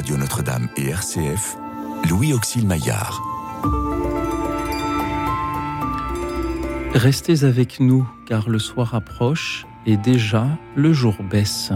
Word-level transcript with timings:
Radio 0.00 0.16
Notre-Dame 0.16 0.70
et 0.78 0.88
RCF, 0.88 1.58
Louis 2.08 2.32
Auxil 2.32 2.66
Maillard. 2.66 3.20
Restez 6.94 7.44
avec 7.44 7.80
nous 7.80 8.08
car 8.24 8.48
le 8.48 8.58
soir 8.58 8.94
approche 8.94 9.66
et 9.84 9.98
déjà 9.98 10.46
le 10.74 10.94
jour 10.94 11.16
baisse. 11.22 11.72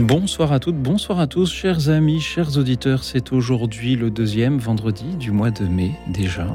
Bonsoir 0.00 0.50
à 0.50 0.58
toutes, 0.58 0.82
bonsoir 0.82 1.20
à 1.20 1.28
tous, 1.28 1.52
chers 1.52 1.90
amis, 1.90 2.18
chers 2.18 2.56
auditeurs. 2.58 3.04
C'est 3.04 3.32
aujourd'hui 3.32 3.94
le 3.94 4.10
deuxième 4.10 4.58
vendredi 4.58 5.14
du 5.14 5.30
mois 5.30 5.52
de 5.52 5.64
mai 5.68 5.92
déjà. 6.08 6.48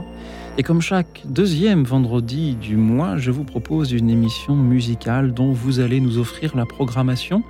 Et 0.58 0.64
comme 0.64 0.82
chaque 0.82 1.23
deuxième 1.26 1.84
vendredi 1.84 2.55
du 2.55 2.77
mois, 2.77 3.18
je 3.18 3.30
vous 3.30 3.44
propose 3.44 3.91
une 3.91 4.09
émission 4.09 4.55
musicale 4.55 5.34
dont 5.34 5.52
vous 5.52 5.82
allez 5.82 6.00
nous 6.00 6.18
offrir 6.18 6.55
la 6.55 6.66
programmation. 6.66 7.44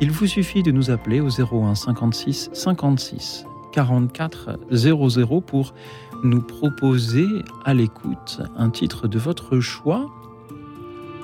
Il 0.00 0.12
vous 0.12 0.28
suffit 0.28 0.62
de 0.62 0.70
nous 0.70 0.92
appeler 0.92 1.20
au 1.20 1.28
01 1.28 1.74
56 1.74 2.50
56 2.52 3.46
44 3.72 4.60
00 4.70 5.40
pour 5.40 5.74
nous 6.22 6.40
proposer 6.40 7.26
à 7.64 7.74
l'écoute 7.74 8.40
un 8.56 8.70
titre 8.70 9.08
de 9.08 9.18
votre 9.18 9.58
choix. 9.58 10.08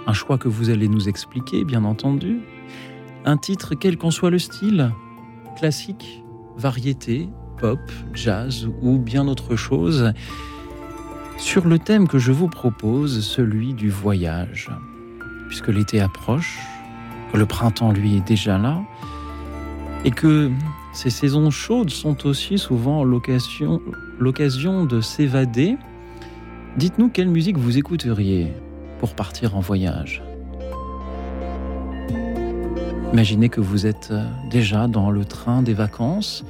Un 0.09 0.13
choix 0.15 0.39
que 0.39 0.49
vous 0.49 0.71
allez 0.71 0.89
nous 0.89 1.09
expliquer, 1.09 1.65
bien 1.65 1.85
entendu, 1.85 2.41
un 3.25 3.37
titre 3.37 3.77
quel 3.77 3.97
qu'en 3.97 4.11
soit 4.11 4.31
le 4.31 4.41
style, 4.41 4.91
classique, 5.57 6.25
variété, 6.57 7.29
pop, 7.59 7.79
jazz 8.13 8.69
ou 8.83 8.99
bien 8.99 9.29
autre 9.29 9.55
chose, 9.55 10.13
sur 11.39 11.67
le 11.67 11.79
thème 11.79 12.09
que 12.09 12.19
je 12.19 12.33
vous 12.33 12.49
propose, 12.49 13.25
celui 13.25 13.75
du 13.75 13.91
voyage. 13.91 14.71
Puisque 15.49 15.69
l'été 15.69 16.01
approche, 16.01 16.59
que 17.33 17.39
le 17.39 17.47
printemps 17.47 17.93
lui 17.93 18.17
est 18.17 18.27
déjà 18.27 18.59
là, 18.59 18.81
et 20.05 20.11
que 20.11 20.51
ces 20.93 21.11
saisons 21.11 21.51
chaudes 21.51 21.91
sont 21.91 22.27
aussi 22.27 22.59
souvent 22.59 23.05
l'occasion 23.05 24.85
de 24.85 25.01
s'évader, 25.01 25.77
dites-nous 26.77 27.09
quelle 27.09 27.29
musique 27.29 27.59
vous 27.59 27.79
écouteriez 27.79 28.53
pour 28.99 29.15
partir 29.15 29.57
en 29.57 29.61
voyage. 29.61 30.23
Imaginez 33.13 33.49
que 33.49 33.61
vous 33.61 33.87
êtes 33.87 34.13
déjà 34.51 34.89
dans 34.89 35.11
le 35.11 35.25
train 35.25 35.63
des 35.63 35.75
vacances, 35.75 36.45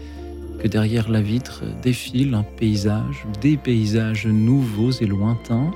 que 0.58 0.69
derrière 0.69 1.11
la 1.11 1.20
vitre 1.20 1.64
défile 1.83 2.34
un 2.34 2.42
paysage, 2.42 3.27
des 3.41 3.56
paysages 3.56 4.27
nouveaux 4.27 4.92
et 4.92 5.06
lointains, 5.06 5.70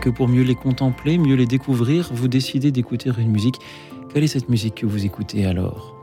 que 0.00 0.10
pour 0.10 0.28
mieux 0.28 0.42
les 0.42 0.54
contempler, 0.54 1.18
mieux 1.18 1.36
les 1.36 1.46
découvrir, 1.46 2.10
vous 2.12 2.28
décidez 2.28 2.72
d'écouter 2.72 3.10
une 3.18 3.30
musique. 3.30 3.56
Quelle 4.12 4.24
est 4.24 4.28
cette 4.28 4.48
musique 4.48 4.76
que 4.76 4.86
vous 4.86 5.04
écoutez 5.04 5.46
alors? 5.46 5.96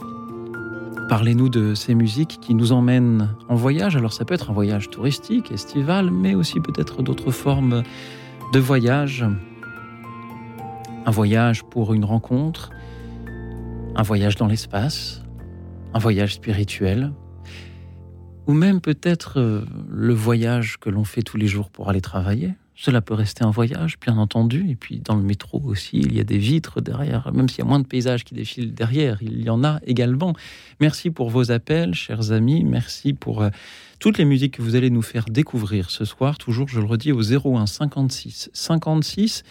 Parlez-nous 1.10 1.50
de 1.50 1.74
ces 1.74 1.96
musiques 1.96 2.40
qui 2.40 2.54
nous 2.54 2.72
emmènent 2.72 3.30
en 3.50 3.56
voyage. 3.56 3.96
Alors 3.96 4.14
ça 4.14 4.26
peut 4.26 4.36
être 4.36 4.52
un 4.52 4.54
voyage 4.54 4.90
touristique, 4.90 5.52
estival, 5.52 6.12
mais 6.12 6.36
aussi 6.36 6.60
peut-être 6.60 7.02
d'autres 7.02 7.32
formes 7.32 7.82
de 8.54 8.60
voyage. 8.60 9.26
Un 11.06 11.12
voyage 11.12 11.64
pour 11.64 11.94
une 11.94 12.06
rencontre, 12.06 12.70
un 13.96 14.04
voyage 14.04 14.36
dans 14.36 14.46
l'espace, 14.46 15.24
un 15.96 16.00
voyage 16.00 16.36
spirituel, 16.36 17.12
ou 18.50 18.54
même 18.54 18.82
peut-être 18.82 19.40
euh, 19.40 19.62
le 19.92 20.12
voyage 20.16 20.78
que 20.80 20.90
l'on 20.90 21.04
fait 21.04 21.22
tous 21.22 21.38
les 21.38 21.46
jours 21.46 21.70
pour 21.70 21.88
aller 21.88 22.02
travailler. 22.02 22.56
Cela 22.74 23.00
peut 23.00 23.14
rester 23.14 23.44
un 23.44 23.52
voyage, 23.52 24.00
bien 24.00 24.18
entendu. 24.18 24.68
Et 24.72 24.76
puis 24.76 24.98
dans 24.98 25.16
le 25.16 25.22
métro 25.22 25.62
aussi, 25.66 25.98
il 26.00 26.16
y 26.16 26.20
a 26.20 26.24
des 26.24 26.40
vitres 26.40 26.82
derrière, 26.82 27.32
même 27.32 27.48
s'il 27.48 27.60
y 27.60 27.62
a 27.62 27.66
moins 27.66 27.80
de 27.80 27.86
paysages 27.86 28.24
qui 28.24 28.34
défilent 28.34 28.74
derrière, 28.74 29.20
il 29.22 29.44
y 29.44 29.52
en 29.52 29.64
a 29.64 29.80
également. 29.86 30.34
Merci 30.80 31.12
pour 31.12 31.30
vos 31.30 31.52
appels, 31.52 31.94
chers 31.94 32.32
amis. 32.32 32.64
Merci 32.64 33.14
pour 33.14 33.44
euh, 33.44 33.50
toutes 34.00 34.18
les 34.18 34.26
musiques 34.26 34.58
que 34.58 34.64
vous 34.64 34.76
allez 34.76 34.90
nous 34.90 35.04
faire 35.04 35.26
découvrir 35.26 35.92
ce 35.92 36.04
soir. 36.04 36.40
Toujours, 36.40 36.70
je 36.70 36.80
le 36.80 36.88
redis, 36.88 37.12
au 37.12 37.22
01 37.22 37.68
56 37.68 38.50
56 38.52 39.44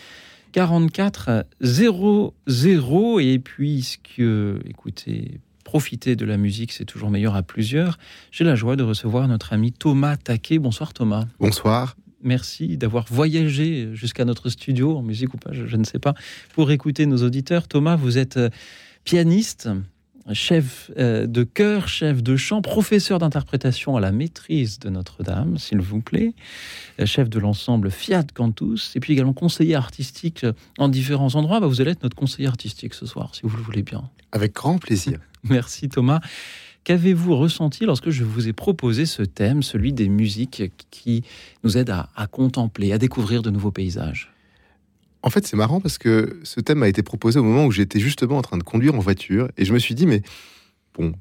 44 0.50 1.46
00. 1.60 3.20
Et 3.20 3.38
puisque, 3.38 4.20
écoutez, 4.64 5.38
profiter 5.68 6.16
de 6.16 6.24
la 6.24 6.38
musique, 6.38 6.72
c'est 6.72 6.86
toujours 6.86 7.10
meilleur 7.10 7.36
à 7.36 7.42
plusieurs, 7.42 7.98
j'ai 8.30 8.42
la 8.42 8.54
joie 8.54 8.74
de 8.74 8.82
recevoir 8.82 9.28
notre 9.28 9.52
ami 9.52 9.70
Thomas 9.70 10.16
Taquet. 10.16 10.58
Bonsoir 10.58 10.94
Thomas. 10.94 11.26
Bonsoir. 11.40 11.94
Merci 12.22 12.78
d'avoir 12.78 13.04
voyagé 13.10 13.90
jusqu'à 13.92 14.24
notre 14.24 14.48
studio, 14.48 14.96
en 14.96 15.02
musique 15.02 15.34
ou 15.34 15.36
pas, 15.36 15.52
je, 15.52 15.66
je, 15.66 15.76
ne 15.76 15.84
sais 15.84 15.98
pas, 15.98 16.14
pour 16.54 16.70
écouter 16.70 17.04
nos 17.04 17.22
auditeurs. 17.22 17.68
Thomas, 17.68 17.96
vous 17.96 18.16
êtes 18.16 18.38
euh, 18.38 18.48
pianiste, 19.04 19.68
chef 20.32 20.90
euh, 20.96 21.26
de 21.26 21.42
chœur, 21.44 21.86
chef 21.86 22.22
de 22.22 22.34
chant, 22.36 22.62
professeur 22.62 23.18
d'interprétation 23.18 23.94
à 23.94 24.00
la 24.00 24.10
maîtrise 24.10 24.78
de 24.78 24.88
Notre-Dame, 24.88 25.58
s'il 25.58 25.82
vous 25.82 26.00
plaît, 26.00 26.32
euh, 26.98 27.04
chef 27.04 27.28
de 27.28 27.38
l'ensemble 27.38 27.90
Fiat 27.90 28.24
Cantus, 28.32 28.96
et 28.96 29.00
puis 29.00 29.12
également 29.12 29.34
conseiller 29.34 29.74
artistique 29.74 30.46
en 30.78 30.88
différents 30.88 31.34
endroits. 31.34 31.60
Bah, 31.60 31.66
vous 31.66 31.82
allez 31.82 31.90
être 31.90 32.04
notre 32.04 32.16
conseiller 32.16 32.48
artistique 32.48 32.94
ce 32.94 33.04
soir, 33.04 33.34
si 33.34 33.42
vous 33.44 33.54
le 33.54 33.62
voulez 33.62 33.82
bien. 33.82 34.08
Avec 34.32 34.54
grand 34.54 34.78
plaisir. 34.78 35.18
Merci 35.48 35.88
Thomas. 35.88 36.20
Qu'avez-vous 36.84 37.36
ressenti 37.36 37.84
lorsque 37.84 38.10
je 38.10 38.24
vous 38.24 38.48
ai 38.48 38.52
proposé 38.52 39.04
ce 39.04 39.22
thème, 39.22 39.62
celui 39.62 39.92
des 39.92 40.08
musiques 40.08 40.72
qui 40.90 41.22
nous 41.62 41.76
aident 41.76 41.90
à, 41.90 42.26
contempler, 42.28 42.92
à 42.92 42.98
découvrir 42.98 43.42
de 43.42 43.50
nouveaux 43.50 43.72
paysages? 43.72 44.32
En 45.22 45.30
fait, 45.30 45.46
c'est 45.46 45.56
marrant 45.56 45.80
parce 45.80 45.98
que 45.98 46.40
ce 46.44 46.60
thème 46.60 46.82
a 46.82 46.88
été 46.88 47.02
proposé 47.02 47.38
au 47.40 47.42
moment 47.42 47.66
où 47.66 47.72
j'étais 47.72 48.00
justement 48.00 48.38
en 48.38 48.42
train 48.42 48.56
de 48.56 48.62
conduire 48.62 48.94
en 48.94 49.00
voiture 49.00 49.50
et 49.58 49.64
je 49.64 49.74
me 49.74 49.78
suis 49.78 49.94
dit, 49.94 50.06
mais 50.06 50.22
bon, 50.94 51.12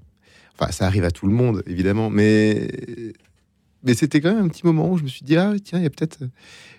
enfin, 0.57 0.71
ça 0.71 0.85
arrive 0.85 1.03
à 1.03 1.11
tout 1.11 1.27
le 1.27 1.33
monde, 1.33 1.63
évidemment, 1.65 2.09
mais, 2.09 2.69
mais 3.83 3.93
c'était 3.93 4.21
quand 4.21 4.33
même 4.33 4.45
un 4.45 4.49
petit 4.49 4.65
moment 4.65 4.91
où 4.91 4.97
je 4.97 5.03
me 5.03 5.09
suis 5.09 5.25
dit, 5.25 5.35
ah, 5.35 5.53
tiens, 5.61 5.79
il 5.79 5.83
y 5.83 5.87
a 5.87 5.89
peut-être 5.89 6.19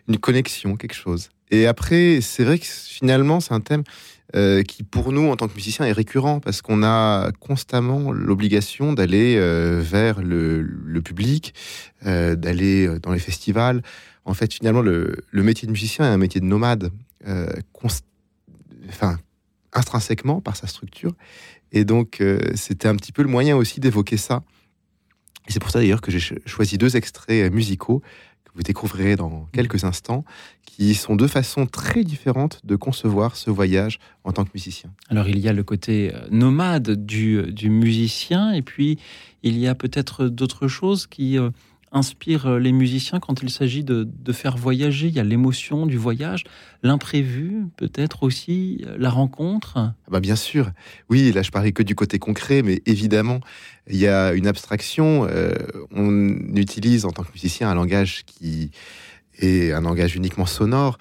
une 0.07 0.17
connexion, 0.17 0.77
quelque 0.77 0.95
chose. 0.95 1.29
Et 1.51 1.67
après, 1.67 2.21
c'est 2.23 2.45
vrai 2.45 2.59
que 2.59 2.67
finalement, 2.67 3.41
c'est 3.41 3.53
un 3.53 3.61
thème 3.61 3.83
euh, 4.37 4.63
qui, 4.63 4.83
pour 4.83 5.11
nous, 5.13 5.31
en 5.31 5.37
tant 5.37 5.49
que 5.49 5.55
musiciens, 5.55 5.87
est 5.87 5.93
récurrent 5.93 6.39
parce 6.41 6.61
qu'on 6.61 6.83
a 6.83 7.31
constamment 7.41 8.13
l'obligation 8.13 8.93
d'aller 8.93 9.37
euh, 9.37 9.81
vers 9.83 10.21
le, 10.21 11.01
public, 11.03 11.55
euh, 12.05 12.37
d'aller 12.37 12.99
dans 13.01 13.13
les 13.13 13.19
festivals. 13.19 13.83
En 14.27 14.35
fait, 14.35 14.53
finalement, 14.53 14.83
le, 14.83 15.17
le 15.31 15.43
métier 15.43 15.67
de 15.67 15.73
musicien 15.73 16.05
est 16.05 16.13
un 16.13 16.19
métier 16.19 16.41
de 16.41 16.47
nomade 16.47 16.91
enfin, 18.89 19.19
intrinsèquement 19.73 20.41
par 20.41 20.57
sa 20.57 20.67
structure. 20.67 21.13
Et 21.73 21.85
donc, 21.85 22.23
c'était 22.55 22.89
un 22.89 22.97
petit 22.97 23.13
peu 23.13 23.23
le 23.23 23.29
moyen 23.29 23.57
aussi 23.57 23.81
d'évoquer 23.81 24.17
ça. 24.17 24.43
C'est 25.49 25.61
pour 25.61 25.71
ça 25.71 25.79
d'ailleurs 25.79 26.01
que 26.03 26.11
j'ai 26.11 26.21
choisi 26.47 26.77
deux 26.79 26.97
extraits 26.97 27.51
musicaux 27.53 28.03
que 28.49 28.53
vous 28.55 28.63
découvrirez 28.63 29.17
dans 29.17 29.47
quelques 29.53 29.85
instants, 29.85 30.25
qui 30.67 30.95
sont 30.95 31.17
deux 31.17 31.29
façons 31.29 31.67
très 31.67 32.05
différentes 32.05 32.61
de 32.65 32.77
concevoir 32.77 33.37
ce 33.37 33.51
voyage 33.51 33.99
en 34.25 34.33
tant 34.33 34.45
que 34.45 34.51
musicien. 34.55 34.91
Alors 35.09 35.29
il 35.29 35.39
y 35.39 35.49
a 35.49 35.53
le 35.53 35.63
côté 35.63 36.13
nomade 36.31 37.05
du, 37.05 37.53
du 37.53 37.71
musicien, 37.71 38.53
et 38.53 38.63
puis 38.63 38.99
il 39.43 39.59
y 39.59 39.67
a 39.67 39.75
peut-être 39.75 40.27
d'autres 40.29 40.69
choses 40.69 41.07
qui 41.07 41.39
inspire 41.93 42.47
euh, 42.47 42.59
les 42.59 42.73
musiciens 42.73 43.21
quand 43.21 43.43
il 43.43 43.51
s'agit 43.51 43.85
de, 43.85 44.07
faire 44.33 44.57
voyager 44.57 45.09
Il 45.09 45.15
y 45.15 45.21
a 45.21 45.25
l'émotion 45.25 45.87
du 45.87 45.97
voyage, 45.97 46.45
l'imprévu, 46.83 47.67
peut-être 47.77 48.23
aussi 48.23 48.85
euh, 48.87 48.97
la 48.99 49.11
rencontre 49.11 49.79
ah 49.79 49.95
bah 50.11 50.21
Bien 50.21 50.37
sûr. 50.37 50.71
Oui, 51.09 51.33
là 51.33 51.43
je 51.43 51.51
parlais 51.51 51.73
que 51.73 51.83
du 51.83 51.95
côté 51.95 52.19
concret, 52.19 52.63
mais 52.63 52.83
évidemment, 52.87 53.41
il 53.89 53.97
y 53.97 54.07
a 54.07 54.33
une 54.33 54.47
abstraction. 54.47 55.27
Euh, 55.29 55.55
on 55.91 56.37
utilise 56.55 57.05
en 57.05 57.11
tant 57.11 57.23
que 57.23 57.33
musicien 57.33 57.71
un 57.71 57.75
langage 57.75 58.25
qui 58.27 58.71
est 59.39 59.73
un 59.73 59.81
langage 59.81 60.17
uniquement 60.17 60.47
sonore. 60.47 60.99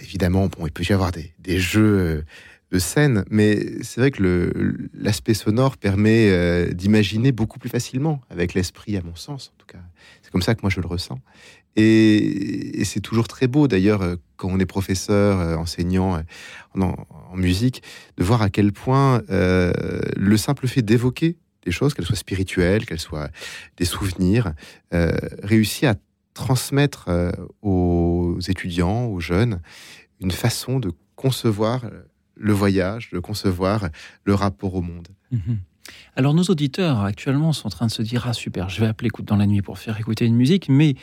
évidemment, 0.00 0.46
bon, 0.46 0.66
il 0.66 0.72
peut 0.72 0.84
y 0.88 0.92
avoir 0.92 1.12
des, 1.12 1.32
des 1.40 1.58
jeux 1.58 2.24
de 2.70 2.78
scène, 2.78 3.24
mais 3.30 3.82
c'est 3.82 4.00
vrai 4.00 4.10
que 4.10 4.52
l'aspect 4.92 5.34
sonore 5.34 5.78
permet 5.78 6.74
d'imaginer 6.74 7.32
beaucoup 7.32 7.58
plus 7.58 7.70
facilement 7.70 8.20
avec 8.28 8.52
l'esprit, 8.52 8.96
à 8.96 9.02
mon 9.02 9.14
sens 9.14 9.52
en 9.54 9.58
tout 9.58 9.66
cas. 9.66 9.78
C'est 10.22 10.30
comme 10.30 10.42
ça 10.42 10.54
que 10.54 10.60
moi 10.62 10.70
je 10.70 10.80
le 10.80 10.86
ressens. 10.86 11.18
Et, 11.78 12.84
c'est 12.84 13.00
toujours 13.00 13.28
très 13.28 13.46
beau 13.46 13.68
d'ailleurs 13.68 14.02
euh, 14.02 14.16
quand 14.36 14.48
on 14.48 14.58
est 14.58 14.66
professeur, 14.66 15.38
euh, 15.38 15.56
enseignant 15.56 16.16
euh, 16.16 16.20
en, 16.80 17.36
musique, 17.36 17.82
de 18.16 18.24
voir 18.24 18.42
à 18.42 18.50
quel 18.50 18.72
point 18.72 19.22
le 19.28 20.36
simple 20.36 20.66
fait 20.66 20.82
d'évoquer 20.82 21.36
des 21.64 21.70
choses, 21.70 21.94
qu'elles 21.94 22.06
soient 22.06 22.16
spirituelles, 22.16 22.84
qu'elles 22.86 22.98
soient 22.98 23.28
des 23.76 23.84
souvenirs, 23.84 24.54
réussit 25.42 25.84
à 25.84 25.94
transmettre 26.34 27.10
aux 27.62 28.38
étudiants, 28.48 29.06
aux 29.06 29.20
jeunes, 29.20 29.60
une 30.20 30.30
façon 30.30 30.80
de 30.80 30.90
concevoir 31.14 31.84
le 32.38 32.52
voyage, 32.52 33.10
de 33.10 33.18
concevoir 33.18 33.88
le 34.24 34.34
rapport 34.34 34.74
au 34.74 34.82
monde. 34.82 35.08
Mm-hmm. 35.32 35.56
Alors 36.16 36.34
nos 36.34 36.44
auditeurs 36.44 37.00
actuellement 37.00 37.52
sont 37.52 37.66
en 37.66 37.70
train 37.70 37.86
de 37.86 37.90
se 37.90 38.02
dire 38.02 38.26
ah 38.26 38.32
super, 38.32 38.68
je 38.68 38.80
vais 38.80 38.86
appeler 38.86 39.08
écoute 39.08 39.24
dans 39.24 39.36
la 39.36 39.46
nuit 39.46 39.62
pour 39.62 39.78
faire 39.78 39.98
écouter 39.98 40.26
une 40.26 40.36
musique, 40.36 40.68
mais 40.68 40.94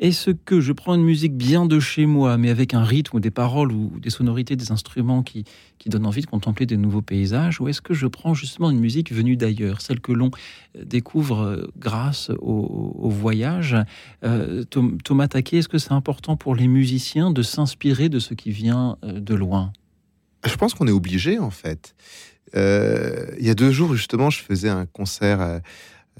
est-ce 0.00 0.32
que 0.32 0.60
je 0.60 0.72
prends 0.72 0.96
une 0.96 1.04
musique 1.04 1.36
bien 1.36 1.66
de 1.66 1.78
chez 1.78 2.04
moi, 2.04 2.36
mais 2.36 2.50
avec 2.50 2.74
un 2.74 2.82
rythme 2.82 3.18
ou 3.18 3.20
des 3.20 3.30
paroles 3.30 3.70
ou 3.70 4.00
des 4.00 4.10
sonorités, 4.10 4.56
des 4.56 4.72
instruments 4.72 5.22
qui, 5.22 5.44
qui 5.78 5.88
donnent 5.88 6.06
envie 6.06 6.20
de 6.20 6.26
contempler 6.26 6.66
des 6.66 6.76
nouveaux 6.76 7.00
paysages, 7.00 7.60
ou 7.60 7.68
est-ce 7.68 7.80
que 7.80 7.94
je 7.94 8.08
prends 8.08 8.34
justement 8.34 8.70
une 8.70 8.80
musique 8.80 9.12
venue 9.12 9.36
d'ailleurs, 9.36 9.80
celle 9.80 10.00
que 10.00 10.10
l'on 10.10 10.32
euh, 10.76 10.84
découvre 10.84 11.42
euh, 11.42 11.66
grâce 11.78 12.32
au, 12.40 13.08
voyage? 13.08 13.76
Euh, 14.24 14.64
Thomas 15.04 15.28
Taquet, 15.28 15.58
est-ce 15.58 15.68
que 15.68 15.78
c'est 15.78 15.92
important 15.92 16.36
pour 16.36 16.56
les 16.56 16.66
musiciens 16.66 17.30
de 17.30 17.42
s'inspirer 17.42 18.08
de 18.08 18.18
ce 18.18 18.34
qui 18.34 18.50
vient 18.50 18.98
de 19.04 19.34
loin? 19.34 19.72
Je 20.46 20.56
pense 20.56 20.74
qu'on 20.74 20.86
est 20.86 20.92
obligé 20.92 21.38
en 21.38 21.50
fait. 21.50 21.94
il 22.54 23.44
y 23.44 23.50
a 23.50 23.54
deux 23.54 23.70
jours 23.70 23.94
justement, 23.94 24.30
je 24.30 24.40
faisais 24.40 24.68
un 24.68 24.86
concert 24.86 25.60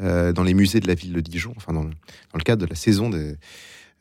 euh, 0.01 0.33
dans 0.33 0.43
les 0.43 0.55
musées 0.55 0.81
de 0.81 0.89
la 0.89 0.95
ville 0.95 1.13
de 1.13 1.21
Dijon, 1.21 1.53
enfin 1.57 1.73
dans 1.73 1.85
le, 1.85 1.91
dans 1.91 2.39
le 2.39 2.43
cadre 2.43 2.65
de 2.65 2.69
la 2.69 2.75
saison 2.75 3.11
des, 3.11 3.37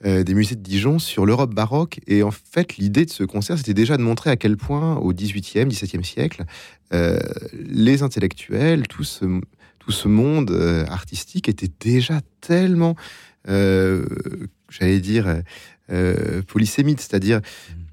euh, 0.05 0.23
des 0.23 0.33
musées 0.33 0.55
de 0.55 0.61
Dijon 0.61 0.97
sur 0.97 1.23
l'Europe 1.23 1.53
baroque. 1.53 1.99
Et 2.07 2.23
en 2.23 2.31
fait, 2.31 2.77
l'idée 2.77 3.05
de 3.05 3.11
ce 3.11 3.23
concert, 3.23 3.59
c'était 3.59 3.75
déjà 3.75 3.95
de 3.95 4.01
montrer 4.01 4.31
à 4.31 4.35
quel 4.35 4.57
point, 4.57 4.95
au 4.95 5.13
XVIIIe, 5.13 5.65
XVIIe 5.65 6.03
siècle, 6.03 6.45
euh, 6.93 7.19
les 7.53 8.01
intellectuels, 8.01 8.87
tout 8.87 9.03
ce, 9.03 9.39
tout 9.77 9.91
ce 9.91 10.07
monde 10.07 10.51
artistique 10.89 11.47
était 11.47 11.69
déjà 11.79 12.21
tellement, 12.41 12.95
j'allais 13.45 14.99
dire, 14.99 15.43
polysémite, 16.47 17.01
c'est-à-dire 17.01 17.41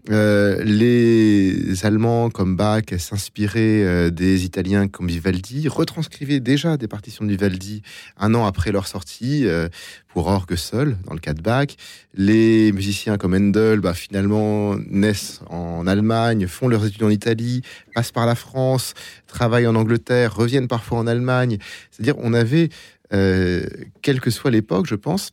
euh, 0.08 0.62
les 0.64 1.84
Allemands 1.84 2.30
comme 2.30 2.56
Bach 2.56 2.84
s'inspiraient 2.98 3.84
euh, 3.84 4.10
des 4.10 4.44
Italiens 4.44 4.88
comme 4.88 5.08
Vivaldi, 5.08 5.68
retranscrivaient 5.68 6.40
déjà 6.40 6.76
des 6.76 6.88
partitions 6.88 7.24
de 7.24 7.30
Vivaldi 7.30 7.82
un 8.16 8.34
an 8.34 8.46
après 8.46 8.72
leur 8.72 8.86
sortie 8.86 9.46
euh, 9.46 9.68
pour 10.08 10.26
orgue 10.26 10.56
seul, 10.56 10.96
dans 11.06 11.12
le 11.12 11.20
cas 11.20 11.34
de 11.34 11.42
Bach. 11.42 11.68
Les 12.14 12.72
musiciens 12.72 13.18
comme 13.18 13.34
Handel, 13.34 13.80
bah, 13.80 13.94
finalement, 13.94 14.76
naissent 14.88 15.40
en 15.48 15.86
Allemagne, 15.86 16.46
font 16.46 16.66
leurs 16.66 16.86
études 16.86 17.04
en 17.04 17.10
Italie, 17.10 17.62
passent 17.94 18.12
par 18.12 18.26
la 18.26 18.34
France, 18.34 18.94
travaillent 19.26 19.66
en 19.66 19.76
Angleterre, 19.76 20.34
reviennent 20.34 20.68
parfois 20.68 20.98
en 20.98 21.06
Allemagne. 21.06 21.58
C'est-à-dire, 21.90 22.16
on 22.18 22.32
avait, 22.32 22.70
quelle 23.10 24.20
que 24.20 24.30
soit 24.30 24.50
l'époque, 24.50 24.86
je 24.86 24.94
pense, 24.94 25.32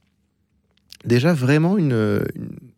déjà 1.08 1.34
vraiment 1.34 1.78
une 1.78 2.24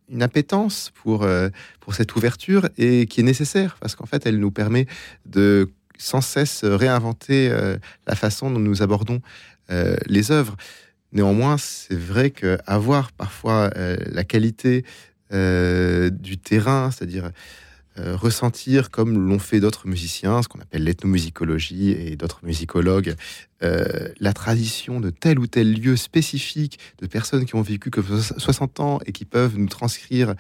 une 0.10 0.24
appétence 0.24 0.92
pour, 0.96 1.24
euh, 1.24 1.50
pour 1.80 1.96
cette 1.96 2.16
ouverture 2.16 2.68
et 2.78 3.06
qui 3.06 3.22
est 3.22 3.24
nécessaire 3.24 3.78
parce 3.80 3.96
qu'en 3.96 4.06
fait, 4.06 4.26
elle 4.26 4.40
nous 4.40 4.52
permet 4.52 4.88
de 5.26 5.70
sans 5.98 6.22
cesse 6.22 6.64
réinventer 6.64 7.50
euh, 7.52 7.78
la 8.08 8.16
façon 8.16 8.50
dont 8.52 8.60
nous 8.60 8.82
abordons 8.82 9.22
euh, 9.70 9.96
les 10.08 10.32
œuvres. 10.32 10.56
Néanmoins, 11.12 11.58
c'est 11.58 11.98
vrai 11.98 12.30
qu'avoir 12.30 13.12
parfois 13.12 13.72
la 13.76 14.24
qualité 14.24 14.86
du 15.32 16.38
terrain, 16.38 16.92
c'est-à-dire 16.92 17.32
euh, 18.00 18.16
ressentir, 18.16 18.92
comme 18.92 19.28
l'ont 19.28 19.40
fait 19.40 19.60
d'autres 19.60 19.88
musiciens, 19.88 20.42
ce 20.42 20.48
qu'on 20.48 20.60
appelle 20.60 20.84
l'ethnomusicologie 20.84 21.92
et 21.92 22.16
d'autres 22.16 22.40
musicologues, 22.44 23.16
euh, 23.62 24.08
la 24.20 24.32
tradition 24.32 25.02
de 25.02 25.10
tel 25.10 25.38
ou 25.38 25.48
tel 25.48 25.74
lieu 25.74 25.98
spécifique, 25.98 26.80
de 27.02 27.08
personnes 27.08 27.46
qui 27.46 27.56
ont 27.56 27.62
vécu 27.62 27.90
que 27.90 28.02
60 28.02 28.80
ans 28.80 29.00
et 29.06 29.12
qui 29.12 29.26
peuvent 29.26 29.58
nous 29.58 29.68
transcrire 29.68 30.36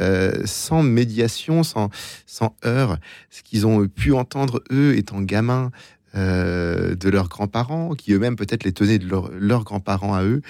euh, 0.00 0.42
sans 0.44 0.82
médiation, 0.82 1.62
sans, 1.62 1.90
sans 2.26 2.56
heurts, 2.64 2.98
ce 3.30 3.42
qu'ils 3.42 3.66
ont 3.66 3.86
pu 3.86 4.12
entendre 4.12 4.62
eux 4.72 4.96
étant 4.96 5.20
gamins. 5.20 5.70
de 6.14 7.08
leurs 7.08 7.28
grands-parents, 7.28 7.96
qui 7.96 8.12
eux-mêmes 8.12 8.36
peut-être 8.36 8.62
les 8.62 8.72
tenaient 8.72 9.00
de 9.00 9.08
leurs 9.08 9.64
grands-parents 9.64 10.14
à 10.14 10.22
eux. 10.22 10.42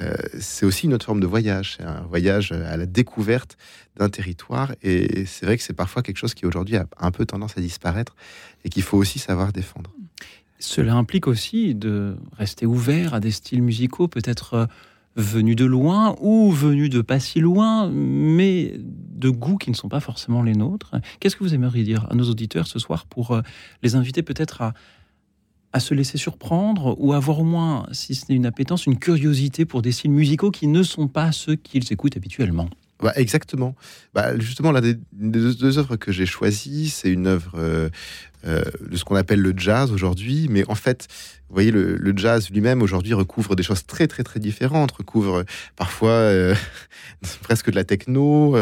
Euh, 0.00 0.14
c'est 0.40 0.66
aussi 0.66 0.86
une 0.86 0.94
autre 0.94 1.06
forme 1.06 1.20
de 1.20 1.26
voyage, 1.26 1.76
c'est 1.76 1.84
un 1.84 2.02
voyage 2.02 2.52
à 2.52 2.76
la 2.76 2.86
découverte 2.86 3.56
d'un 3.96 4.08
territoire. 4.08 4.72
Et 4.82 5.24
c'est 5.26 5.46
vrai 5.46 5.56
que 5.56 5.62
c'est 5.62 5.74
parfois 5.74 6.02
quelque 6.02 6.16
chose 6.16 6.34
qui 6.34 6.46
aujourd'hui 6.46 6.76
a 6.76 6.86
un 6.98 7.10
peu 7.10 7.24
tendance 7.26 7.56
à 7.56 7.60
disparaître 7.60 8.16
et 8.64 8.68
qu'il 8.68 8.82
faut 8.82 8.98
aussi 8.98 9.18
savoir 9.18 9.52
défendre. 9.52 9.90
Cela 10.58 10.94
implique 10.94 11.26
aussi 11.26 11.74
de 11.74 12.16
rester 12.36 12.66
ouvert 12.66 13.14
à 13.14 13.20
des 13.20 13.30
styles 13.30 13.62
musicaux 13.62 14.08
peut-être 14.08 14.54
euh, 14.54 14.66
venus 15.16 15.56
de 15.56 15.64
loin 15.64 16.16
ou 16.20 16.50
venus 16.50 16.90
de 16.90 17.00
pas 17.00 17.20
si 17.20 17.40
loin, 17.40 17.88
mais 17.90 18.74
de 18.78 19.30
goûts 19.30 19.58
qui 19.58 19.70
ne 19.70 19.76
sont 19.76 19.88
pas 19.88 20.00
forcément 20.00 20.42
les 20.42 20.54
nôtres. 20.54 20.96
Qu'est-ce 21.20 21.36
que 21.36 21.44
vous 21.44 21.54
aimeriez 21.54 21.84
dire 21.84 22.06
à 22.10 22.14
nos 22.14 22.28
auditeurs 22.28 22.66
ce 22.66 22.78
soir 22.78 23.06
pour 23.06 23.32
euh, 23.32 23.42
les 23.82 23.94
inviter 23.94 24.22
peut-être 24.22 24.62
à 24.62 24.74
à 25.74 25.80
se 25.80 25.92
laisser 25.92 26.18
surprendre 26.18 26.94
ou 26.98 27.12
avoir 27.14 27.40
au 27.40 27.44
moins, 27.44 27.86
si 27.90 28.14
ce 28.14 28.26
n'est 28.28 28.36
une 28.36 28.46
appétence, 28.46 28.86
une 28.86 28.96
curiosité 28.96 29.64
pour 29.64 29.82
des 29.82 29.90
styles 29.90 30.12
musicaux 30.12 30.52
qui 30.52 30.68
ne 30.68 30.84
sont 30.84 31.08
pas 31.08 31.32
ceux 31.32 31.56
qu'ils 31.56 31.92
écoutent 31.92 32.16
habituellement. 32.16 32.70
Bah, 33.00 33.12
exactement. 33.16 33.74
Bah, 34.14 34.38
justement, 34.38 34.70
l'une 34.70 34.80
des, 34.80 34.94
deux, 35.54 35.78
œuvres 35.78 35.96
que 35.96 36.12
j'ai 36.12 36.26
choisies, 36.26 36.90
c'est 36.90 37.10
une 37.10 37.26
œuvre 37.26 37.50
euh, 37.56 37.90
euh, 38.46 38.62
de 38.88 38.96
ce 38.96 39.04
qu'on 39.04 39.16
appelle 39.16 39.40
le 39.40 39.52
jazz 39.56 39.90
aujourd'hui. 39.90 40.46
Mais 40.48 40.64
en 40.68 40.76
fait, 40.76 41.08
vous 41.48 41.54
voyez, 41.54 41.72
le, 41.72 42.14
jazz 42.14 42.50
lui-même 42.50 42.80
aujourd'hui 42.80 43.12
recouvre 43.12 43.56
des 43.56 43.64
choses 43.64 43.84
très 43.84 44.06
très 44.06 44.22
très 44.22 44.38
différentes. 44.38 44.92
Recouvre 44.92 45.42
parfois 45.74 46.10
euh, 46.10 46.54
presque 47.42 47.72
de 47.72 47.74
la 47.74 47.82
techno, 47.82 48.56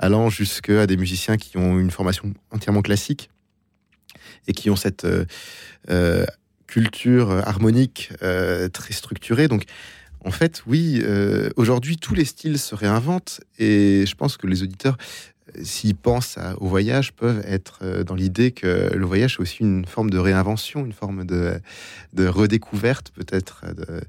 allant 0.00 0.30
jusqu'à 0.30 0.88
des 0.88 0.96
musiciens 0.96 1.36
qui 1.36 1.58
ont 1.58 1.78
une 1.78 1.92
formation 1.92 2.34
entièrement 2.50 2.82
classique 2.82 3.30
et 4.48 4.52
qui 4.52 4.68
ont 4.68 4.76
cette 4.76 5.06
culture 6.70 7.30
euh, 7.30 7.42
harmonique 7.44 8.12
euh, 8.22 8.68
très 8.68 8.94
structurée. 8.94 9.48
Donc, 9.48 9.64
en 10.24 10.30
fait, 10.30 10.62
oui, 10.66 11.00
euh, 11.02 11.50
aujourd'hui, 11.56 11.96
tous 11.96 12.14
les 12.14 12.24
styles 12.24 12.58
se 12.58 12.74
réinventent 12.74 13.40
et 13.58 14.04
je 14.06 14.14
pense 14.14 14.36
que 14.36 14.46
les 14.46 14.62
auditeurs, 14.62 14.96
s'ils 15.62 15.96
pensent 15.96 16.38
au 16.58 16.68
voyage, 16.68 17.12
peuvent 17.12 17.42
être 17.44 18.04
dans 18.04 18.14
l'idée 18.14 18.52
que 18.52 18.94
le 18.94 19.04
voyage 19.04 19.36
est 19.38 19.40
aussi 19.40 19.58
une 19.60 19.84
forme 19.84 20.10
de 20.10 20.18
réinvention, 20.18 20.84
une 20.84 20.92
forme 20.92 21.24
de, 21.24 21.60
redécouverte 22.28 23.10
peut-être 23.10 23.64
de 23.74 24.02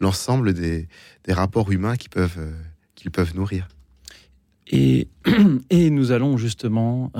l'ensemble 0.00 0.54
des, 0.54 0.88
rapports 1.28 1.70
humains 1.70 1.96
qu'ils 1.96 3.10
peuvent 3.10 3.34
nourrir. 3.34 3.68
Et, 4.68 5.08
nous 5.90 6.12
allons 6.12 6.38
justement 6.38 7.12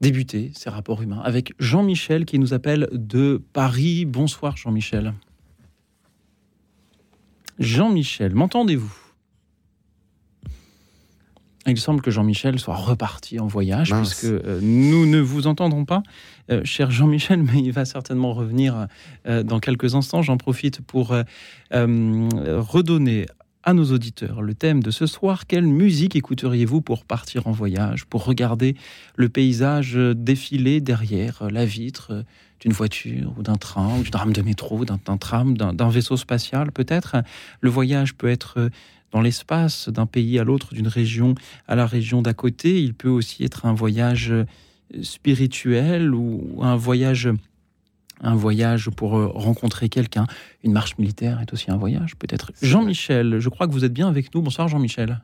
débuter 0.00 0.52
ces 0.54 0.70
rapports 0.70 1.02
humains 1.02 1.20
avec 1.24 1.52
Jean-Michel 1.58 2.24
qui 2.24 2.38
nous 2.38 2.54
appelle 2.54 2.88
de 2.92 3.42
Paris. 3.52 4.04
Bonsoir 4.04 4.56
Jean-Michel. 4.56 5.14
Jean-Michel, 7.58 8.34
m'entendez-vous? 8.34 8.94
Il 11.68 11.80
semble 11.80 12.00
que 12.00 12.12
Jean-Michel 12.12 12.60
soit 12.60 12.76
reparti 12.76 13.40
en 13.40 13.48
voyage, 13.48 13.92
puisque 13.92 14.24
euh, 14.24 14.60
nous 14.62 15.04
ne 15.04 15.18
vous 15.18 15.48
entendrons 15.48 15.84
pas, 15.84 16.02
euh, 16.50 16.60
cher 16.64 16.92
Jean-Michel, 16.92 17.42
mais 17.42 17.60
il 17.60 17.72
va 17.72 17.84
certainement 17.84 18.34
revenir 18.34 18.86
euh, 19.26 19.42
dans 19.42 19.58
quelques 19.58 19.96
instants. 19.96 20.22
J'en 20.22 20.36
profite 20.36 20.80
pour 20.80 21.14
redonner 21.72 23.26
à 23.66 23.74
nos 23.74 23.92
auditeurs 23.92 24.40
le 24.42 24.54
thème 24.54 24.80
de 24.82 24.92
ce 24.92 25.06
soir. 25.06 25.46
Quelle 25.46 25.66
musique 25.66 26.14
écouteriez-vous 26.14 26.80
pour 26.80 27.04
partir 27.04 27.48
en 27.48 27.50
voyage, 27.50 28.06
pour 28.06 28.24
regarder 28.24 28.76
le 29.16 29.28
paysage 29.28 29.96
défiler 29.96 30.80
derrière 30.80 31.42
la 31.50 31.66
vitre 31.66 32.24
d'une 32.60 32.72
voiture 32.72 33.34
ou 33.36 33.42
d'un 33.42 33.56
train 33.56 33.98
ou 33.98 34.04
d'une 34.04 34.14
rame 34.14 34.32
de 34.32 34.40
métro, 34.40 34.84
d'un 34.84 35.16
tram, 35.18 35.58
d'un 35.58 35.88
vaisseau 35.90 36.16
spatial 36.16 36.70
peut-être? 36.70 37.16
Le 37.60 37.68
voyage 37.68 38.14
peut 38.14 38.28
être 38.28 38.70
dans 39.10 39.20
l'espace 39.20 39.88
d'un 39.88 40.06
pays 40.06 40.38
à 40.38 40.44
l'autre, 40.44 40.72
d'une 40.72 40.88
région 40.88 41.34
à 41.66 41.74
la 41.74 41.86
région 41.86 42.22
d'à 42.22 42.34
côté. 42.34 42.80
Il 42.80 42.94
peut 42.94 43.08
aussi 43.08 43.42
être 43.44 43.66
un 43.66 43.74
voyage 43.74 44.32
spirituel 45.02 46.14
ou 46.14 46.60
un 46.62 46.76
voyage 46.76 47.28
un 48.20 48.34
voyage 48.34 48.90
pour 48.90 49.16
euh, 49.16 49.26
rencontrer 49.26 49.88
quelqu'un. 49.88 50.26
Une 50.64 50.72
marche 50.72 50.98
militaire 50.98 51.40
est 51.40 51.52
aussi 51.52 51.70
un 51.70 51.76
voyage, 51.76 52.16
peut-être. 52.16 52.52
Jean-Michel, 52.62 53.38
je 53.38 53.48
crois 53.48 53.66
que 53.66 53.72
vous 53.72 53.84
êtes 53.84 53.92
bien 53.92 54.08
avec 54.08 54.34
nous. 54.34 54.42
Bonsoir, 54.42 54.68
Jean-Michel. 54.68 55.20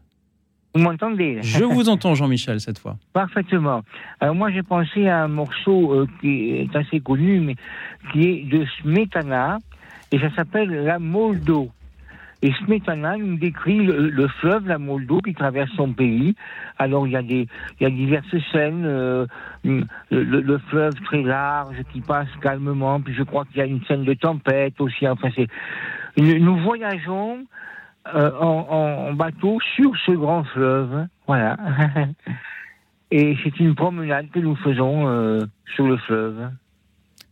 Vous 0.74 0.80
m'entendez? 0.80 1.38
Je 1.42 1.64
vous 1.64 1.88
entends, 1.90 2.14
Jean-Michel, 2.14 2.60
cette 2.60 2.78
fois. 2.78 2.96
Parfaitement. 3.12 3.82
Alors 4.20 4.34
moi, 4.34 4.50
j'ai 4.50 4.62
pensé 4.62 5.06
à 5.06 5.24
un 5.24 5.28
morceau 5.28 5.92
euh, 5.92 6.06
qui 6.20 6.50
est 6.50 6.74
assez 6.74 7.00
connu, 7.00 7.40
mais 7.40 7.56
qui 8.12 8.24
est 8.24 8.44
de 8.44 8.64
Smetana, 8.80 9.58
et 10.10 10.18
ça 10.18 10.34
s'appelle 10.34 10.70
La 10.70 10.98
Moldo. 10.98 11.70
Et 12.42 12.52
Smetana 12.64 13.16
nous 13.16 13.36
décrit 13.36 13.86
le, 13.86 14.28
fleuve, 14.40 14.66
la 14.66 14.78
Moldo, 14.78 15.20
qui 15.20 15.32
traverse 15.32 15.70
son 15.76 15.92
pays. 15.92 16.34
Alors 16.78 17.06
il 17.06 17.12
y 17.12 17.16
a 17.16 17.22
des, 17.22 17.46
il 17.78 17.82
y 17.82 17.86
a 17.86 17.90
diverses 17.90 18.36
scènes, 18.50 18.84
euh, 18.84 19.26
le, 20.10 20.58
fleuve 20.68 20.94
très 21.04 21.22
large 21.22 21.76
qui 21.92 22.00
passe 22.00 22.28
calmement. 22.40 23.00
Puis 23.00 23.14
je 23.14 23.22
crois 23.22 23.44
qu'il 23.44 23.58
y 23.58 23.60
a 23.60 23.66
une 23.66 23.84
scène 23.84 24.04
de 24.04 24.14
tempête 24.14 24.80
aussi. 24.80 25.06
Enfin, 25.06 25.28
c'est, 25.36 25.46
nous 26.16 26.56
voyageons 26.58 27.44
euh, 28.12 28.32
en, 28.40 28.66
en, 29.08 29.12
bateau 29.12 29.58
sur 29.76 29.96
ce 30.04 30.10
grand 30.10 30.42
fleuve. 30.42 31.06
Voilà. 31.28 31.56
Et 33.12 33.36
c'est 33.44 33.60
une 33.60 33.76
promenade 33.76 34.30
que 34.30 34.40
nous 34.40 34.56
faisons 34.56 35.06
euh, 35.06 35.40
sur 35.76 35.86
le 35.86 35.96
fleuve. 35.98 36.50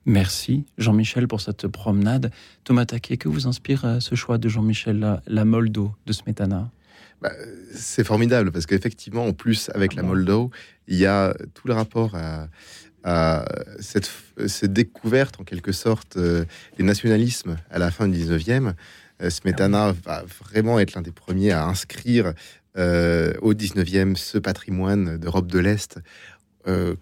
Merci 0.06 0.64
Jean-Michel 0.78 1.28
pour 1.28 1.40
cette 1.40 1.68
promenade. 1.68 2.30
Thomas 2.64 2.86
Taquet, 2.86 3.16
que 3.16 3.28
vous 3.28 3.46
inspire 3.46 3.84
euh, 3.84 4.00
ce 4.00 4.14
choix 4.14 4.38
de 4.38 4.48
Jean-Michel 4.48 5.20
la, 5.26 5.44
Moldo 5.44 5.92
de 6.06 6.12
Smetana? 6.12 6.70
Bah, 7.20 7.32
c'est 7.74 8.04
formidable 8.04 8.50
parce 8.50 8.66
qu'effectivement, 8.66 9.26
en 9.26 9.32
plus, 9.32 9.70
avec 9.74 9.94
la 9.94 10.02
Moldau, 10.02 10.50
il 10.88 10.96
y 10.96 11.06
a 11.06 11.34
tout 11.54 11.68
le 11.68 11.74
rapport 11.74 12.14
à, 13.04 13.44
cette, 13.78 14.10
découverte, 14.64 15.40
en 15.40 15.44
quelque 15.44 15.72
sorte, 15.72 16.16
euh, 16.16 16.44
des 16.76 16.82
nationalismes 16.82 17.56
à 17.70 17.78
la 17.78 17.90
fin 17.90 18.08
du 18.08 18.18
19e. 18.18 18.72
Euh, 19.22 19.30
Smetana 19.30 19.94
va 20.04 20.24
vraiment 20.44 20.78
être 20.78 20.94
l'un 20.94 21.02
des 21.02 21.12
premiers 21.12 21.52
à 21.52 21.64
inscrire 21.64 22.34
euh, 22.78 23.32
au 23.42 23.52
19e 23.52 24.16
ce 24.16 24.38
patrimoine 24.38 25.18
d'Europe 25.18 25.48
de 25.48 25.58
l'Est 25.58 25.98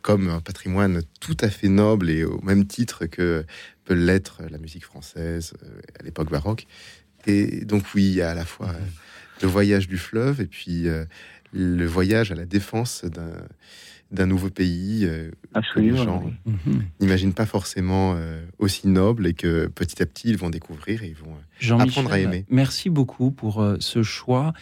comme 0.02 0.28
un 0.28 0.40
patrimoine 0.40 1.02
tout 1.20 1.36
à 1.40 1.48
fait 1.48 1.68
noble 1.68 2.10
et 2.10 2.24
au 2.24 2.40
même 2.42 2.66
titre 2.66 3.06
que 3.06 3.44
peut 3.84 3.94
l'être 3.94 4.42
la 4.50 4.58
musique 4.58 4.84
française 4.84 5.54
à 5.98 6.02
l'époque 6.02 6.30
baroque. 6.30 6.66
Et 7.26 7.64
donc 7.64 7.84
oui, 7.94 8.04
il 8.04 8.14
y 8.14 8.22
a 8.22 8.30
à 8.30 8.34
la 8.34 8.44
fois 8.44 8.72
le 9.42 9.48
voyage 9.48 9.88
du 9.88 9.98
fleuve 9.98 10.40
et 10.40 10.46
puis 10.46 10.88
euh, 10.88 11.04
le 11.52 11.86
voyage 11.86 12.32
à 12.32 12.34
la 12.34 12.44
défense 12.44 13.04
d'un 14.10 14.26
nouveau 14.26 14.50
pays 14.50 15.04
euh, 15.04 15.30
que 15.74 15.80
les 15.80 15.96
gens 15.96 16.24
mhm. 16.46 16.82
n'imaginent 17.00 17.34
pas 17.34 17.46
forcément 17.46 18.14
euh, 18.16 18.42
aussi 18.58 18.88
noble 18.88 19.26
et 19.26 19.34
que 19.34 19.66
petit 19.66 20.02
à 20.02 20.06
petit 20.06 20.30
ils 20.30 20.36
vont 20.36 20.50
découvrir 20.50 21.02
et 21.02 21.08
ils 21.08 21.68
vont 21.70 21.80
apprendre 21.80 22.12
à 22.12 22.18
aimer. 22.18 22.44
Merci 22.50 22.90
beaucoup 22.90 23.30
pour 23.30 23.64
ce 23.80 24.02
choix 24.02 24.52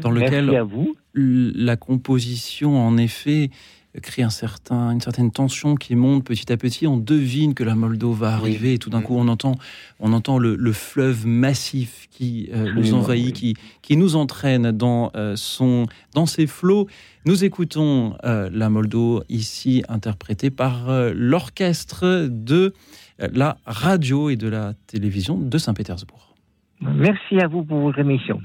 dans 0.00 0.10
lequel 0.10 0.54
à 0.54 0.62
vous. 0.62 0.96
la 1.14 1.76
composition 1.76 2.78
en 2.78 2.96
effet 2.96 3.50
crée 3.98 4.22
un 4.22 4.30
certain, 4.30 4.90
une 4.90 5.00
certaine 5.00 5.30
tension 5.32 5.74
qui 5.74 5.96
monte 5.96 6.24
petit 6.24 6.52
à 6.52 6.56
petit. 6.56 6.86
On 6.86 6.96
devine 6.96 7.54
que 7.54 7.64
la 7.64 7.74
Moldova 7.74 8.28
va 8.28 8.34
arriver 8.34 8.74
et 8.74 8.78
tout 8.78 8.90
d'un 8.90 9.00
mm. 9.00 9.04
coup 9.04 9.16
on 9.16 9.28
entend, 9.28 9.56
on 9.98 10.12
entend 10.12 10.38
le, 10.38 10.72
fleuve 10.72 11.26
massif 11.26 12.06
qui 12.10 12.48
euh, 12.52 12.72
nous 12.74 12.94
envahit, 12.94 13.34
qui, 13.34 13.56
qui 13.82 13.96
nous 13.96 14.16
entraîne 14.16 14.72
dans, 14.72 15.10
euh, 15.16 15.34
son, 15.36 15.86
dans 16.14 16.26
ses 16.26 16.46
flots. 16.46 16.86
Nous 17.24 17.44
écoutons 17.44 18.16
euh, 18.24 18.48
la 18.52 18.70
Moldo 18.70 19.22
ici 19.28 19.82
interprétée 19.88 20.50
par 20.50 20.88
l'orchestre 21.14 22.28
de 22.28 22.72
la 23.18 23.58
radio 23.66 24.30
et 24.30 24.36
de 24.36 24.48
la 24.48 24.74
télévision 24.86 25.36
de 25.36 25.58
Saint-Pétersbourg. 25.58 26.34
Merci 26.80 27.38
à 27.40 27.46
vous 27.46 27.64
pour 27.64 27.80
votre 27.80 27.98
émission. 27.98 28.40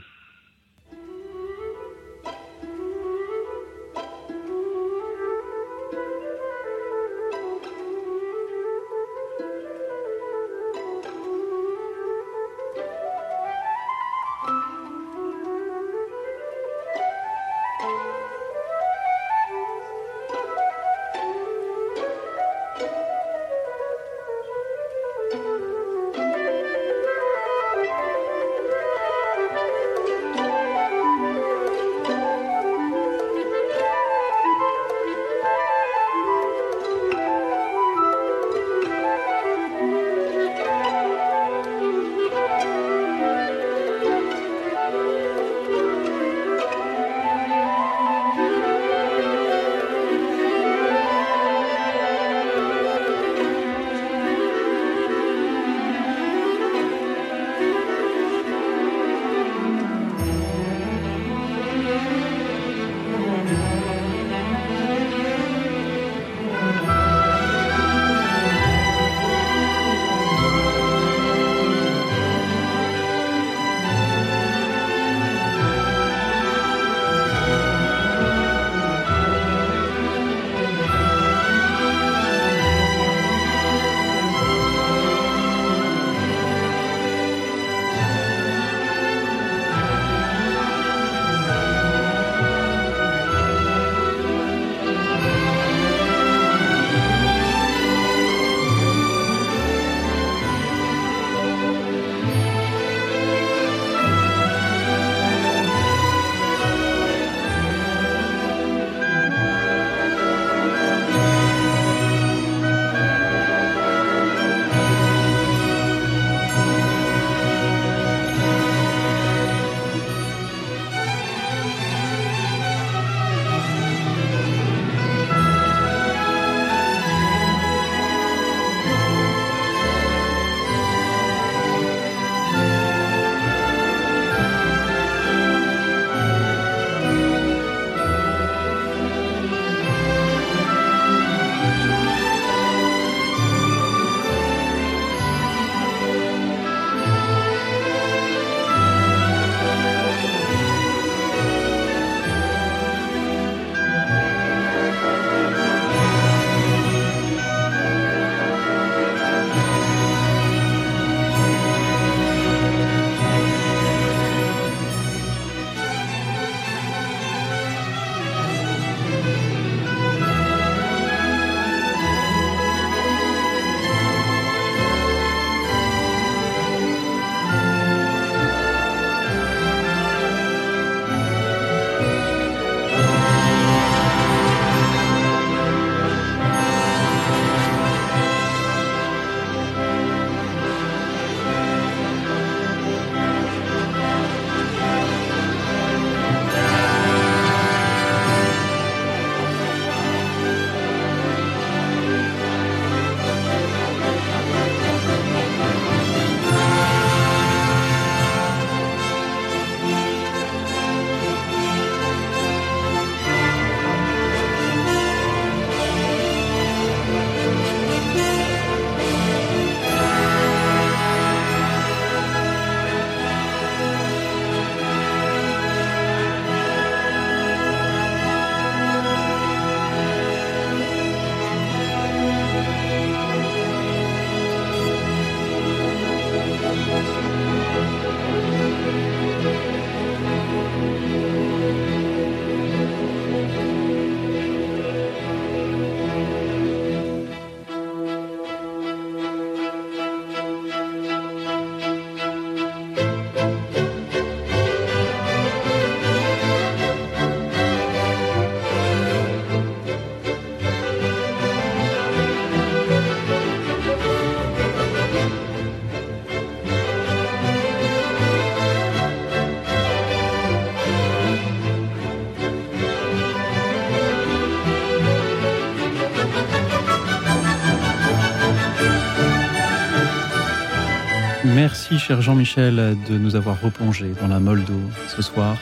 Cher 282.05 282.21
Jean-Michel, 282.21 282.95
de 283.09 283.17
nous 283.17 283.35
avoir 283.35 283.59
replongé 283.59 284.11
dans 284.21 284.27
la 284.27 284.39
Moldo 284.39 284.75
ce 285.07 285.23
soir. 285.23 285.57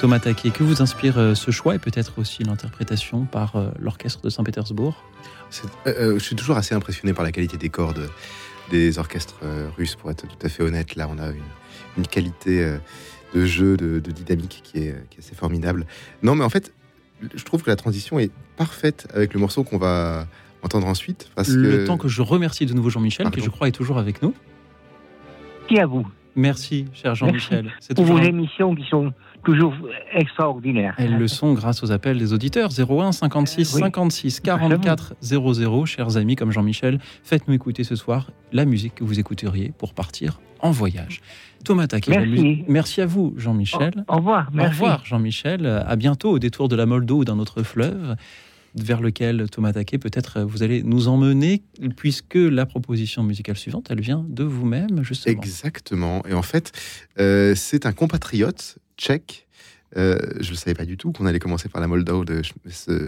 Thomas 0.00 0.20
Taquet, 0.20 0.50
que 0.50 0.62
vous 0.62 0.80
inspire 0.80 1.18
euh, 1.18 1.34
ce 1.34 1.50
choix 1.50 1.74
et 1.74 1.80
peut-être 1.80 2.20
aussi 2.20 2.44
l'interprétation 2.44 3.24
par 3.24 3.56
euh, 3.56 3.70
l'orchestre 3.80 4.20
de 4.20 4.30
Saint-Pétersbourg? 4.30 5.02
Je 5.50 6.18
suis 6.20 6.36
toujours 6.36 6.56
assez 6.56 6.72
impressionné 6.76 7.14
par 7.14 7.24
la 7.24 7.32
qualité 7.32 7.56
des 7.56 7.68
cordes 7.68 8.08
des 8.70 9.00
orchestres 9.00 9.40
russes, 9.76 9.96
pour 9.96 10.08
être 10.12 10.28
tout 10.28 10.46
à 10.46 10.48
fait 10.48 10.62
honnête. 10.62 10.94
Là, 10.94 11.08
on 11.10 11.18
a 11.18 11.30
une, 11.96 12.06
qualité 12.06 12.76
de 13.34 13.46
jeu, 13.46 13.76
de, 13.76 13.98
dynamique 13.98 14.60
qui 14.62 14.78
est, 14.78 14.94
qui 15.10 15.16
est, 15.16 15.20
assez 15.20 15.34
formidable. 15.34 15.86
Non, 16.22 16.36
mais 16.36 16.44
en 16.44 16.50
fait, 16.50 16.72
je 17.34 17.42
trouve 17.42 17.64
que 17.64 17.70
la 17.70 17.76
transition 17.76 18.20
est 18.20 18.30
parfaite 18.56 19.08
avec 19.14 19.34
le 19.34 19.40
morceau 19.40 19.64
qu'on 19.64 19.78
va 19.78 20.28
entendre 20.62 20.86
ensuite. 20.86 21.28
Parce 21.34 21.48
le 21.48 21.84
temps 21.86 21.96
que 21.96 22.06
je 22.06 22.22
remercie 22.22 22.66
de 22.66 22.72
nouveau 22.72 22.90
Jean-Michel, 22.90 23.30
qui 23.30 23.40
je 23.40 23.50
crois 23.50 23.66
est 23.66 23.72
toujours 23.72 23.98
avec 23.98 24.22
nous. 24.22 24.32
Qui 25.68 25.78
à 25.78 25.86
vous. 25.86 26.06
Merci, 26.36 26.86
cher 26.92 27.14
Jean-Michel. 27.14 27.72
Pour 27.94 28.04
vos 28.04 28.18
émissions 28.18 28.74
qui 28.74 28.84
sont 28.88 29.12
toujours 29.42 29.74
extraordinaires. 30.12 30.94
Elles 30.98 31.16
le 31.16 31.28
sont 31.28 31.54
grâce 31.54 31.82
aux 31.82 31.92
appels 31.92 32.18
des 32.18 32.32
auditeurs. 32.32 32.70
01 32.76 33.12
56 33.12 33.78
56 33.78 34.40
44 34.40 35.14
00. 35.20 35.86
Chers 35.86 36.16
amis 36.16 36.36
comme 36.36 36.52
Jean-Michel, 36.52 36.98
faites-nous 37.22 37.54
écouter 37.54 37.84
ce 37.84 37.96
soir 37.96 38.30
la 38.52 38.64
musique 38.64 38.96
que 38.96 39.04
vous 39.04 39.18
écouteriez 39.18 39.72
pour 39.78 39.94
partir 39.94 40.40
en 40.60 40.70
voyage. 40.70 41.20
Thomas 41.64 41.86
Taquet, 41.86 42.18
merci. 42.18 42.64
merci 42.68 43.00
à 43.00 43.06
vous, 43.06 43.34
Jean-Michel. 43.36 44.04
Au, 44.08 44.16
revoir. 44.16 44.50
Merci. 44.52 44.68
Au 44.68 44.84
revoir, 44.84 45.04
Jean-Michel. 45.04 45.66
À 45.66 45.96
bientôt 45.96 46.30
au 46.30 46.38
détour 46.38 46.68
de 46.68 46.76
la 46.76 46.86
Moldo 46.86 47.18
ou 47.18 47.24
d'un 47.24 47.38
autre 47.38 47.62
fleuve 47.62 48.16
vers 48.76 49.00
lequel 49.00 49.48
Thomas 49.50 49.72
Taquet, 49.72 49.98
peut-être 49.98 50.42
vous 50.42 50.62
allez 50.62 50.82
nous 50.82 51.08
emmener, 51.08 51.62
puisque 51.96 52.34
la 52.34 52.66
proposition 52.66 53.22
musicale 53.22 53.56
suivante, 53.56 53.88
elle 53.90 54.00
vient 54.00 54.24
de 54.28 54.44
vous-même, 54.44 55.02
justement. 55.02 55.32
Exactement. 55.32 56.22
Et 56.26 56.34
en 56.34 56.42
fait, 56.42 56.72
euh, 57.18 57.54
c'est 57.54 57.86
un 57.86 57.92
compatriote 57.92 58.78
tchèque. 58.98 59.46
Euh, 59.96 60.18
je 60.40 60.50
ne 60.50 60.56
savais 60.56 60.74
pas 60.74 60.84
du 60.84 60.96
tout 60.96 61.12
qu'on 61.12 61.26
allait 61.26 61.38
commencer 61.38 61.68
par 61.68 61.80
la 61.80 61.86
Moldau 61.86 62.24
de 62.24 62.42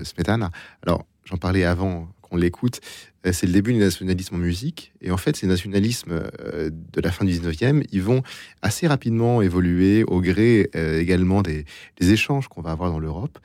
Smetana. 0.05 0.51
Alors, 0.87 1.05
j'en 1.25 1.37
parlais 1.37 1.65
avant 1.65 2.09
qu'on 2.23 2.37
l'écoute. 2.37 2.81
Euh, 3.27 3.33
c'est 3.33 3.47
le 3.47 3.53
début 3.53 3.75
du 3.75 3.79
nationalisme 3.79 4.37
en 4.37 4.39
musique. 4.39 4.93
Et 5.03 5.11
en 5.11 5.19
fait, 5.19 5.37
ces 5.37 5.47
nationalismes 5.47 6.23
de 6.39 7.01
la 7.01 7.11
fin 7.11 7.27
du 7.27 7.33
19e, 7.33 7.85
ils 7.93 8.03
vont 8.03 8.23
assez 8.63 8.87
rapidement 8.87 9.43
évoluer 9.43 10.05
au 10.05 10.23
gré 10.23 10.71
également 10.73 11.43
des 11.43 11.65
échanges 12.01 12.49
qu'on 12.49 12.63
va 12.63 12.71
avoir 12.71 12.91
dans 12.91 13.01
l'Europe. 13.01 13.39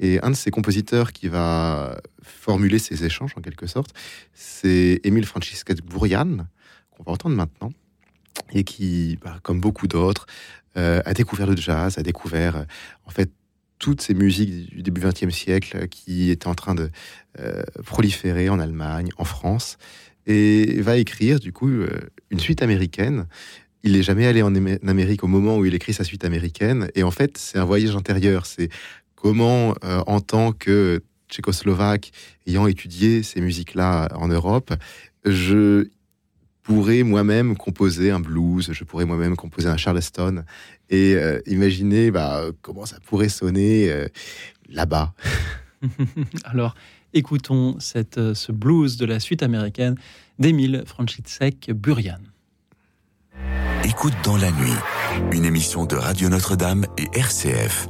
Et 0.00 0.18
un 0.22 0.30
de 0.30 0.34
ces 0.34 0.50
compositeurs 0.50 1.12
qui 1.12 1.28
va 1.28 2.00
formuler 2.22 2.78
ces 2.78 3.04
échanges, 3.04 3.34
en 3.36 3.42
quelque 3.42 3.66
sorte, 3.66 3.94
c'est 4.32 4.98
Émile 5.04 5.26
Francisca 5.26 5.74
Bourrian, 5.84 6.46
qu'on 6.90 7.02
va 7.04 7.12
entendre 7.12 7.36
maintenant, 7.36 7.70
et 8.52 8.64
qui, 8.64 9.18
bah, 9.22 9.38
comme 9.42 9.60
beaucoup 9.60 9.86
d'autres, 9.86 10.26
euh, 10.78 11.02
a 11.04 11.12
découvert 11.12 11.46
le 11.46 11.56
jazz, 11.56 11.98
a 11.98 12.02
découvert, 12.02 12.56
euh, 12.56 12.64
en 13.04 13.10
fait, 13.10 13.30
toutes 13.78 14.00
ces 14.00 14.14
musiques 14.14 14.74
du 14.74 14.82
début 14.82 15.02
XXe 15.02 15.34
siècle 15.34 15.88
qui 15.88 16.30
étaient 16.30 16.48
en 16.48 16.54
train 16.54 16.74
de 16.74 16.90
euh, 17.38 17.62
proliférer 17.84 18.48
en 18.48 18.58
Allemagne, 18.58 19.10
en 19.18 19.24
France, 19.24 19.76
et 20.26 20.80
va 20.80 20.96
écrire, 20.96 21.40
du 21.40 21.52
coup, 21.52 21.68
une 22.30 22.38
suite 22.38 22.62
américaine 22.62 23.26
il 23.82 23.92
n'est 23.92 24.02
jamais 24.02 24.26
allé 24.26 24.42
en 24.42 24.54
Amérique 24.54 25.24
au 25.24 25.26
moment 25.26 25.56
où 25.56 25.64
il 25.64 25.74
écrit 25.74 25.94
sa 25.94 26.04
suite 26.04 26.24
américaine. 26.24 26.90
Et 26.94 27.02
en 27.02 27.10
fait, 27.10 27.38
c'est 27.38 27.58
un 27.58 27.64
voyage 27.64 27.96
intérieur. 27.96 28.46
C'est 28.46 28.68
comment, 29.20 29.74
euh, 29.84 30.02
en 30.06 30.20
tant 30.20 30.52
que 30.52 31.02
tchécoslovaque, 31.28 32.10
ayant 32.46 32.66
étudié 32.66 33.22
ces 33.22 33.40
musiques-là 33.40 34.08
en 34.14 34.28
Europe, 34.28 34.72
je 35.24 35.88
pourrais 36.62 37.02
moi-même 37.02 37.56
composer 37.56 38.10
un 38.10 38.20
blues, 38.20 38.70
je 38.72 38.84
pourrais 38.84 39.04
moi-même 39.04 39.36
composer 39.36 39.68
un 39.68 39.76
charleston 39.76 40.44
et 40.88 41.14
euh, 41.14 41.40
imaginer 41.46 42.10
bah, 42.10 42.42
comment 42.62 42.86
ça 42.86 42.98
pourrait 43.06 43.28
sonner 43.28 43.90
euh, 43.90 44.08
là-bas. 44.68 45.12
Alors, 46.44 46.74
écoutons 47.12 47.78
cette, 47.78 48.34
ce 48.34 48.52
blues 48.52 48.96
de 48.96 49.06
la 49.06 49.20
suite 49.20 49.42
américaine 49.42 49.96
d'Emile 50.38 50.82
Franchitzek 50.86 51.70
Burian. 51.72 52.20
Écoute 53.84 54.14
dans 54.24 54.36
la 54.36 54.50
nuit, 54.50 54.76
une 55.32 55.44
émission 55.44 55.86
de 55.86 55.96
Radio 55.96 56.28
Notre-Dame 56.28 56.86
et 56.98 57.08
RCF. 57.18 57.88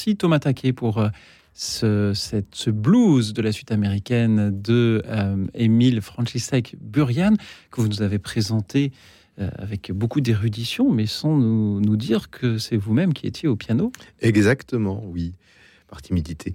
Merci 0.00 0.16
Thomas 0.16 0.38
Taquet 0.38 0.72
pour 0.72 0.96
euh, 0.96 1.10
ce, 1.52 2.70
blues 2.70 3.34
de 3.34 3.42
la 3.42 3.52
suite 3.52 3.70
américaine 3.70 4.50
de 4.50 5.02
euh, 5.04 5.46
Émile 5.52 6.00
Francisek 6.00 6.74
Burian 6.80 7.34
que 7.70 7.82
vous 7.82 7.88
nous 7.88 8.00
avez 8.00 8.18
présenté 8.18 8.92
euh, 9.38 9.50
avec 9.58 9.92
beaucoup 9.92 10.22
d'érudition, 10.22 10.90
mais 10.90 11.04
sans 11.04 11.36
nous, 11.36 11.96
dire 11.98 12.30
que 12.30 12.56
c'est 12.56 12.78
vous-même 12.78 13.12
qui 13.12 13.26
étiez 13.26 13.46
au 13.46 13.56
piano. 13.56 13.92
Exactement, 14.22 15.04
oui 15.04 15.34
par 15.86 16.00
timidité. 16.00 16.54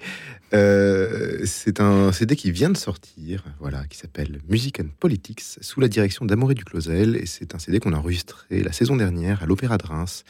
c'est 0.51 1.81
un 1.81 2.13
CD 2.13 2.37
qui 2.37 2.51
vient 2.51 2.69
de 2.69 2.77
sortir, 2.77 3.43
voilà, 3.59 3.85
qui 3.87 3.97
s'appelle 3.97 4.39
Music 4.47 4.79
and 4.79 4.87
Politics, 4.97 5.41
sous 5.59 5.81
la 5.81 5.89
direction 5.89 6.23
d'Amaury 6.23 6.55
Duclosel, 6.55 7.17
et 7.17 7.25
c'est 7.25 7.53
un 7.53 7.59
CD 7.59 7.81
qu'on 7.81 7.91
a 7.91 7.97
enregistré 7.97 8.63
la 8.63 8.71
saison 8.71 8.95
dernière 8.95 9.43
à 9.43 9.45
l'Opéra 9.45 9.77
de 9.77 9.85
Reims 9.85 10.23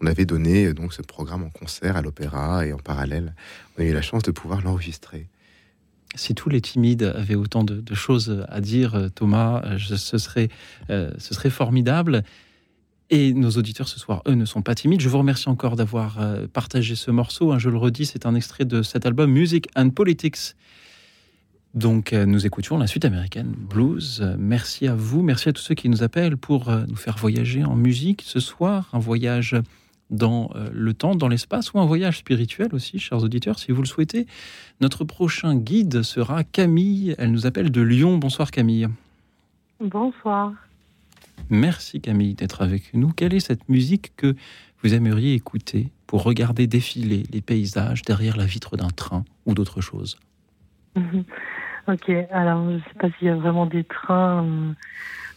on 0.00 0.06
avait 0.06 0.24
donné 0.24 0.72
donc 0.72 0.92
ce 0.92 1.02
programme 1.02 1.42
en 1.42 1.50
concert 1.50 1.96
à 1.96 2.02
l'opéra 2.02 2.66
et 2.66 2.72
en 2.72 2.78
parallèle, 2.78 3.34
on 3.76 3.82
a 3.82 3.84
eu 3.84 3.92
la 3.92 4.02
chance 4.02 4.22
de 4.22 4.30
pouvoir 4.30 4.62
l'enregistrer. 4.62 5.26
Si 6.16 6.34
tous 6.34 6.48
les 6.48 6.60
timides 6.60 7.02
avaient 7.02 7.36
autant 7.36 7.62
de, 7.62 7.94
choses 7.94 8.44
à 8.48 8.60
dire, 8.60 9.10
Thomas, 9.14 9.62
ce, 9.78 10.18
serait, 10.18 10.48
ce 10.88 11.34
serait 11.34 11.50
formidable. 11.50 12.24
Et 13.10 13.32
nos 13.32 13.50
auditeurs 13.50 13.86
ce 13.86 14.00
soir, 14.00 14.20
eux, 14.26 14.34
ne 14.34 14.44
sont 14.44 14.62
pas 14.62 14.74
timides. 14.74 15.00
Je 15.00 15.08
vous 15.08 15.18
remercie 15.18 15.48
encore 15.48 15.76
d'avoir 15.76 16.18
partagé 16.52 16.96
ce 16.96 17.12
morceau. 17.12 17.52
Hein, 17.52 17.60
je 17.60 17.70
le 17.70 17.76
redis, 17.76 18.06
c'est 18.06 18.26
un 18.26 18.34
extrait 18.34 18.64
de 18.64 18.82
cet 18.82 19.06
album 19.06 19.30
Music 19.30 19.68
and 19.76 19.90
Politics 19.90 20.56
donc, 21.74 22.12
euh, 22.12 22.26
nous 22.26 22.46
écoutions 22.46 22.78
la 22.78 22.88
suite 22.88 23.04
américaine 23.04 23.54
blues. 23.56 24.26
Merci 24.38 24.88
à 24.88 24.94
vous, 24.94 25.22
merci 25.22 25.48
à 25.48 25.52
tous 25.52 25.62
ceux 25.62 25.74
qui 25.76 25.88
nous 25.88 26.02
appellent 26.02 26.36
pour 26.36 26.68
euh, 26.68 26.84
nous 26.88 26.96
faire 26.96 27.16
voyager 27.16 27.62
en 27.62 27.76
musique 27.76 28.22
ce 28.26 28.40
soir. 28.40 28.88
Un 28.92 28.98
voyage 28.98 29.54
dans 30.10 30.50
euh, 30.54 30.68
le 30.72 30.94
temps, 30.94 31.14
dans 31.14 31.28
l'espace, 31.28 31.72
ou 31.72 31.80
un 31.80 31.86
voyage 31.86 32.18
spirituel 32.18 32.68
aussi, 32.72 32.98
chers 32.98 33.22
auditeurs, 33.22 33.58
si 33.58 33.72
vous 33.72 33.82
le 33.82 33.86
souhaitez. 33.86 34.26
Notre 34.80 35.04
prochain 35.04 35.54
guide 35.54 36.02
sera 36.02 36.44
Camille. 36.44 37.14
Elle 37.18 37.32
nous 37.32 37.46
appelle 37.46 37.70
de 37.70 37.80
Lyon. 37.80 38.18
Bonsoir 38.18 38.50
Camille. 38.50 38.88
Bonsoir. 39.80 40.52
Merci 41.48 42.00
Camille 42.00 42.34
d'être 42.34 42.62
avec 42.62 42.94
nous. 42.94 43.08
Quelle 43.12 43.34
est 43.34 43.40
cette 43.40 43.68
musique 43.68 44.12
que 44.16 44.34
vous 44.82 44.94
aimeriez 44.94 45.34
écouter 45.34 45.88
pour 46.06 46.22
regarder 46.22 46.66
défiler 46.66 47.24
les 47.32 47.40
paysages 47.40 48.02
derrière 48.02 48.36
la 48.36 48.46
vitre 48.46 48.76
d'un 48.76 48.90
train 48.90 49.24
ou 49.46 49.54
d'autre 49.54 49.80
chose? 49.80 50.18
Ok, 51.90 52.08
alors 52.30 52.62
je 52.68 52.74
ne 52.74 52.78
sais 52.78 52.94
pas 53.00 53.08
s'il 53.18 53.26
y 53.26 53.30
a 53.30 53.34
vraiment 53.34 53.66
des 53.66 53.82
trains, 53.82 54.44
euh, 54.44 54.72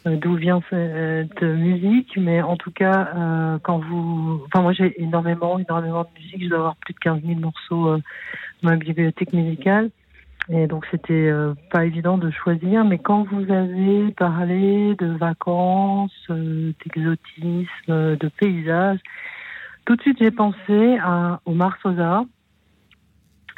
euh, 0.05 0.17
d'où 0.17 0.35
vient 0.35 0.61
cette 0.69 1.41
musique, 1.41 2.15
mais 2.15 2.43
en 2.43 2.57
tout 2.57 2.69
cas, 2.69 3.09
euh, 3.15 3.57
quand 3.63 3.79
vous... 3.79 4.43
Enfin, 4.45 4.61
moi 4.61 4.71
j'ai 4.71 5.01
énormément, 5.01 5.57
énormément 5.57 6.03
de 6.03 6.09
musique, 6.19 6.43
je 6.43 6.49
dois 6.49 6.59
avoir 6.59 6.75
plus 6.75 6.93
de 6.93 6.99
15 6.99 7.21
000 7.25 7.39
morceaux 7.39 7.97
dans 7.97 8.69
ma 8.69 8.75
bibliothèque 8.75 9.33
musicale. 9.33 9.89
Et 10.49 10.67
donc 10.67 10.85
c'était 10.91 11.31
pas 11.71 11.85
évident 11.85 12.17
de 12.19 12.29
choisir, 12.29 12.83
mais 12.83 12.99
quand 12.99 13.23
vous 13.23 13.51
avez 13.51 14.11
parlé 14.11 14.93
de 14.95 15.07
vacances, 15.07 16.27
d'exotisme, 16.29 17.67
de 17.87 18.29
paysages, 18.37 18.99
tout 19.85 19.95
de 19.95 20.01
suite 20.01 20.17
j'ai 20.19 20.31
pensé 20.31 20.97
à 21.01 21.39
Omar 21.45 21.77
Sosa, 21.81 22.25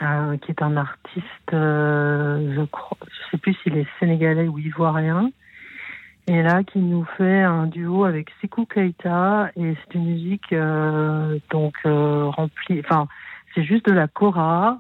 euh, 0.01 0.35
qui 0.37 0.51
est 0.51 0.61
un 0.61 0.75
artiste, 0.75 1.53
euh, 1.53 2.53
je 2.53 2.61
crois, 2.65 2.97
je 3.01 3.31
sais 3.31 3.37
plus 3.37 3.53
s'il 3.63 3.77
est 3.77 3.87
sénégalais 3.97 4.49
ou 4.49 4.59
ivoirien, 4.59 5.29
et 6.27 6.41
là 6.43 6.65
qui 6.65 6.79
nous 6.79 7.05
fait 7.17 7.43
un 7.43 7.65
duo 7.67 8.03
avec 8.03 8.29
Sekou 8.41 8.65
Keita 8.65 9.51
et 9.55 9.73
c'est 9.73 9.95
une 9.95 10.05
musique 10.05 10.51
euh, 10.51 11.39
donc 11.49 11.75
remplie, 11.85 12.81
enfin 12.81 13.07
c'est 13.53 13.63
juste 13.63 13.85
de 13.85 13.93
la 13.93 14.09
kora 14.09 14.79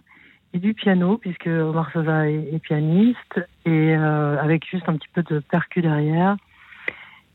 et 0.53 0.59
du 0.59 0.73
piano 0.73 1.17
puisque 1.17 1.47
Omar 1.47 1.89
Sosa 1.93 2.29
est, 2.29 2.59
pianiste 2.59 3.39
et 3.65 3.95
avec 3.95 4.69
juste 4.69 4.89
un 4.89 4.97
petit 4.97 5.07
peu 5.13 5.23
de 5.23 5.39
percu 5.39 5.81
derrière. 5.81 6.35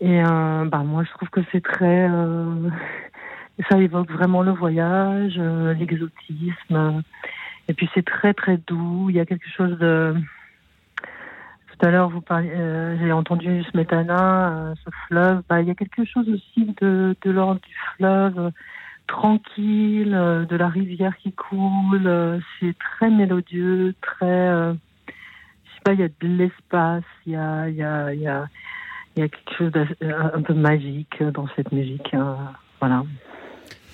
Et 0.03 0.23
bah 0.23 0.83
moi 0.85 1.05
je 1.05 1.11
trouve 1.13 1.31
que 1.31 1.41
c'est 1.51 1.63
très 1.63 2.11
ça 3.71 3.79
évoque 3.79 4.11
vraiment 4.11 4.43
le 4.43 4.53
voyage, 4.53 5.39
l'exotisme. 5.79 7.03
Et 7.71 7.75
puis 7.75 7.89
c'est 7.95 8.05
très 8.05 8.35
très 8.35 8.57
doux. 8.57 9.11
Il 9.11 9.17
y 9.17 9.21
a 9.21 9.25
quelque 9.25 9.49
chose 9.57 9.79
de. 9.79 10.17
Tout 10.97 11.87
à 11.87 11.91
l'heure, 11.93 12.11
vous 12.11 12.21
parlez, 12.21 12.51
euh, 12.51 12.99
j'ai 12.99 13.13
entendu 13.13 13.63
Smetana, 13.71 14.51
euh, 14.51 14.75
ce 14.85 14.91
fleuve. 15.07 15.43
Bah, 15.49 15.61
il 15.63 15.69
y 15.69 15.71
a 15.71 15.77
quelque 15.77 16.05
chose 16.05 16.29
aussi 16.29 16.75
de, 16.81 17.15
l'ordre 17.27 17.61
du 17.61 17.75
fleuve 17.95 18.51
tranquille, 19.07 20.15
euh, 20.15 20.45
de 20.47 20.57
la 20.57 20.69
rivière 20.69 21.17
qui 21.19 21.33
coule. 21.33 22.43
c'est 22.59 22.77
très 22.77 23.09
mélodieux, 23.09 23.95
très. 24.01 24.49
je 24.49 24.75
sais 25.73 25.81
pas, 25.85 25.93
il 25.93 26.01
y 26.01 26.03
a 26.03 26.09
de 26.09 26.15
l'espace, 26.27 27.05
il 27.25 27.35
y 27.35 27.37
a, 27.37 27.69
il 27.69 27.77
y 27.77 27.85
a, 27.85 28.13
il 28.13 28.21
y 28.21 28.27
a, 28.27 28.49
il 29.15 29.21
y 29.21 29.23
a 29.23 29.29
quelque 29.29 29.57
chose 29.57 29.71
d'un 29.71 30.43
peu 30.43 30.55
magique 30.55 31.23
dans 31.23 31.47
cette 31.55 31.71
musique. 31.71 32.13
Hein. 32.15 32.37
voilà. 32.81 33.05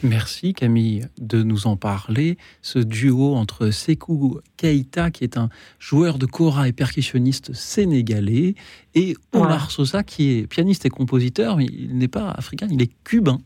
Merci 0.02 0.52
Camille 0.52 1.06
de 1.18 1.42
nous 1.42 1.66
en 1.66 1.76
parler. 1.76 2.36
Ce 2.60 2.78
duo 2.78 3.34
entre 3.34 3.70
Sekou 3.70 4.40
Keita, 4.56 5.10
qui 5.10 5.24
est 5.24 5.38
un 5.38 5.48
joueur 5.78 6.18
de 6.18 6.26
kora 6.26 6.68
et 6.68 6.72
percussionniste 6.72 7.54
sénégalais, 7.54 8.54
et 8.94 9.16
Omar 9.32 9.70
Sosa, 9.70 10.02
qui 10.02 10.30
est 10.30 10.46
pianiste 10.46 10.84
et 10.84 10.90
compositeur, 10.90 11.56
mais 11.56 11.66
il 11.66 11.96
n'est 11.96 12.08
pas 12.08 12.30
africain, 12.30 12.68
il 12.70 12.82
est 12.82 12.92
cubain. 13.04 13.40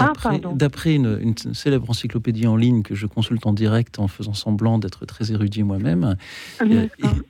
Ah, 0.00 0.12
d'après 0.54 0.94
une, 0.94 1.34
célèbre 1.54 1.90
encyclopédie 1.90 2.46
en 2.46 2.56
ligne 2.56 2.82
que 2.82 2.94
je 2.94 3.06
consulte 3.06 3.46
en 3.46 3.52
direct 3.52 3.98
en 3.98 4.06
faisant 4.06 4.32
semblant 4.32 4.78
d'être 4.78 5.06
très 5.06 5.32
érudit 5.32 5.64
moi-même, 5.64 6.16
ah, 6.60 6.64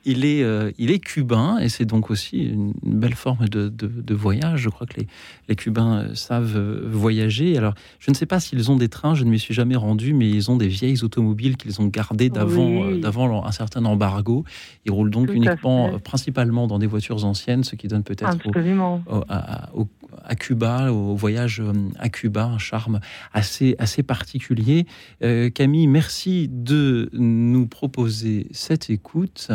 il, 0.05 0.23
est, 0.23 0.43
euh, 0.43 0.71
il 0.77 0.91
est 0.91 0.99
cubain 0.99 1.57
et 1.57 1.67
c'est 1.69 1.85
donc 1.85 2.11
aussi 2.11 2.43
une, 2.45 2.73
belle 2.83 3.15
forme 3.15 3.47
de, 3.49 3.69
de, 3.69 4.13
voyage. 4.13 4.61
Je 4.61 4.69
crois 4.69 4.85
que 4.85 4.99
les, 4.99 5.07
les 5.47 5.55
Cubains 5.55 6.01
euh, 6.03 6.15
savent 6.15 6.55
euh, 6.55 6.87
voyager. 6.91 7.57
Alors, 7.57 7.73
je 7.99 8.11
ne 8.11 8.15
sais 8.15 8.27
pas 8.27 8.39
s'ils 8.39 8.69
ont 8.69 8.75
des 8.75 8.89
trains, 8.89 9.15
je 9.15 9.23
ne 9.23 9.31
m'y 9.31 9.39
suis 9.39 9.55
jamais 9.55 9.75
rendu, 9.75 10.13
mais 10.13 10.29
ils 10.29 10.51
ont 10.51 10.55
des 10.55 10.67
vieilles 10.67 11.03
automobiles 11.03 11.57
qu'ils 11.57 11.81
ont 11.81 11.87
gardées 11.87 12.29
d'avant 12.29 12.91
d'avant 12.91 13.45
un 13.45 13.51
certain 13.51 13.83
embargo. 13.85 14.45
Ils 14.85 14.91
roulent 14.91 15.09
donc 15.09 15.33
uniquement, 15.33 15.97
principalement 15.99 16.67
dans 16.67 16.77
des 16.77 16.87
voitures 16.87 17.25
anciennes, 17.25 17.63
ce 17.63 17.75
qui 17.75 17.87
donne 17.87 18.03
peut-être 18.03 18.37
à, 19.29 19.69
à 20.23 20.35
Cuba, 20.35 20.91
au 20.91 21.15
voyage 21.15 21.59
euh, 21.59 21.73
à 21.99 22.09
Cuba, 22.09 22.45
un 22.45 22.57
charme 22.57 22.99
assez, 23.33 23.75
assez 23.79 24.03
particulier. 24.03 24.85
Euh, 25.23 25.49
Camille, 25.49 25.87
merci 25.87 26.49
de 26.49 27.09
nous 27.13 27.67
proposer 27.67 28.47
cette 28.51 28.89
écoute 28.89 29.51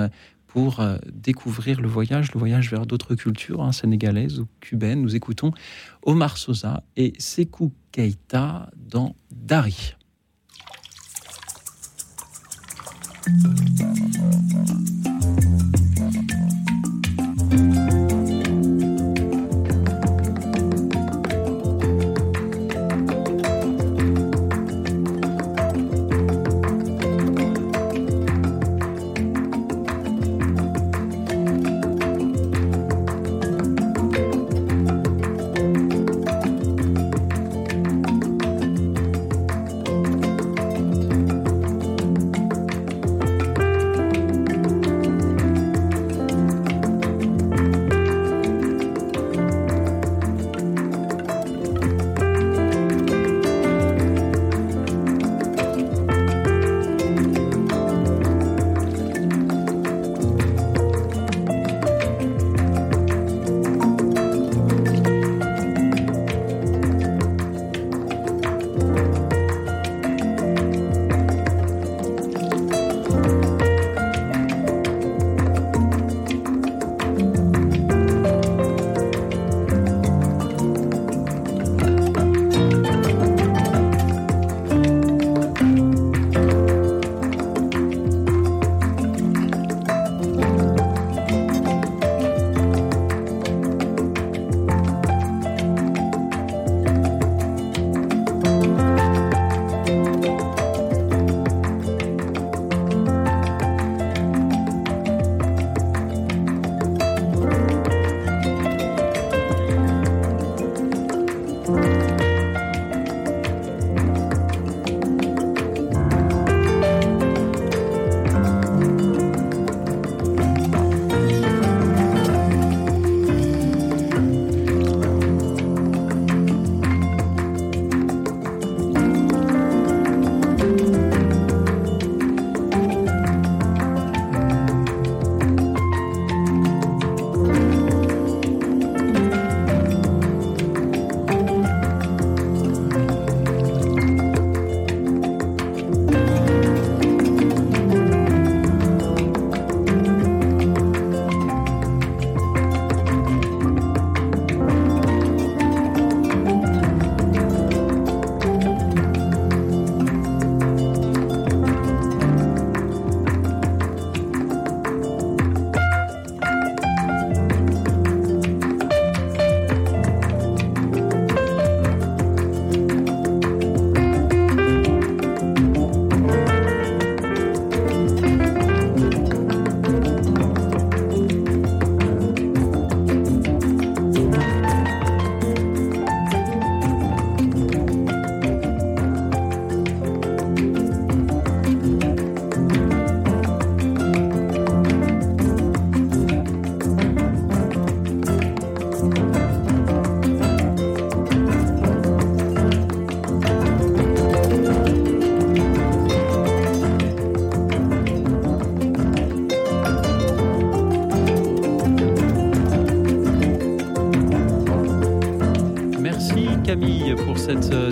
pour 0.49 0.81
euh, 0.81 0.97
découvrir 1.13 1.81
le 1.81 1.89
voyage, 1.89 2.33
le 2.35 2.39
voyage 2.41 2.71
vers 2.71 2.87
d'autres 2.87 3.15
cultures, 3.15 3.63
hein, 3.63 3.73
sénégalaises 3.73 4.41
ou 4.41 4.49
cubaines. 4.61 5.03
Nous 5.03 5.15
écoutons 5.15 5.53
Omar 6.03 6.37
Sosa 6.37 6.83
et 6.97 7.13
Sekou 7.19 7.73
Keita 7.93 8.71
dans 8.77 9.15
Dari. 9.31 9.95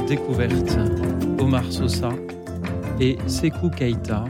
Découverte. 0.06 0.78
Omar 1.38 1.70
Sosa 1.72 2.10
et 3.00 3.18
Sekou 3.26 3.70
Keita, 3.70 4.24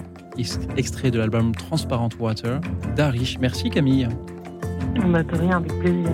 extrait 0.76 1.10
de 1.10 1.18
l'album 1.18 1.54
Transparent 1.54 2.08
Water 2.18 2.60
d'Arish. 2.96 3.38
Merci 3.38 3.70
Camille. 3.70 4.08
Bah, 5.08 5.22
de 5.22 5.36
rien, 5.36 5.58
avec 5.58 5.78
plaisir. 5.78 6.10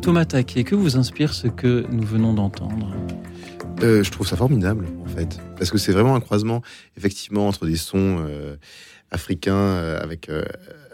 Thomas 0.00 0.24
Taquet, 0.24 0.64
que 0.64 0.74
vous 0.74 0.96
inspire 0.96 1.32
ce 1.32 1.46
que 1.46 1.84
nous 1.90 2.02
venons 2.02 2.32
d'entendre? 2.32 2.92
Euh, 3.82 4.02
Je 4.02 4.10
trouve 4.10 4.26
ça 4.26 4.36
formidable, 4.36 4.86
en 5.04 5.08
fait. 5.08 5.38
Parce 5.56 5.70
que 5.70 5.78
c'est 5.78 5.92
vraiment 5.92 6.16
un 6.16 6.20
croisement, 6.20 6.62
effectivement, 6.96 7.46
entre 7.46 7.66
des 7.66 7.76
sons 7.76 8.24
euh, 8.26 8.56
africains 9.10 9.54
euh, 9.54 10.02
avec, 10.02 10.30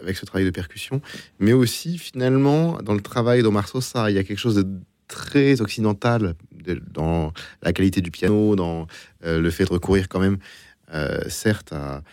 avec 0.01 0.17
ce 0.17 0.25
travail 0.25 0.45
de 0.45 0.51
percussion, 0.51 1.01
mais 1.39 1.53
aussi, 1.53 1.97
finalement, 1.97 2.77
dans 2.83 2.93
le 2.93 3.01
travail 3.01 3.41
d'Omar 3.41 3.67
Sosa, 3.67 4.11
il 4.11 4.15
y 4.15 4.19
a 4.19 4.23
quelque 4.23 4.39
chose 4.39 4.55
de 4.55 4.67
très 5.07 5.59
occidental 5.59 6.35
dans 6.99 7.33
la 7.61 7.73
qualité 7.73 8.01
du 8.01 8.11
piano, 8.11 8.55
dans 8.55 8.87
le 9.23 9.49
fait 9.49 9.65
de 9.65 9.71
recourir 9.71 10.07
quand 10.09 10.19
même, 10.19 10.37
certes, 11.27 11.73
à 11.73 12.03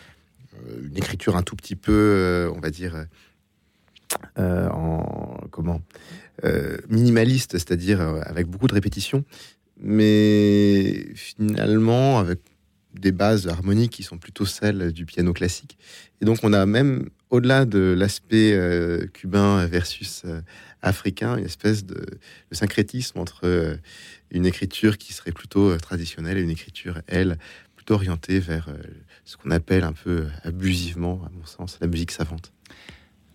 une 0.83 0.96
écriture 0.96 1.37
un 1.37 1.42
tout 1.42 1.57
petit 1.57 1.77
peu, 1.77 2.51
on 2.55 2.61
va 2.61 2.70
dire, 2.70 3.07
en 4.37 5.38
comment 5.51 5.81
euh, 6.44 6.77
minimaliste, 6.90 7.53
c'est-à-dire 7.53 7.99
euh, 8.03 8.20
avec 8.27 8.46
beaucoup 8.46 8.66
de 8.66 8.75
répétitions, 8.75 9.25
mais 9.81 11.07
finalement 11.14 12.18
avec 12.18 12.40
des 12.92 13.11
bases 13.11 13.49
harmoniques 13.49 13.92
qui 13.92 14.03
sont 14.03 14.18
plutôt 14.18 14.44
celles 14.44 14.92
du 14.92 15.07
piano 15.07 15.33
classique. 15.33 15.79
Et 16.20 16.27
donc 16.27 16.40
on 16.42 16.53
a 16.53 16.66
même, 16.66 17.09
au-delà 17.31 17.64
de 17.64 17.94
l'aspect 17.96 18.53
euh, 18.53 19.07
cubain 19.14 19.64
versus 19.64 20.25
africain, 20.83 21.38
une 21.38 21.46
espèce 21.46 21.87
de, 21.87 22.05
syncrétisme 22.53 23.18
entre 23.18 23.79
une 24.31 24.47
écriture 24.47 24.99
qui 24.99 25.12
serait 25.12 25.33
plutôt 25.33 25.77
traditionnelle 25.79 26.39
et 26.39 26.43
une 26.43 26.51
écriture, 26.51 27.01
elle, 27.07 27.39
plutôt 27.77 27.95
orientée 27.95 28.41
vers 28.41 28.69
ce 29.25 29.37
qu'on 29.37 29.51
appelle 29.51 29.85
un 29.85 29.93
peu 29.93 30.27
abusivement, 30.43 31.23
à 31.25 31.31
mon 31.31 31.47
sens, 31.47 31.79
la 31.81 31.87
musique 31.87 32.11
savante 32.11 32.53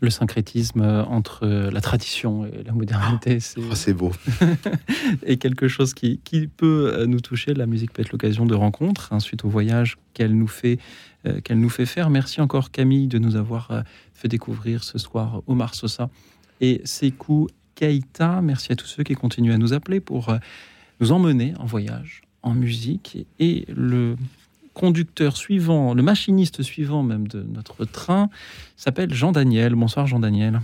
le 0.01 0.09
syncrétisme 0.09 0.81
euh, 0.81 1.03
entre 1.05 1.45
euh, 1.45 1.71
la 1.71 1.79
tradition 1.79 2.45
et 2.45 2.63
la 2.63 2.73
modernité. 2.73 3.37
Oh, 3.57 3.75
c'est 3.75 3.93
beau. 3.93 4.11
et 5.25 5.37
quelque 5.37 5.67
chose 5.67 5.93
qui, 5.93 6.19
peut 6.57 6.91
euh, 6.93 7.05
nous 7.05 7.19
toucher. 7.19 7.53
La 7.53 7.67
musique 7.67 7.93
peut 7.93 8.01
être 8.01 8.11
l'occasion 8.11 8.45
de 8.45 8.55
rencontres, 8.55 9.13
hein, 9.13 9.19
suite 9.19 9.45
au 9.45 9.49
voyage 9.49 9.97
qu'elle 10.13 10.35
nous, 10.35 10.47
fait, 10.47 10.79
qu'elle 11.43 11.59
nous 11.59 11.69
fait 11.69 11.85
faire. 11.85 12.09
Merci 12.09 12.41
encore 12.41 12.71
Camille 12.71 13.07
de 13.07 13.19
nous 13.19 13.35
avoir 13.35 13.83
fait 14.13 14.27
découvrir 14.27 14.83
ce 14.83 14.97
soir 14.97 15.41
Omar 15.47 15.75
Sosa 15.75 16.09
et 16.59 16.81
Sekou 16.83 17.47
Keita. 17.75 18.41
Merci 18.41 18.71
à 18.71 18.75
tous 18.75 18.87
ceux 18.87 19.03
qui 19.03 19.13
continuent 19.13 19.53
à 19.53 19.57
nous 19.57 19.73
appeler 19.73 19.99
pour 19.99 20.35
nous 21.01 21.11
emmener 21.11 21.53
en 21.59 21.65
voyage, 21.65 22.21
en 22.43 22.53
musique. 22.53 23.25
Et 23.39 23.65
le 23.75 24.15
conducteur 24.73 25.35
suivant, 25.35 25.93
le 25.93 26.03
machiniste 26.03 26.61
suivant 26.61 27.03
même 27.03 27.27
de 27.27 27.41
notre 27.41 27.85
train 27.85 28.29
s'appelle 28.77 29.13
Jean-Daniel. 29.13 29.75
Bonsoir 29.75 30.05
Jean-Daniel. 30.07 30.61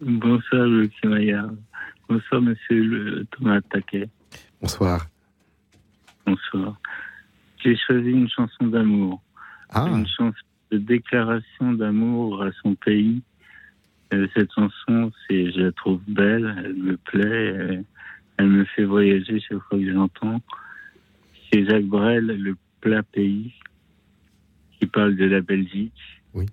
Bonsoir 0.00 0.64
Luc 0.66 0.92
Bonsoir 2.08 2.40
Monsieur 2.40 3.26
Thomas 3.32 3.60
Taquet. 3.70 4.08
Bonsoir. 4.60 5.06
Bonsoir. 6.26 6.80
J'ai 7.62 7.76
choisi 7.76 8.10
une 8.10 8.28
chanson 8.28 8.66
d'amour. 8.66 9.20
Ah. 9.70 9.86
Une 9.88 10.06
chanson 10.06 10.34
de 10.70 10.78
déclaration 10.78 11.72
d'amour 11.72 12.42
à 12.42 12.50
son 12.62 12.74
pays. 12.74 13.22
Euh, 14.12 14.26
cette 14.34 14.52
chanson, 14.52 15.10
c'est, 15.26 15.52
je 15.52 15.60
la 15.60 15.72
trouve 15.72 16.00
belle, 16.06 16.54
elle 16.64 16.74
me 16.74 16.96
plaît, 16.96 17.46
elle, 17.46 17.84
me 18.44 18.64
fait 18.64 18.84
voyager 18.84 19.40
chaque 19.40 19.58
fois 19.68 19.78
que 19.78 19.84
je 19.84 19.90
l'entends. 19.90 20.40
C'est 21.50 21.64
Jacques 21.64 21.86
Brel, 21.86 22.26
le 22.26 22.56
plat 22.80 23.02
pays 23.02 23.52
qui 24.78 24.86
parle 24.86 25.16
de 25.16 25.24
la 25.24 25.40
Belgique. 25.40 25.92
Oui. 26.34 26.46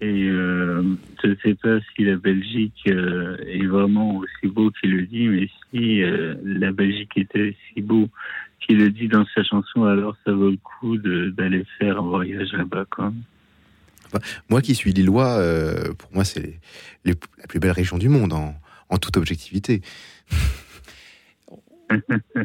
Et 0.00 0.24
euh, 0.24 0.82
je 1.22 1.28
ne 1.28 1.34
sais 1.42 1.54
pas 1.54 1.78
si 1.94 2.04
la 2.04 2.16
Belgique 2.16 2.82
euh, 2.88 3.36
est 3.46 3.66
vraiment 3.66 4.16
aussi 4.16 4.52
beau 4.52 4.70
qu'il 4.70 4.96
le 4.96 5.06
dit, 5.06 5.28
mais 5.28 5.48
si 5.70 6.02
euh, 6.02 6.34
la 6.44 6.72
Belgique 6.72 7.12
était 7.16 7.56
si 7.68 7.82
beau 7.82 8.08
qu'il 8.60 8.78
le 8.78 8.90
dit 8.90 9.08
dans 9.08 9.24
sa 9.34 9.44
chanson, 9.44 9.84
alors 9.84 10.16
ça 10.24 10.32
vaut 10.32 10.50
le 10.50 10.56
coup 10.56 10.96
d'aller 10.96 11.64
faire 11.78 11.98
un 11.98 12.08
voyage 12.08 12.52
là-bas. 12.52 12.84
moi 14.48 14.60
qui 14.60 14.74
suis 14.74 14.92
lillois, 14.92 15.40
pour 15.98 16.12
moi 16.12 16.24
c'est 16.24 16.60
la 17.04 17.14
plus 17.48 17.58
belle 17.58 17.72
région 17.72 17.98
du 17.98 18.08
monde 18.08 18.32
en, 18.32 18.54
en 18.88 18.98
toute 18.98 19.16
objectivité. 19.16 19.82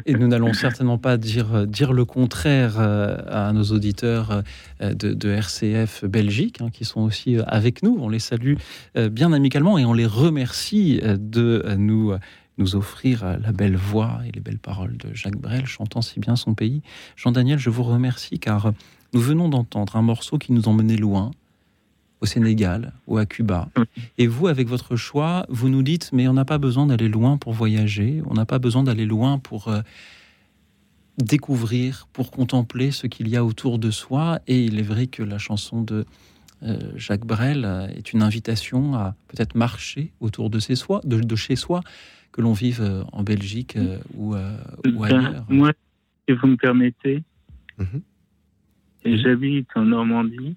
Et 0.06 0.14
nous 0.14 0.28
n'allons 0.28 0.52
certainement 0.52 0.98
pas 0.98 1.16
dire, 1.16 1.66
dire 1.66 1.92
le 1.92 2.04
contraire 2.04 2.78
euh, 2.78 3.16
à 3.28 3.52
nos 3.52 3.64
auditeurs 3.64 4.42
euh, 4.82 4.94
de, 4.94 5.30
RCF 5.30 6.04
Belgique, 6.04 6.60
hein, 6.60 6.70
qui 6.72 6.84
sont 6.84 7.00
aussi 7.00 7.36
euh, 7.36 7.42
avec 7.46 7.82
nous. 7.82 7.96
On 8.00 8.08
les 8.08 8.18
salue 8.18 8.54
bien 8.94 9.32
amicalement 9.32 9.78
et 9.78 9.84
on 9.84 9.92
les 9.92 10.06
remercie 10.06 11.00
de 11.02 11.64
nous 11.76 12.14
nous 12.56 12.74
offrir 12.74 13.38
la 13.40 13.52
belle 13.52 13.76
voix 13.76 14.20
et 14.26 14.32
les 14.32 14.40
belles 14.40 14.58
paroles 14.58 14.96
de 14.96 15.14
Jacques 15.14 15.36
Brel, 15.36 15.66
chantant 15.66 16.02
si 16.02 16.18
bien 16.18 16.34
son 16.34 16.54
pays. 16.54 16.82
Jean-Daniel, 17.16 17.58
je 17.58 17.70
vous 17.70 17.84
remercie 17.84 18.38
car 18.40 18.72
nous 19.14 19.20
venons 19.20 19.48
d'entendre 19.48 19.96
un 19.96 20.02
morceau 20.02 20.38
qui 20.38 20.52
nous 20.52 20.68
emmenait 20.68 20.96
loin, 20.96 21.30
au 22.20 22.26
Sénégal 22.26 22.92
ou 23.06 23.18
à 23.18 23.26
Cuba. 23.26 23.68
Et 24.16 24.26
vous, 24.26 24.48
avec 24.48 24.68
votre 24.68 24.96
choix, 24.96 25.46
vous 25.48 25.68
nous 25.68 25.82
dites, 25.82 26.10
mais 26.12 26.28
on 26.28 26.32
n'a 26.32 26.44
pas 26.44 26.58
besoin 26.58 26.86
d'aller 26.86 27.08
loin 27.08 27.36
pour 27.36 27.52
voyager, 27.52 28.22
on 28.26 28.34
n'a 28.34 28.46
pas 28.46 28.58
besoin 28.58 28.82
d'aller 28.82 29.06
loin 29.06 29.38
pour 29.38 29.68
euh, 29.68 29.80
découvrir, 31.18 32.08
pour 32.12 32.30
contempler 32.30 32.90
ce 32.90 33.06
qu'il 33.06 33.28
y 33.28 33.36
a 33.36 33.44
autour 33.44 33.78
de 33.78 33.90
soi. 33.90 34.40
Et 34.46 34.64
il 34.64 34.78
est 34.78 34.82
vrai 34.82 35.06
que 35.06 35.22
la 35.22 35.38
chanson 35.38 35.82
de 35.82 36.06
euh, 36.64 36.78
Jacques 36.96 37.26
Brel 37.26 37.64
euh, 37.64 37.86
est 37.88 38.12
une 38.12 38.22
invitation 38.22 38.94
à 38.94 39.14
peut-être 39.28 39.54
marcher 39.54 40.12
autour 40.20 40.50
de, 40.50 40.58
ses 40.58 40.74
soi, 40.74 41.00
de, 41.04 41.36
chez 41.36 41.56
soi, 41.56 41.82
que 42.32 42.40
l'on 42.40 42.52
vive 42.52 43.04
en 43.12 43.22
Belgique 43.22 43.78
ou, 44.14 44.34
ou, 44.34 44.34
ben, 44.34 45.02
ailleurs. 45.02 45.44
moi, 45.48 45.72
si 46.28 46.34
vous 46.34 46.48
me 46.48 46.56
permettez, 46.56 47.22
mhm. 47.78 48.02
j'habite 49.04 49.68
en 49.76 49.82
Normandie 49.82 50.56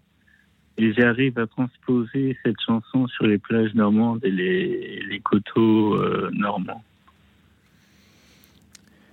et 0.78 0.94
j'arrive 0.94 1.38
à 1.38 1.48
transposer 1.48 2.38
cette 2.44 2.60
chanson 2.66 3.08
sur 3.08 3.26
les 3.26 3.38
plages 3.38 3.74
normandes 3.74 4.24
et 4.24 4.32
les, 4.32 5.20
coteaux 5.24 5.96
euh, 5.96 6.30
normands. 6.34 6.84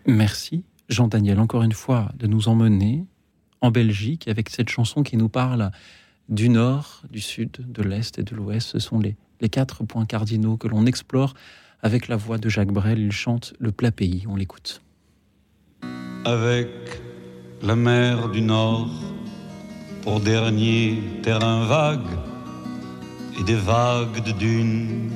Merci, 0.07 0.65
Jean-Daniel, 0.89 1.39
encore 1.39 1.63
une 1.63 1.73
fois, 1.73 2.11
de 2.19 2.27
nous 2.27 2.49
emmener 2.49 3.05
en 3.61 3.71
Belgique 3.71 4.29
avec 4.29 4.49
cette 4.49 4.71
chanson 4.71 5.03
qui 5.03 5.17
nous 5.17 5.29
parle 5.29 5.71
du 6.29 6.49
nord, 6.49 7.03
du 7.11 7.21
sud, 7.21 7.51
de 7.59 7.83
l'est 7.83 8.19
et 8.19 8.23
de 8.23 8.35
l'ouest. 8.35 8.69
Ce 8.69 8.79
sont 8.79 8.99
les, 8.99 9.17
les 9.41 9.49
quatre 9.49 9.85
points 9.85 10.07
cardinaux 10.07 10.57
que 10.57 10.69
l'on 10.69 10.87
explore 10.87 11.35
avec 11.83 12.09
la 12.09 12.17
voix 12.17 12.39
de 12.39 12.49
Jacques 12.49 12.73
Brel. 12.73 12.99
Il 12.99 13.13
chante 13.13 13.55
Le 13.59 13.73
plat 13.73 13.93
pays. 13.93 14.25
On 14.29 14.37
l'écoute. 14.37 14.83
Avec 16.25 16.69
la 17.63 17.77
mer 17.77 18.31
du 18.31 18.41
nord 18.41 18.91
pour 20.09 20.21
dernier 20.21 21.03
terrain 21.23 21.67
vague 21.67 22.15
et 23.39 23.43
des 23.43 23.61
vagues 23.75 24.23
de 24.25 24.33
dunes 24.33 25.11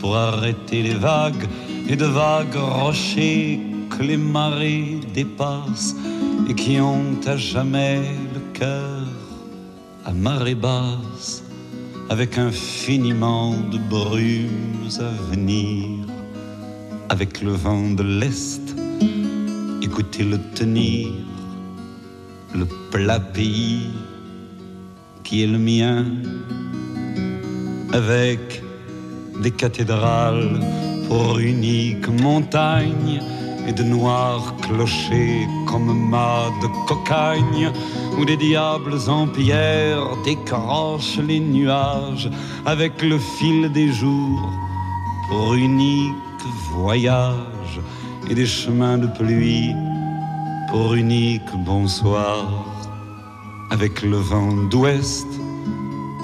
pour 0.00 0.16
arrêter 0.16 0.82
les 0.82 0.94
vagues 0.94 1.46
et 1.88 1.94
de 1.94 2.04
vagues 2.04 2.56
rochers 2.56 3.60
que 3.90 4.02
les 4.02 4.16
marées 4.16 4.98
dépassent 5.14 5.94
et 6.48 6.54
qui 6.54 6.80
ont 6.80 7.14
à 7.28 7.36
jamais 7.36 8.00
le 8.34 8.40
cœur 8.58 9.06
à 10.04 10.10
marée 10.10 10.56
basse 10.56 11.44
avec 12.10 12.38
infiniment 12.38 13.54
de 13.70 13.78
brumes 13.78 14.90
à 14.98 15.10
venir. 15.30 16.06
Avec 17.08 17.40
le 17.40 17.52
vent 17.52 17.90
de 17.90 18.02
l'Est 18.02 18.74
écoutez-le 19.80 20.38
tenir 20.56 21.06
le 22.52 22.66
plat 22.90 23.20
pays 23.20 23.92
qui 25.28 25.42
est 25.42 25.46
le 25.46 25.58
mien, 25.58 26.06
avec 27.92 28.62
des 29.42 29.50
cathédrales 29.50 30.58
pour 31.06 31.38
unique 31.38 32.08
montagne 32.22 33.20
et 33.66 33.72
de 33.72 33.82
noirs 33.82 34.54
clochers 34.62 35.46
comme 35.66 36.08
mâts 36.08 36.50
de 36.62 36.68
cocagne, 36.86 37.70
où 38.18 38.24
des 38.24 38.38
diables 38.38 38.96
en 39.06 39.26
pierre 39.26 40.16
décrochent 40.24 41.18
les 41.18 41.40
nuages 41.40 42.30
avec 42.64 43.02
le 43.02 43.18
fil 43.18 43.70
des 43.70 43.92
jours 43.92 44.50
pour 45.28 45.52
unique 45.52 46.42
voyage 46.72 47.74
et 48.30 48.34
des 48.34 48.46
chemins 48.46 48.96
de 48.96 49.08
pluie 49.08 49.74
pour 50.70 50.94
unique 50.94 51.52
bonsoir 51.66 52.77
avec 53.70 54.02
le 54.02 54.16
vent 54.16 54.52
d'ouest, 54.70 55.26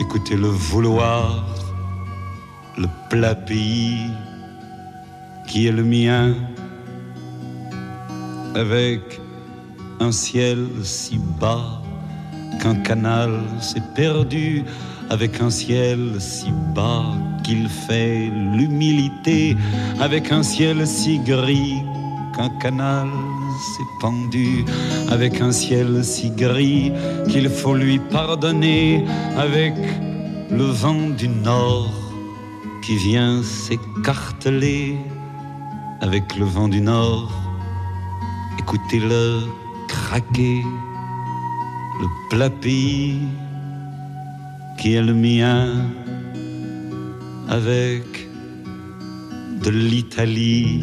écoutez 0.00 0.36
le 0.36 0.48
vouloir, 0.48 1.44
le 2.78 2.88
plat 3.10 3.34
pays 3.34 4.10
qui 5.46 5.66
est 5.66 5.72
le 5.72 5.84
mien, 5.84 6.34
avec 8.54 9.20
un 10.00 10.10
ciel 10.10 10.66
si 10.82 11.18
bas 11.40 11.82
qu'un 12.60 12.76
canal 12.76 13.42
s'est 13.60 13.82
perdu, 13.94 14.64
avec 15.10 15.40
un 15.40 15.50
ciel 15.50 16.16
si 16.18 16.50
bas 16.74 17.04
qu'il 17.42 17.68
fait 17.68 18.30
l'humilité, 18.54 19.56
avec 20.00 20.32
un 20.32 20.42
ciel 20.42 20.86
si 20.86 21.18
gris 21.18 21.82
qu'un 22.34 22.48
canal 22.58 23.08
s'est 23.58 23.90
pendu, 24.00 24.64
avec 25.10 25.40
un 25.40 25.52
ciel 25.52 26.04
si 26.04 26.30
gris 26.30 26.92
qu'il 27.28 27.48
faut 27.48 27.74
lui 27.74 27.98
pardonner, 27.98 29.04
avec 29.36 29.74
le 30.50 30.64
vent 30.64 31.10
du 31.10 31.28
nord 31.28 31.92
qui 32.82 32.96
vient 32.96 33.42
s'écarteler, 33.42 34.96
avec 36.00 36.36
le 36.36 36.44
vent 36.44 36.68
du 36.68 36.80
nord, 36.80 37.32
écoutez-le 38.58 39.40
craquer, 39.88 40.62
le 42.00 42.06
plat 42.28 42.50
qui 44.78 44.94
est 44.94 45.02
le 45.02 45.14
mien, 45.14 45.68
avec 47.48 48.04
de 49.64 49.70
l'Italie 49.70 50.82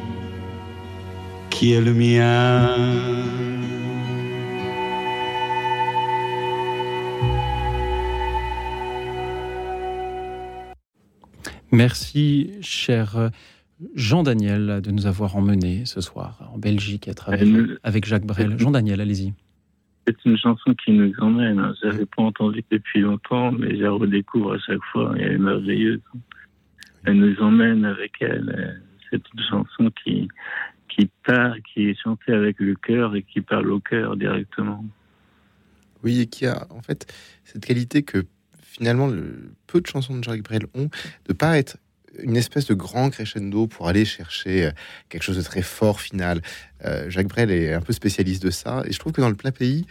qui 1.51 1.73
est 1.73 1.81
le 1.81 1.93
mien. 1.93 2.75
Merci, 11.71 12.53
cher 12.61 13.29
Jean-Daniel, 13.95 14.81
de 14.81 14.91
nous 14.91 15.05
avoir 15.05 15.35
emmenés 15.35 15.85
ce 15.85 16.01
soir 16.01 16.49
en 16.53 16.57
Belgique 16.57 17.07
à 17.07 17.13
travers 17.13 17.47
avec 17.83 18.05
Jacques 18.05 18.25
Brel. 18.25 18.57
Jean-Daniel, 18.57 18.99
allez-y. 19.01 19.33
C'est 20.07 20.17
une 20.25 20.37
chanson 20.37 20.73
qui 20.83 20.91
nous 20.91 21.13
emmène. 21.19 21.73
Je 21.81 21.87
n'avais 21.87 22.05
pas 22.05 22.23
entendu 22.23 22.63
depuis 22.71 23.01
longtemps, 23.01 23.51
mais 23.51 23.77
je 23.77 23.83
la 23.83 23.91
redécouvre 23.91 24.53
à 24.53 24.59
chaque 24.59 24.83
fois. 24.91 25.13
elle 25.17 25.33
est 25.33 25.37
merveilleuse. 25.37 26.01
Elle 27.05 27.19
nous 27.19 27.39
emmène 27.39 27.85
avec 27.85 28.13
elle. 28.19 28.81
C'est 29.09 29.21
une 29.33 29.43
chanson 29.49 29.91
qui, 30.03 30.27
qui 30.93 31.09
part, 31.25 31.55
qui 31.61 31.89
est 31.89 31.97
chanté 32.01 32.33
avec 32.33 32.59
le 32.59 32.75
cœur 32.75 33.15
et 33.15 33.23
qui 33.23 33.41
parle 33.41 33.71
au 33.71 33.79
cœur 33.79 34.15
directement. 34.17 34.83
Oui, 36.03 36.21
et 36.21 36.27
qui 36.27 36.45
a 36.45 36.67
en 36.71 36.81
fait 36.81 37.11
cette 37.43 37.65
qualité 37.65 38.03
que 38.03 38.25
finalement 38.61 39.07
le, 39.07 39.51
peu 39.67 39.81
de 39.81 39.87
chansons 39.87 40.17
de 40.17 40.23
Jacques 40.23 40.43
Brel 40.43 40.65
ont 40.73 40.89
de 41.27 41.33
pas 41.33 41.57
être 41.57 41.77
une 42.19 42.35
espèce 42.35 42.65
de 42.65 42.73
grand 42.73 43.09
crescendo 43.09 43.67
pour 43.67 43.87
aller 43.87 44.05
chercher 44.05 44.65
euh, 44.65 44.71
quelque 45.09 45.23
chose 45.23 45.37
de 45.37 45.41
très 45.41 45.61
fort 45.61 46.01
final. 46.01 46.41
Euh, 46.85 47.09
Jacques 47.09 47.27
Brel 47.27 47.51
est 47.51 47.73
un 47.73 47.81
peu 47.81 47.93
spécialiste 47.93 48.43
de 48.43 48.49
ça, 48.49 48.83
et 48.85 48.91
je 48.91 48.99
trouve 48.99 49.13
que 49.13 49.21
dans 49.21 49.29
le 49.29 49.35
plat 49.35 49.51
pays, 49.51 49.85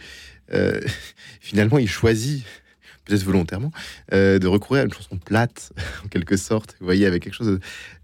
euh, 0.53 0.79
finalement, 1.39 1.77
il 1.77 1.89
choisit 1.89 2.45
peut-être 3.05 3.23
volontairement, 3.23 3.71
de 4.11 4.45
recourir 4.45 4.83
à 4.83 4.85
une 4.85 4.93
chanson 4.93 5.17
plate, 5.17 5.73
en 6.05 6.07
quelque 6.07 6.37
sorte, 6.37 6.75
vous 6.79 6.85
voyez, 6.85 7.07
avec 7.07 7.23
quelque 7.23 7.33
chose 7.33 7.59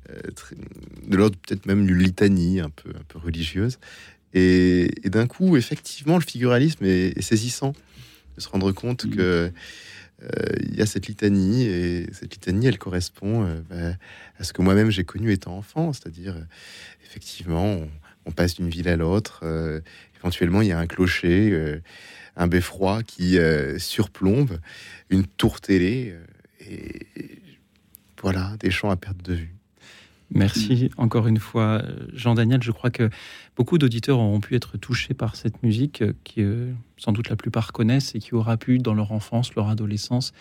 de, 0.08 0.14
euh, 0.14 1.08
de 1.08 1.18
l'ordre 1.18 1.38
peut-être 1.38 1.66
même 1.66 1.86
d'une 1.86 1.98
litanie 1.98 2.60
un 2.60 2.70
peu, 2.70 2.90
un 2.90 3.04
peu 3.08 3.20
religieuse. 3.20 3.80
Et, 4.34 4.90
d'un 5.06 5.26
coup, 5.26 5.58
effectivement, 5.58 6.18
le 6.18 6.24
figuralisme 6.24 6.84
est, 6.86 7.20
saisissant 7.22 7.74
de 8.36 8.42
se 8.42 8.50
rendre 8.50 8.72
compte 8.72 9.06
mmh. 9.06 9.10
que 9.16 9.52
euh, 10.24 10.28
il 10.62 10.76
y 10.76 10.82
a 10.82 10.86
cette 10.86 11.08
litanie 11.08 11.64
et 11.64 12.08
cette 12.12 12.34
litanie, 12.34 12.68
elle 12.68 12.78
correspond 12.78 13.46
euh, 13.46 13.62
bah, 13.70 13.98
à 14.38 14.44
ce 14.44 14.54
que 14.54 14.62
moi-même 14.62 14.90
j'ai 14.92 15.04
connu 15.04 15.32
étant 15.32 15.58
enfant, 15.58 15.94
c'est-à-dire 15.94 16.36
effectivement, 17.06 17.82
on, 18.26 18.32
passe 18.32 18.56
d'une 18.56 18.70
ville 18.70 18.90
à 18.90 18.98
l'autre. 18.98 19.44
éventuellement, 20.18 20.62
il 20.62 20.68
y 20.68 20.72
a 20.74 20.80
un 20.80 20.86
clocher, 20.86 21.80
un 22.36 22.48
beffroi 22.48 23.02
qui 23.04 23.38
surplombe 23.78 24.60
une 25.10 25.26
tour 25.26 25.62
télé 25.62 26.14
et 26.60 27.08
voilà, 28.22 28.56
des 28.60 28.70
champs 28.70 28.90
à 28.90 28.98
perte 28.98 29.24
de 29.24 29.34
vue. 29.34 29.57
Merci 30.32 30.90
encore 30.98 31.28
une 31.28 31.40
fois, 31.40 31.82
Jean-Daniel. 32.14 32.62
Je 32.62 32.72
crois 32.72 32.90
que 32.90 33.10
beaucoup 33.56 33.78
d'auditeurs 33.78 34.20
auront 34.20 34.40
pu 34.40 34.56
être 34.56 34.78
touchés 34.78 35.14
par 35.14 35.36
cette 35.36 35.64
musique 35.64 36.02
euh, 36.02 36.14
qui, 36.24 36.42
euh, 36.42 36.72
sans 36.98 37.12
doute, 37.12 37.30
la 37.30 37.36
plupart 37.36 37.72
connaissent 37.72 38.14
et 38.16 38.20
qui 38.20 38.36
aura 38.36 38.58
pu, 38.58 38.78
dans 38.78 38.94
leur 38.94 39.12
enfance, 39.12 39.56
leur 39.56 39.70
adolescence, 39.70 40.34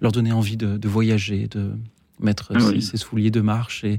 leur 0.00 0.12
donner 0.12 0.32
envie 0.32 0.56
de, 0.56 0.88
voyager, 0.88 1.48
de 1.48 1.72
mettre 2.20 2.52
ah 2.54 2.80
ses, 2.80 2.96
souliers 2.96 3.30
de 3.30 3.40
marche 3.40 3.84
et 3.84 3.98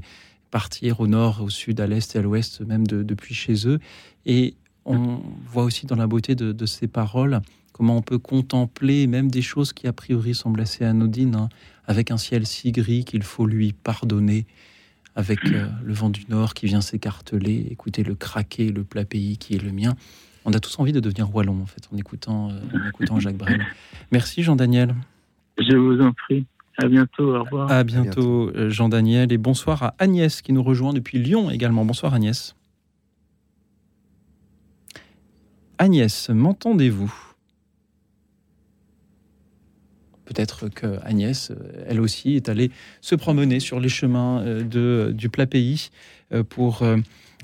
partir 0.50 1.00
au 1.00 1.06
nord, 1.06 1.42
au 1.42 1.50
sud, 1.50 1.80
à 1.80 1.86
l'est 1.86 2.14
et 2.14 2.18
à 2.18 2.22
l'ouest, 2.22 2.60
même 2.60 2.86
depuis 2.86 3.34
chez 3.34 3.66
eux. 3.66 3.80
Et 4.26 4.54
on 4.84 5.20
voit 5.46 5.64
aussi 5.64 5.86
dans 5.86 5.96
la 5.96 6.06
beauté 6.06 6.34
de, 6.34 6.66
ces 6.66 6.86
paroles 6.86 7.40
comment 7.72 7.98
on 7.98 8.02
peut 8.02 8.18
contempler 8.18 9.06
même 9.06 9.30
des 9.30 9.42
choses 9.42 9.74
qui 9.74 9.86
a 9.86 9.92
priori 9.92 10.34
semblent 10.34 10.62
assez 10.62 10.82
anodines, 10.82 11.34
hein, 11.34 11.48
avec 11.86 12.10
un 12.10 12.16
ciel 12.16 12.46
si 12.46 12.72
gris 12.72 13.04
qu'il 13.04 13.22
faut 13.22 13.46
lui 13.46 13.74
pardonner 13.74 14.46
avec 15.16 15.46
euh, 15.46 15.66
le 15.82 15.94
vent 15.94 16.10
du 16.10 16.26
nord 16.28 16.54
qui 16.54 16.66
vient 16.66 16.82
s'écarteler, 16.82 17.66
écouter 17.70 18.04
le 18.04 18.14
craquer, 18.14 18.70
le 18.70 18.84
plat 18.84 19.06
pays 19.06 19.38
qui 19.38 19.54
est 19.54 19.62
le 19.62 19.72
mien. 19.72 19.94
On 20.44 20.52
a 20.52 20.60
tous 20.60 20.78
envie 20.78 20.92
de 20.92 21.00
devenir 21.00 21.34
wallon, 21.34 21.60
en 21.62 21.66
fait, 21.66 21.88
en 21.92 21.96
écoutant, 21.96 22.50
euh, 22.50 22.60
en 22.72 22.88
écoutant 22.88 23.18
Jacques 23.18 23.38
Brel. 23.38 23.66
Merci, 24.12 24.42
Jean-Daniel. 24.42 24.94
Je 25.58 25.74
vous 25.74 26.00
en 26.02 26.12
prie. 26.12 26.46
À 26.78 26.86
bientôt, 26.86 27.34
au 27.34 27.42
revoir. 27.42 27.72
À 27.72 27.82
bientôt, 27.82 28.50
euh, 28.54 28.68
Jean-Daniel. 28.68 29.32
Et 29.32 29.38
bonsoir 29.38 29.82
à 29.82 29.94
Agnès 29.98 30.42
qui 30.42 30.52
nous 30.52 30.62
rejoint 30.62 30.92
depuis 30.92 31.18
Lyon 31.18 31.50
également. 31.50 31.86
Bonsoir, 31.86 32.12
Agnès. 32.12 32.54
Agnès, 35.78 36.28
m'entendez-vous? 36.28 37.12
Peut-être 40.26 40.68
que 40.68 40.98
Agnès, 41.04 41.50
euh, 41.50 41.54
elle 41.88 42.00
aussi, 42.00 42.36
est 42.36 42.48
allée 42.48 42.70
se 43.00 43.14
promener 43.14 43.60
sur 43.60 43.80
les 43.80 43.88
chemins 43.88 44.42
euh, 44.42 45.12
du 45.12 45.30
plat 45.30 45.46
pays 45.46 45.90
euh, 46.32 46.42
pour, 46.42 46.84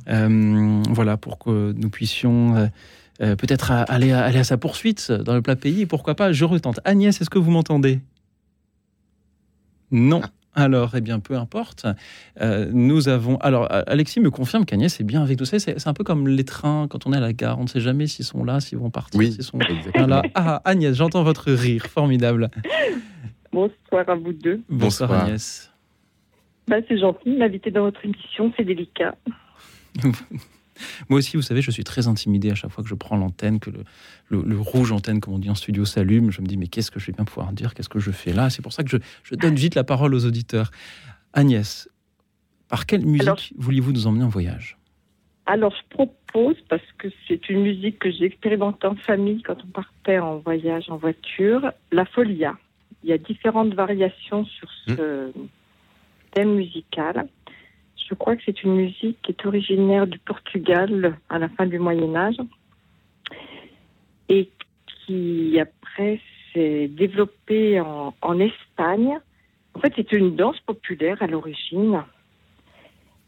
voilà, 0.06 1.16
pour 1.16 1.38
que 1.38 1.72
nous 1.72 1.90
puissions 1.90 2.70
peut-être 3.18 3.70
aller, 3.70 4.10
aller 4.10 4.38
à 4.38 4.44
sa 4.44 4.56
poursuite 4.56 5.12
dans 5.12 5.34
le 5.34 5.42
plat 5.42 5.54
pays. 5.54 5.86
Pourquoi 5.86 6.16
pas? 6.16 6.32
Je 6.32 6.44
retente. 6.44 6.80
Agnès, 6.84 7.20
est-ce 7.20 7.30
que 7.30 7.38
vous 7.38 7.52
m'entendez? 7.52 8.00
Non. 9.92 10.22
Ah. 10.24 10.30
Alors, 10.54 10.94
eh 10.94 11.00
bien, 11.00 11.18
peu 11.18 11.36
importe. 11.36 11.86
Euh, 12.40 12.68
nous 12.72 13.08
avons. 13.08 13.36
Alors, 13.38 13.68
Alexis 13.70 14.20
me 14.20 14.30
confirme 14.30 14.64
qu'Agnès 14.64 15.00
est 15.00 15.04
bien 15.04 15.22
avec 15.22 15.40
nous. 15.40 15.46
C'est 15.46 15.86
un 15.86 15.94
peu 15.94 16.04
comme 16.04 16.28
les 16.28 16.44
trains 16.44 16.88
quand 16.88 17.06
on 17.06 17.12
est 17.12 17.16
à 17.16 17.20
la 17.20 17.32
gare. 17.32 17.58
On 17.58 17.62
ne 17.62 17.68
sait 17.68 17.80
jamais 17.80 18.06
s'ils 18.06 18.24
sont 18.24 18.44
là, 18.44 18.60
s'ils 18.60 18.78
vont 18.78 18.90
partir, 18.90 19.18
oui, 19.18 19.32
s'ils 19.32 19.44
sont 19.44 19.58
là. 19.58 20.22
Ah, 20.34 20.60
Agnès, 20.64 20.94
j'entends 20.94 21.22
votre 21.22 21.50
rire. 21.52 21.86
Formidable. 21.86 22.50
Bonsoir 23.52 24.08
à 24.08 24.14
vous 24.14 24.32
deux. 24.32 24.60
Bonsoir, 24.68 25.12
Agnès. 25.12 25.70
Bah, 26.68 26.76
c'est 26.86 26.98
gentil. 26.98 27.30
M'inviter 27.30 27.70
dans 27.70 27.82
votre 27.82 28.04
émission, 28.04 28.52
c'est 28.56 28.64
délicat. 28.64 29.14
Moi 31.08 31.18
aussi, 31.18 31.36
vous 31.36 31.42
savez, 31.42 31.62
je 31.62 31.70
suis 31.70 31.84
très 31.84 32.08
intimidé 32.08 32.50
à 32.50 32.54
chaque 32.54 32.70
fois 32.70 32.82
que 32.82 32.90
je 32.90 32.94
prends 32.94 33.16
l'antenne, 33.16 33.60
que 33.60 33.70
le, 34.28 34.58
rouge 34.58 34.92
antenne, 34.92 35.20
comme 35.20 35.34
on 35.34 35.38
dit 35.38 35.50
en 35.50 35.54
studio, 35.54 35.84
s'allume. 35.84 36.30
Je 36.30 36.40
me 36.40 36.46
dis, 36.46 36.56
mais 36.56 36.66
qu'est-ce 36.66 36.90
que 36.90 37.00
je 37.00 37.06
vais 37.06 37.12
bien 37.12 37.24
pouvoir 37.24 37.52
dire? 37.52 37.74
Qu'est-ce 37.74 37.88
que 37.88 38.00
je 38.00 38.10
fais 38.10 38.32
là? 38.32 38.50
C'est 38.50 38.62
pour 38.62 38.72
ça 38.72 38.82
que 38.82 38.90
je, 39.22 39.34
donne 39.34 39.54
vite 39.54 39.74
la 39.74 39.84
parole 39.84 40.14
aux 40.14 40.24
auditeurs. 40.26 40.70
Agnès, 41.32 41.88
par 42.68 42.86
quelle 42.86 43.04
musique 43.06 43.54
vouliez-vous 43.56 43.92
nous 43.92 44.06
emmener 44.06 44.24
en 44.24 44.28
voyage? 44.28 44.78
Alors, 45.46 45.74
je 45.74 45.96
propose, 45.96 46.56
parce 46.68 46.82
que 46.98 47.08
c'est 47.26 47.48
une 47.48 47.62
musique 47.62 47.98
que 47.98 48.10
j'ai 48.10 48.24
expérimentée 48.24 48.86
en 48.86 48.94
famille 48.94 49.42
quand 49.42 49.56
on 49.64 49.68
partait 49.68 50.18
en 50.18 50.38
voyage 50.38 50.88
en 50.88 50.96
voiture, 50.96 51.72
la 51.90 52.04
folia. 52.04 52.56
Il 53.02 53.10
y 53.10 53.12
a 53.12 53.18
différentes 53.18 53.74
variations 53.74 54.44
sur 54.44 54.68
ce 54.86 55.28
mmh. 55.28 55.32
thème 56.32 56.54
musical. 56.54 57.26
Je 58.12 58.16
crois 58.18 58.36
que 58.36 58.42
c'est 58.44 58.62
une 58.62 58.76
musique 58.76 59.16
qui 59.22 59.32
est 59.32 59.46
originaire 59.46 60.06
du 60.06 60.18
Portugal 60.18 61.16
à 61.30 61.38
la 61.38 61.48
fin 61.48 61.64
du 61.64 61.78
Moyen 61.78 62.14
Âge 62.14 62.36
et 64.28 64.50
qui 64.86 65.58
après 65.58 66.20
s'est 66.52 66.88
développée 66.88 67.80
en, 67.80 68.38
Espagne. 68.38 69.18
En 69.72 69.80
fait, 69.80 69.94
c'est 69.96 70.12
une 70.12 70.36
danse 70.36 70.60
populaire 70.60 71.22
à 71.22 71.26
l'origine. 71.26 72.02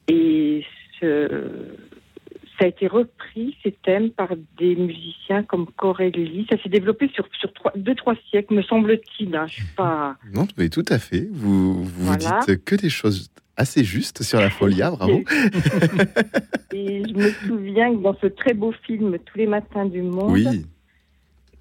Et 0.09 0.67
ça 1.01 2.67
a 2.67 2.67
été 2.67 2.87
repris, 2.87 3.57
ces 3.63 3.73
thèmes, 3.73 4.11
par 4.11 4.35
des 4.59 4.77
musiciens 4.77 5.45
comme 5.45 5.67
Corelli. 5.79 6.47
Ça 6.51 6.63
s'est 6.63 6.69
développé 6.69 7.09
sur, 7.15 7.27
sur 7.41 7.51
trois, 7.55 7.73
deux, 7.75 7.95
trois 7.95 8.17
siècles, 8.29 8.53
me 8.53 8.63
semble-t-il. 8.63 9.35
Hein. 9.35 9.47
Je 9.47 9.55
suis 9.55 9.75
pas... 9.77 10.19
Non, 10.35 10.47
mais 10.59 10.69
tout 10.69 10.85
à 10.91 10.99
fait. 10.99 11.27
Vous, 11.33 11.85
vous 11.85 12.17
dites 12.17 12.63
que 12.67 12.75
des 12.75 12.91
choses 12.91 13.31
assez 13.57 13.85
justes 13.85 14.23
sur 14.23 14.41
la 14.41 14.51
folia, 14.51 14.91
bravo. 14.91 15.23
Et 16.73 17.03
je 17.07 17.15
me 17.15 17.31
souviens 17.47 17.95
que 17.95 18.03
dans 18.03 18.17
ce 18.21 18.27
très 18.27 18.55
beau 18.55 18.73
film 18.85 19.17
Tous 19.25 19.39
les 19.39 19.47
matins 19.47 19.87
du 19.87 20.03
monde, 20.03 20.33
oui. 20.33 20.67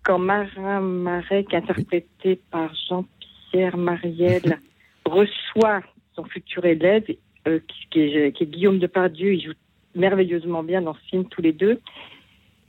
quand 0.03 0.19
Marin 0.19 0.81
Marek, 0.81 1.53
interprété 1.53 2.39
par 2.51 2.73
Jean-Pierre 2.89 3.77
Marielle, 3.77 4.59
reçoit 5.05 5.81
son 6.15 6.25
futur 6.25 6.65
élève, 6.65 7.05
euh, 7.47 7.59
qui, 7.91 7.99
est, 7.99 8.31
qui, 8.31 8.43
est, 8.43 8.47
Guillaume 8.47 8.79
Depardieu, 8.79 9.33
il 9.33 9.41
joue 9.41 9.53
merveilleusement 9.95 10.63
bien 10.63 10.81
dans 10.81 10.93
ce 10.95 11.01
film 11.09 11.25
tous 11.25 11.41
les 11.41 11.53
deux. 11.53 11.79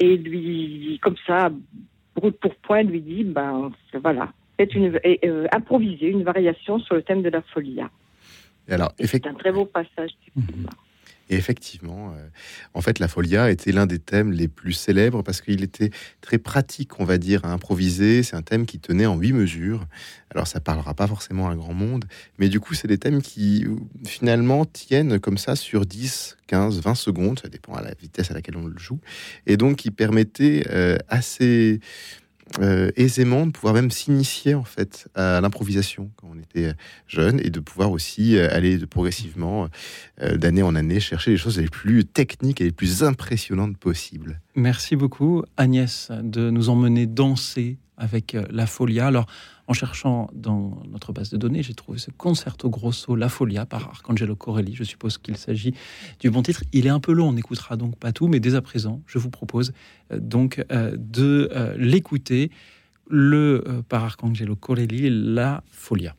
Et 0.00 0.16
lui, 0.16 0.98
comme 1.02 1.16
ça, 1.26 1.50
brut 2.14 2.36
pour 2.38 2.54
point, 2.56 2.82
lui 2.82 3.00
dit, 3.00 3.24
ben 3.24 3.72
voilà, 4.02 4.32
c'est 4.58 4.74
une 4.74 4.98
euh, 5.24 5.46
improviser 5.52 6.08
une 6.08 6.24
variation 6.24 6.78
sur 6.80 6.94
le 6.94 7.02
thème 7.02 7.22
de 7.22 7.30
la 7.30 7.42
folia. 7.42 7.90
Alors, 8.68 8.92
C'est 9.04 9.26
un 9.26 9.34
très 9.34 9.52
beau 9.52 9.66
passage. 9.66 10.10
Du 10.36 10.42
mhm. 10.42 10.66
Et 11.30 11.36
effectivement, 11.36 12.12
euh, 12.12 12.28
en 12.74 12.82
fait, 12.82 12.98
la 12.98 13.08
folia 13.08 13.50
était 13.50 13.72
l'un 13.72 13.86
des 13.86 13.98
thèmes 13.98 14.30
les 14.30 14.46
plus 14.46 14.74
célèbres 14.74 15.22
parce 15.22 15.40
qu'il 15.40 15.62
était 15.62 15.90
très 16.20 16.36
pratique, 16.36 17.00
on 17.00 17.04
va 17.04 17.16
dire, 17.16 17.46
à 17.46 17.52
improviser. 17.52 18.22
C'est 18.22 18.36
un 18.36 18.42
thème 18.42 18.66
qui 18.66 18.78
tenait 18.78 19.06
en 19.06 19.16
huit 19.16 19.32
mesures. 19.32 19.86
Alors, 20.30 20.46
ça 20.46 20.60
parlera 20.60 20.92
pas 20.92 21.06
forcément 21.06 21.48
à 21.48 21.52
un 21.52 21.56
grand 21.56 21.72
monde, 21.72 22.04
mais 22.38 22.48
du 22.48 22.60
coup, 22.60 22.74
c'est 22.74 22.88
des 22.88 22.98
thèmes 22.98 23.22
qui 23.22 23.66
finalement 24.04 24.66
tiennent 24.66 25.18
comme 25.18 25.38
ça 25.38 25.56
sur 25.56 25.86
10, 25.86 26.36
15, 26.46 26.82
20 26.82 26.94
secondes. 26.94 27.38
Ça 27.40 27.48
dépend 27.48 27.72
à 27.72 27.82
la 27.82 27.94
vitesse 27.94 28.30
à 28.30 28.34
laquelle 28.34 28.58
on 28.58 28.66
le 28.66 28.78
joue. 28.78 28.98
Et 29.46 29.56
donc, 29.56 29.76
qui 29.76 29.90
permettait 29.90 30.66
euh, 30.70 30.98
assez 31.08 31.80
euh, 32.60 32.90
aisément 32.94 33.46
de 33.46 33.52
pouvoir 33.52 33.74
même 33.74 33.90
s'initier 33.90 34.54
en 34.54 34.64
fait 34.64 35.08
à 35.14 35.40
l'improvisation 35.40 36.10
quand 36.16 36.28
on 36.32 36.38
était 36.38 36.72
jeune 37.08 37.40
et 37.42 37.50
de 37.50 37.58
pouvoir 37.58 37.90
aussi 37.90 38.36
euh, 38.36 38.48
aller 38.54 38.78
de 38.78 38.84
progressivement 38.84 39.68
euh, 40.20 40.36
d'année 40.36 40.62
en 40.62 40.76
année 40.76 41.00
chercher 41.00 41.32
les 41.32 41.36
choses 41.36 41.58
les 41.58 41.68
plus 41.68 42.04
techniques 42.04 42.60
et 42.60 42.64
les 42.64 42.72
plus 42.72 43.02
impressionnantes 43.02 43.76
possibles. 43.76 44.40
Merci 44.54 44.94
beaucoup 44.94 45.42
Agnès 45.56 46.12
de 46.22 46.50
nous 46.50 46.68
emmener 46.68 47.06
danser 47.06 47.78
avec 47.96 48.36
la 48.50 48.66
Folia. 48.66 49.06
Alors 49.06 49.26
en 49.66 49.72
cherchant 49.72 50.30
dans 50.34 50.82
notre 50.90 51.12
base 51.12 51.30
de 51.30 51.36
données, 51.36 51.62
j'ai 51.62 51.74
trouvé 51.74 51.98
ce 51.98 52.10
concerto 52.10 52.68
grosso 52.68 53.16
La 53.16 53.28
Folia 53.28 53.64
par 53.66 53.88
Arcangelo 53.88 54.36
Corelli. 54.36 54.74
Je 54.74 54.84
suppose 54.84 55.18
qu'il 55.18 55.36
s'agit 55.36 55.74
du 56.20 56.30
bon 56.30 56.42
titre. 56.42 56.64
Il 56.72 56.86
est 56.86 56.90
un 56.90 57.00
peu 57.00 57.12
long, 57.12 57.28
on 57.28 57.32
n'écoutera 57.32 57.76
donc 57.76 57.96
pas 57.96 58.12
tout, 58.12 58.28
mais 58.28 58.40
dès 58.40 58.54
à 58.54 58.62
présent, 58.62 59.00
je 59.06 59.18
vous 59.18 59.30
propose 59.30 59.72
euh, 60.12 60.18
donc 60.20 60.64
euh, 60.70 60.96
de 60.98 61.50
euh, 61.52 61.74
l'écouter. 61.78 62.50
Le 63.10 63.82
par 63.86 64.02
Arcangelo 64.02 64.56
Corelli, 64.56 65.10
La 65.10 65.62
Folia. 65.70 66.16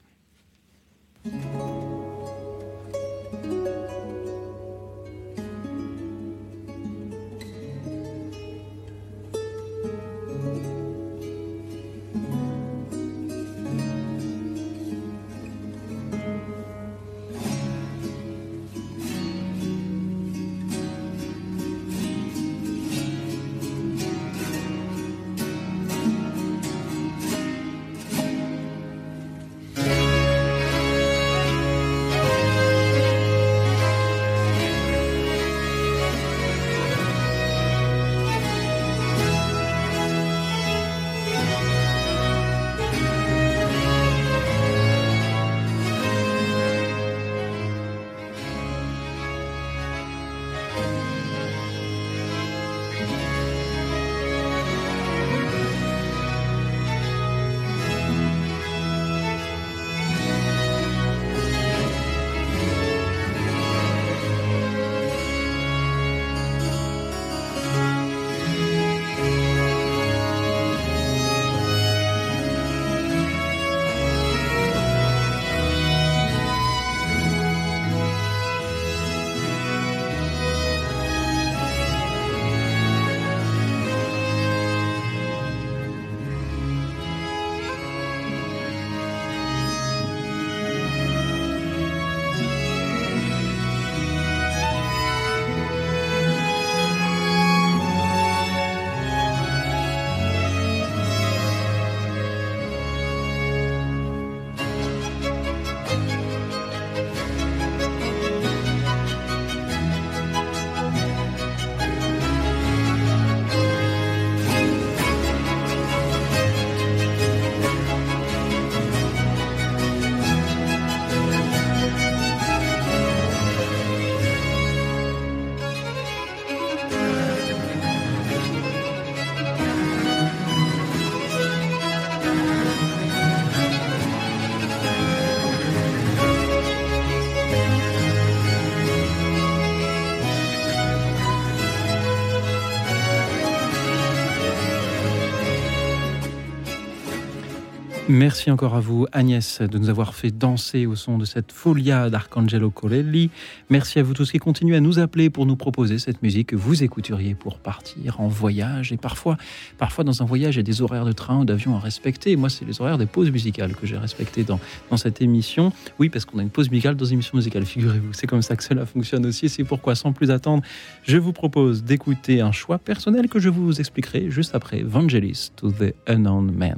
Merci 148.16 148.49
encore 148.49 148.76
à 148.76 148.80
vous, 148.80 149.07
Agnès, 149.11 149.59
de 149.59 149.78
nous 149.78 149.89
avoir 149.89 150.16
fait 150.16 150.32
danser 150.32 150.86
au 150.86 150.95
son 150.95 151.18
de 151.18 151.26
cette 151.26 151.51
folia 151.51 152.09
d'Arcangelo 152.09 152.72
Corelli. 152.72 153.30
Merci 153.70 153.99
à 153.99 154.03
vous 154.03 154.13
tous 154.13 154.32
qui 154.32 154.38
continuez 154.38 154.78
à 154.78 154.80
nous 154.80 154.99
appeler 154.99 155.30
pour 155.30 155.45
nous 155.45 155.57
proposer 155.57 155.99
cette 155.99 156.24
musique 156.24 156.47
que 156.47 156.55
vous 156.55 156.82
écouteriez 156.82 157.36
pour 157.36 157.59
partir 157.59 158.22
en 158.22 158.30
voyage. 158.30 158.93
Et 158.93 158.97
parfois, 158.97 159.36
parfois 159.78 160.05
dans 160.05 160.22
un 160.22 160.26
voyage, 160.26 160.55
il 160.55 160.59
y 160.59 160.61
a 160.61 160.63
des 160.63 160.82
horaires 160.82 161.03
de 161.03 161.11
train 161.11 161.41
ou 161.41 161.43
d'avion 161.43 161.76
à 161.76 161.80
respecter. 161.80 162.38
moi, 162.38 162.47
c'est 162.47 162.63
les 162.63 162.80
horaires 162.80 162.97
des 162.97 163.05
pauses 163.05 163.32
musicales 163.32 163.76
que 163.76 163.86
j'ai 163.86 163.97
respectées 163.97 164.45
dans, 164.45 164.61
dans 164.89 164.95
cette 164.95 165.22
émission. 165.22 165.74
Oui, 165.99 166.07
parce 166.07 166.24
qu'on 166.24 166.39
a 166.39 166.41
une 166.41 166.49
pause 166.49 166.72
musicale 166.72 166.95
dans 166.95 167.03
une 167.03 167.16
émission 167.16 167.36
musicale, 167.36 167.66
figurez-vous. 167.66 168.13
C'est 168.13 168.28
comme 168.28 168.41
ça 168.41 168.55
que 168.55 168.63
cela 168.63 168.86
fonctionne 168.86 169.26
aussi. 169.26 169.49
C'est 169.49 169.66
pourquoi, 169.66 169.93
sans 169.93 170.13
plus 170.13 170.32
attendre, 170.32 170.63
je 171.03 171.18
vous 171.18 171.34
propose 171.34 171.84
d'écouter 171.84 172.39
un 172.39 172.53
choix 172.53 172.78
personnel 172.78 173.28
que 173.28 173.39
je 173.39 173.49
vous 173.49 173.78
expliquerai 173.78 174.32
juste 174.32 174.55
après 174.55 174.84
Vangelis 174.84 175.51
to 175.57 175.70
the 175.70 175.93
Unknown 176.07 176.49
Man. 176.49 176.78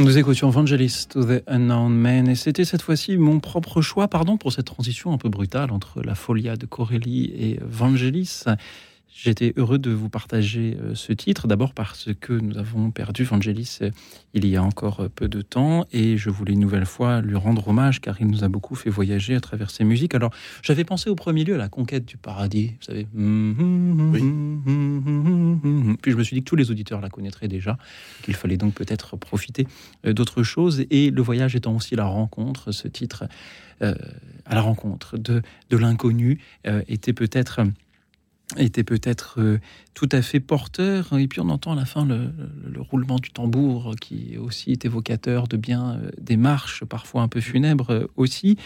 Nous 0.00 0.16
écoutions 0.16 0.48
Vangelis 0.48 1.04
to 1.10 1.22
the 1.26 1.42
Unknown 1.46 1.92
Man 1.94 2.26
et 2.26 2.34
c'était 2.34 2.64
cette 2.64 2.80
fois-ci 2.80 3.18
mon 3.18 3.38
propre 3.38 3.82
choix, 3.82 4.08
pardon 4.08 4.38
pour 4.38 4.50
cette 4.50 4.64
transition 4.64 5.12
un 5.12 5.18
peu 5.18 5.28
brutale 5.28 5.70
entre 5.70 6.00
la 6.02 6.14
folia 6.14 6.56
de 6.56 6.64
Corelli 6.64 7.26
et 7.26 7.60
Vangelis. 7.62 8.44
J'étais 9.22 9.52
heureux 9.58 9.78
de 9.78 9.90
vous 9.90 10.08
partager 10.08 10.78
euh, 10.80 10.94
ce 10.94 11.12
titre, 11.12 11.46
d'abord 11.46 11.74
parce 11.74 12.08
que 12.22 12.32
nous 12.32 12.56
avons 12.56 12.90
perdu 12.90 13.24
Vangelis 13.24 13.80
euh, 13.82 13.90
il 14.32 14.46
y 14.46 14.56
a 14.56 14.62
encore 14.62 15.00
euh, 15.00 15.08
peu 15.14 15.28
de 15.28 15.42
temps 15.42 15.84
et 15.92 16.16
je 16.16 16.30
voulais 16.30 16.54
une 16.54 16.60
nouvelle 16.60 16.86
fois 16.86 17.20
lui 17.20 17.36
rendre 17.36 17.68
hommage 17.68 18.00
car 18.00 18.18
il 18.18 18.28
nous 18.28 18.44
a 18.44 18.48
beaucoup 18.48 18.74
fait 18.74 18.88
voyager 18.88 19.34
à 19.34 19.40
travers 19.40 19.68
ses 19.70 19.84
musiques. 19.84 20.14
Alors 20.14 20.30
j'avais 20.62 20.84
pensé 20.84 21.10
au 21.10 21.16
premier 21.16 21.44
lieu 21.44 21.54
à 21.54 21.58
la 21.58 21.68
conquête 21.68 22.06
du 22.06 22.16
paradis, 22.16 22.68
vous 22.78 22.86
savez. 22.86 23.06
Puis 26.00 26.12
je 26.12 26.16
me 26.16 26.22
suis 26.22 26.36
dit 26.36 26.40
que 26.42 26.48
tous 26.48 26.56
les 26.56 26.70
auditeurs 26.70 27.02
la 27.02 27.10
connaîtraient 27.10 27.48
déjà, 27.48 27.76
qu'il 28.22 28.32
fallait 28.34 28.56
donc 28.56 28.72
peut-être 28.72 29.18
profiter 29.18 29.66
d'autres 30.02 30.42
choses 30.42 30.86
et 30.90 31.10
le 31.10 31.20
voyage 31.20 31.54
étant 31.54 31.76
aussi 31.76 31.94
la 31.94 32.06
rencontre, 32.06 32.72
ce 32.72 32.88
titre 32.88 33.24
à 33.82 34.54
la 34.54 34.62
rencontre 34.62 35.18
de, 35.18 35.42
de 35.68 35.76
l'inconnu 35.76 36.40
était 36.88 37.12
peut-être 37.12 37.60
était 38.56 38.84
peut-être 38.84 39.36
euh, 39.38 39.58
tout 39.94 40.08
à 40.12 40.22
fait 40.22 40.40
porteur. 40.40 41.12
Et 41.18 41.28
puis 41.28 41.40
on 41.40 41.48
entend 41.48 41.72
à 41.72 41.76
la 41.76 41.84
fin 41.84 42.04
le, 42.04 42.30
roulement 42.78 43.16
du 43.16 43.30
tambour 43.30 43.94
qui 44.00 44.36
aussi 44.38 44.72
est 44.72 44.84
évocateur 44.84 45.48
de 45.48 45.56
bien 45.56 45.92
euh, 45.92 46.10
des 46.20 46.36
marches, 46.36 46.84
parfois 46.84 47.22
un 47.22 47.28
peu 47.28 47.40
funèbres 47.40 47.90
euh, 47.90 48.06
aussi, 48.16 48.56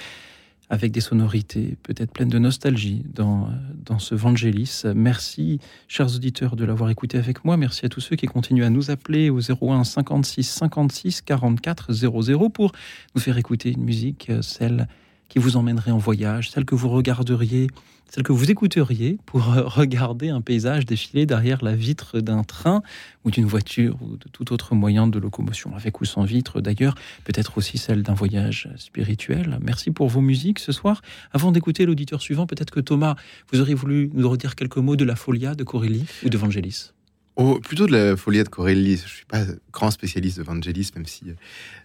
avec 0.71 0.93
des 0.93 1.01
sonorités 1.01 1.77
peut-être 1.83 2.13
pleines 2.13 2.29
de 2.29 2.39
nostalgie 2.39 3.05
dans, 3.13 3.49
dans 3.85 3.99
ce 3.99 4.15
Vangelis. 4.15 4.83
Merci, 4.95 5.61
chers 5.89 6.15
auditeurs, 6.15 6.57
de 6.57 6.65
l'avoir 6.65 6.89
écouté 6.89 7.19
avec 7.19 7.45
moi. 7.45 7.57
Merci 7.57 7.85
à 7.85 7.89
tous 7.89 8.01
ceux 8.01 8.17
qui 8.17 8.27
continuent 8.27 8.65
à 8.65 8.71
nous 8.71 8.91
appeler 8.91 9.29
au 9.29 9.41
01 9.41 9.85
56 9.85 10.43
56 10.43 11.21
44 11.21 11.93
00 11.93 12.49
pour 12.49 12.73
nous 13.15 13.21
faire 13.21 13.37
écouter 13.37 13.73
une 13.73 13.85
musique, 13.85 14.33
celle 14.41 14.89
qui 15.29 15.39
vous 15.39 15.57
emmènerait 15.57 15.91
en 15.91 15.99
voyage, 15.99 16.51
celle 16.51 16.65
que 16.65 16.75
vous 16.75 16.89
regarderiez 16.89 17.69
celle 18.15 18.23
que 18.23 18.33
vous 18.33 18.49
écouteriez 18.49 19.19
pour 19.27 19.53
euh, 19.53 19.63
regarder 19.65 20.29
un 20.29 20.41
paysage 20.41 20.87
défiler 20.87 21.27
derrière 21.27 21.65
la 21.65 21.75
vitre 21.75 22.21
d'un 22.21 22.45
train 22.45 22.81
ou 23.25 23.33
d'une 23.33 23.45
voiture 23.45 23.99
ou 24.03 24.17
de 24.17 24.29
tout 24.31 24.53
autre 24.53 24.77
moyen 24.77 25.09
de 25.09 25.19
locomotion, 25.19 25.75
avec 25.75 26.01
ou 26.01 26.05
sans 26.05 26.23
vitre 26.23 26.61
d'ailleurs, 26.61 26.95
peut-être 27.25 27.59
aussi 27.59 27.77
celle 27.77 28.05
d'un 28.05 28.15
voyage 28.15 28.69
spirituel. 28.77 29.59
Merci 29.61 29.91
pour 29.91 30.09
vos 30.09 30.21
musiques 30.21 30.61
ce 30.61 30.71
soir. 30.71 31.03
Avant 31.33 31.51
d'écouter 31.51 31.87
l'auditeur 31.87 32.23
suivant, 32.23 32.47
peut-être 32.47 32.71
que 32.71 32.79
Thomas, 32.79 33.17
vous 33.53 33.61
auriez 33.61 33.75
voulu 33.75 34.11
nous 34.15 34.29
redire 34.29 34.55
quelques 34.55 34.77
mots 34.77 34.95
de 34.97 35.05
la 35.05 35.17
Folia 35.17 35.57
de 35.57 35.65
Corelli 35.65 36.05
ou 36.25 36.29
de 36.29 36.39
Vangelis 36.39 36.93
Oh, 37.37 37.59
plutôt 37.59 37.89
de 37.89 37.93
la 37.93 38.17
Folia 38.17 38.45
de 38.45 38.49
Corelli. 38.49 38.97
Je 38.97 39.03
ne 39.03 39.09
suis 39.09 39.25
pas 39.25 39.43
grand 39.73 39.91
spécialiste 39.91 40.39
de 40.39 40.45
Vangelis, 40.45 40.93
même 40.95 41.07
si 41.07 41.31
euh, 41.31 41.35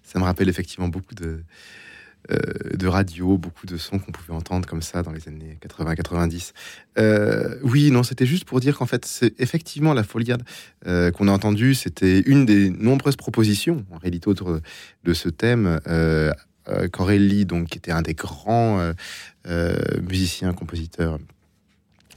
ça 0.04 0.20
me 0.20 0.26
rappelle 0.26 0.48
effectivement 0.48 0.90
beaucoup 0.90 1.16
de, 1.16 1.42
de 2.30 2.88
radio, 2.88 3.38
beaucoup 3.38 3.65
de 3.65 3.78
sons 3.78 3.97
qu'on 3.97 4.11
pouvait 4.11 4.34
entendre 4.34 4.67
comme 4.67 4.82
ça 4.82 5.01
dans 5.01 5.11
les 5.11 5.28
années 5.28 5.57
80-90. 5.65 6.53
Euh, 6.97 7.57
oui, 7.63 7.91
non, 7.91 8.03
c'était 8.03 8.26
juste 8.26 8.45
pour 8.45 8.59
dire 8.59 8.78
qu'en 8.78 8.86
fait, 8.86 9.05
c'est 9.05 9.39
effectivement 9.39 9.93
la 9.93 10.03
Foliade 10.03 10.43
euh, 10.86 11.11
qu'on 11.11 11.28
a 11.28 11.32
entendue, 11.32 11.74
c'était 11.74 12.20
une 12.22 12.45
des 12.45 12.70
nombreuses 12.70 13.15
propositions 13.15 13.86
en 13.91 13.97
réalité 13.97 14.28
autour 14.28 14.59
de 15.03 15.13
ce 15.13 15.30
thème. 15.30 15.80
Corelli, 16.91 17.45
donc, 17.45 17.70
qui 17.70 17.80
était 17.80 17.91
un 17.91 18.03
des 18.03 18.13
grands 18.13 18.93
musiciens, 20.07 20.53
compositeurs, 20.53 21.17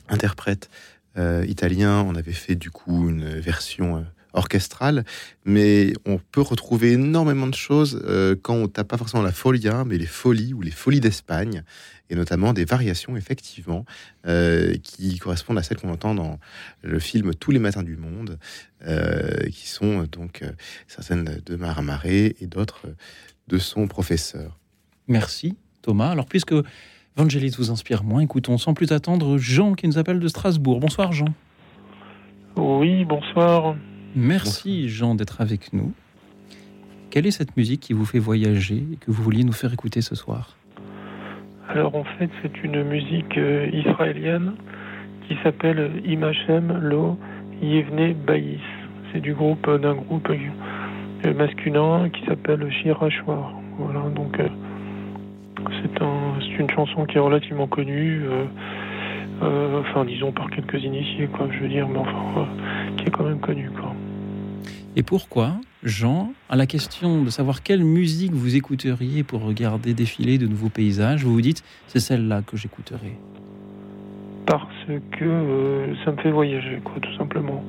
interprètes 0.09 0.69
italiens, 1.17 2.05
on 2.07 2.15
avait 2.15 2.33
fait 2.33 2.55
du 2.55 2.71
coup 2.71 3.09
une 3.09 3.29
version 3.41 4.05
orchestrale, 4.33 5.05
mais 5.45 5.93
on 6.07 6.19
peut 6.19 6.41
retrouver 6.41 6.93
énormément 6.93 7.47
de 7.47 7.55
choses 7.55 8.03
euh, 8.05 8.35
quand 8.41 8.55
on 8.55 8.69
tape 8.69 8.89
pas 8.89 8.97
forcément 8.97 9.23
la 9.23 9.33
folia, 9.33 9.85
mais 9.85 9.99
les 9.99 10.07
folies 10.07 10.55
ou 10.55 10.61
les 10.61 10.71
folies 10.71 11.01
d'Espagne, 11.01 11.63
et 12.11 12.15
notamment 12.15 12.53
des 12.53 12.65
variations 12.65 13.17
effectivement 13.17 13.85
euh, 14.27 14.75
qui 14.83 15.19
correspondent 15.19 15.59
à 15.59 15.63
celles 15.63 15.79
qu'on 15.79 15.91
entend 15.91 16.15
dans 16.15 16.39
le 16.83 16.99
film 16.99 17.35
Tous 17.35 17.51
les 17.51 17.59
matins 17.59 17.83
du 17.83 17.97
monde, 17.97 18.39
euh, 18.87 19.49
qui 19.51 19.69
sont 19.69 20.05
donc 20.11 20.43
certaines 20.87 21.41
de 21.45 21.57
Maramaré 21.57 22.37
et 22.41 22.47
d'autres 22.47 22.87
de 23.49 23.59
son 23.59 23.89
professeur. 23.89 24.59
Merci 25.09 25.57
Thomas. 25.83 26.11
Alors 26.11 26.27
puisque 26.27 26.55
Vangelis 27.17 27.55
vous 27.59 27.71
inspire 27.71 28.05
moins, 28.05 28.21
écoutons 28.21 28.57
sans 28.57 28.73
plus 28.73 28.93
attendre 28.93 29.37
Jean 29.37 29.75
qui 29.75 29.87
nous 29.87 29.99
appelle 29.99 30.21
de 30.21 30.29
Strasbourg. 30.29 30.81
Bonsoir 30.81 31.13
Jean. 31.13 31.29
Oui, 32.57 33.05
bonsoir. 33.05 33.77
Merci 34.15 34.89
Jean 34.89 35.15
d'être 35.15 35.41
avec 35.41 35.73
nous. 35.73 35.93
Quelle 37.11 37.27
est 37.27 37.31
cette 37.31 37.57
musique 37.57 37.81
qui 37.81 37.93
vous 37.93 38.05
fait 38.05 38.19
voyager 38.19 38.85
et 38.93 38.97
que 38.97 39.11
vous 39.11 39.23
vouliez 39.23 39.45
nous 39.45 39.53
faire 39.53 39.73
écouter 39.73 40.01
ce 40.03 40.15
soir? 40.15 40.57
Alors 41.69 41.95
en 41.95 42.05
fait 42.05 42.31
c'est 42.43 42.63
une 42.63 42.83
musique 42.85 43.39
euh, 43.39 43.69
israélienne 43.73 44.55
qui 45.27 45.37
s'appelle 45.43 46.03
Imachem 46.05 46.79
Lo 46.83 47.19
Yevne 47.63 48.15
Baïs. 48.15 48.61
C'est 49.13 49.21
du 49.21 49.35
groupe 49.35 49.67
euh, 49.69 49.79
d'un 49.79 49.95
groupe 49.95 50.29
euh, 50.31 51.35
masculin 51.35 52.11
qui 52.11 52.25
s'appelle 52.27 52.71
Shirashwar. 52.71 53.55
Voilà 53.79 54.01
donc 54.15 54.39
c'est 55.81 56.03
un, 56.03 56.41
une 56.59 56.71
chanson 56.71 57.07
qui 57.07 57.17
est 57.17 57.21
relativement 57.21 57.67
connue. 57.67 58.25
Enfin 59.43 60.05
disons 60.05 60.33
par 60.33 60.51
quelques 60.51 60.83
initiés 60.83 61.27
quoi 61.27 61.49
je 61.51 61.59
veux 61.59 61.69
dire 61.69 61.89
mais 61.89 61.99
enfin 61.99 62.47
qui 62.97 63.07
est 63.07 63.11
quand 63.11 63.25
même 63.25 63.41
connue 63.41 63.71
quoi. 63.71 63.93
Et 64.95 65.03
pourquoi, 65.03 65.53
Jean, 65.83 66.35
à 66.51 66.57
la 66.57 66.67
question 66.67 67.23
de 67.23 67.31
savoir 67.31 67.63
quelle 67.63 67.83
musique 67.83 68.33
vous 68.33 68.57
écouteriez 68.57 69.23
pour 69.23 69.43
regarder 69.43 69.95
défiler 69.95 70.37
de 70.37 70.47
nouveaux 70.47 70.69
paysages, 70.69 71.25
vous 71.25 71.33
vous 71.33 71.41
dites 71.41 71.63
c'est 71.87 71.99
celle-là 71.99 72.43
que 72.43 72.59
j'écouterai 72.59 73.17
Parce 74.45 74.67
que 75.13 75.25
euh, 75.25 75.95
ça 76.05 76.13
me 76.13 76.19
fait 76.19 76.31
voyager, 76.31 76.79
quoi, 76.85 76.97
tout 77.01 77.17
simplement. 77.17 77.65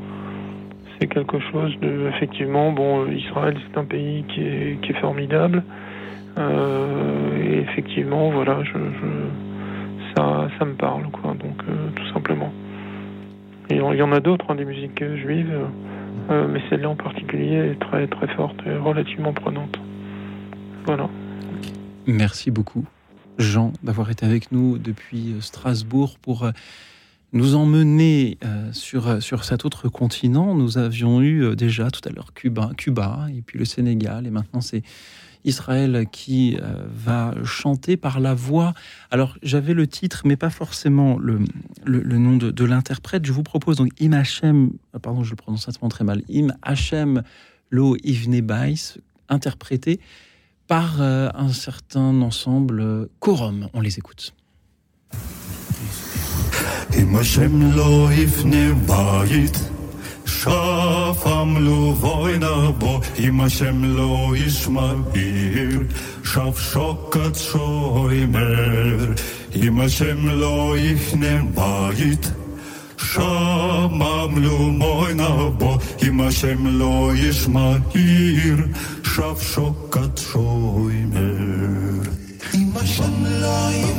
C'est 0.99 1.07
quelque 1.07 1.39
chose 1.39 1.73
de. 1.81 2.09
Effectivement, 2.09 2.73
bon, 2.73 3.05
euh, 3.05 3.13
Israël, 3.13 3.57
c'est 3.71 3.79
un 3.79 3.85
pays 3.85 4.25
qui 4.27 4.41
est, 4.41 4.81
qui 4.81 4.91
est 4.91 4.99
formidable. 4.99 5.63
Euh, 6.37 7.41
et 7.41 7.59
effectivement, 7.59 8.31
voilà, 8.31 8.63
je, 8.65 8.73
ça, 10.15 10.47
ça 10.59 10.65
me 10.65 10.73
parle, 10.73 11.09
quoi, 11.11 11.33
donc 11.33 11.63
tout 11.95 12.13
simplement. 12.13 12.51
Il 13.69 13.77
y 13.77 14.01
en 14.01 14.11
a 14.11 14.19
d'autres, 14.19 14.45
hein, 14.49 14.55
des 14.55 14.65
musiques 14.65 15.03
juives. 15.15 15.67
Euh, 16.29 16.47
mais 16.47 16.61
celle-là 16.69 16.89
en 16.89 16.95
particulier 16.95 17.71
est 17.71 17.79
très 17.79 18.07
très 18.07 18.27
forte 18.35 18.57
et 18.65 18.75
relativement 18.75 19.33
prenante. 19.33 19.77
Voilà. 20.85 21.09
Merci 22.07 22.51
beaucoup, 22.51 22.85
Jean, 23.37 23.73
d'avoir 23.83 24.09
été 24.09 24.25
avec 24.25 24.51
nous 24.51 24.77
depuis 24.77 25.33
euh, 25.33 25.41
Strasbourg 25.41 26.17
pour 26.21 26.43
euh, 26.43 26.51
nous 27.33 27.55
emmener 27.55 28.37
sur, 28.73 29.21
sur 29.23 29.43
cet 29.43 29.65
autre 29.65 29.89
continent. 29.89 30.53
Nous 30.53 30.77
avions 30.77 31.19
eu 31.19 31.55
déjà 31.55 31.89
tout 31.89 32.07
à 32.07 32.11
l'heure 32.11 32.31
Cuba, 32.35 32.69
Cuba 32.77 33.25
et 33.35 33.41
puis 33.41 33.57
le 33.57 33.65
Sénégal, 33.65 34.27
et 34.27 34.29
maintenant 34.29 34.61
c'est 34.61 34.83
Israël 35.45 36.05
qui 36.11 36.57
euh, 36.57 36.85
va 36.93 37.33
chanter 37.43 37.97
par 37.97 38.19
la 38.19 38.33
voix. 38.33 38.73
Alors 39.11 39.37
j'avais 39.43 39.73
le 39.73 39.87
titre, 39.87 40.23
mais 40.25 40.35
pas 40.35 40.49
forcément 40.49 41.17
le, 41.17 41.39
le, 41.85 42.17
nom 42.17 42.37
de, 42.37 42.65
l'interprète. 42.65 43.25
Je 43.25 43.31
vous 43.31 43.43
propose 43.43 43.77
donc 43.77 43.89
Im 44.01 44.13
Hachem, 44.13 44.71
euh, 44.95 44.99
pardon, 44.99 45.23
je 45.23 45.31
le 45.31 45.35
prononce 45.35 45.67
très 45.89 46.03
mal, 46.03 46.21
Im 46.33 46.47
Hachem 46.61 47.23
Lo 47.69 47.97
Ivne 48.03 48.41
Bais, 48.41 48.99
interprété 49.29 49.99
par 50.67 51.01
euh, 51.01 51.29
un 51.33 51.49
certain 51.49 52.21
ensemble 52.21 53.09
quorum. 53.19 53.69
On 53.73 53.81
les 53.81 53.97
écoute. 53.97 54.33
Im 56.97 57.15
Hachem 57.15 57.75
Lo 57.75 58.09
Ivne 58.11 58.75
שפם 60.32 61.54
לו 61.58 61.96
ווינה 62.00 62.70
בו, 62.78 63.00
אם 63.18 63.40
השם 63.40 63.84
לא 63.84 64.32
ישמע 64.36 64.92
עיר, 65.14 65.80
שף 66.24 66.58
שוקת 66.72 67.34
שוימר, 67.34 69.12
אם 69.54 69.80
השם 69.80 70.28
לא 70.28 70.74
יכנה 70.78 71.42
בית, 71.54 72.30
שמם 73.02 74.34
לו 74.36 74.58
מוינה 74.58 75.28
בו, 75.58 75.78
אם 76.08 76.20
השם 76.20 76.66
לא 76.66 77.10
ישמע 77.14 77.72
עיר, 77.94 78.56
שף 79.02 79.42
שוקת 79.54 80.18
שוימר. 80.18 82.02
אם 82.54 82.68
השם 82.76 83.24
לא 83.24 83.70
יבנה 83.72 83.91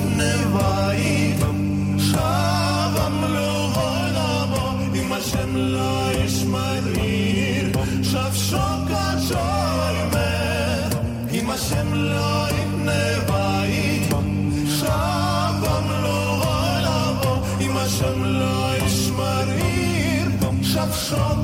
Son 21.04 21.43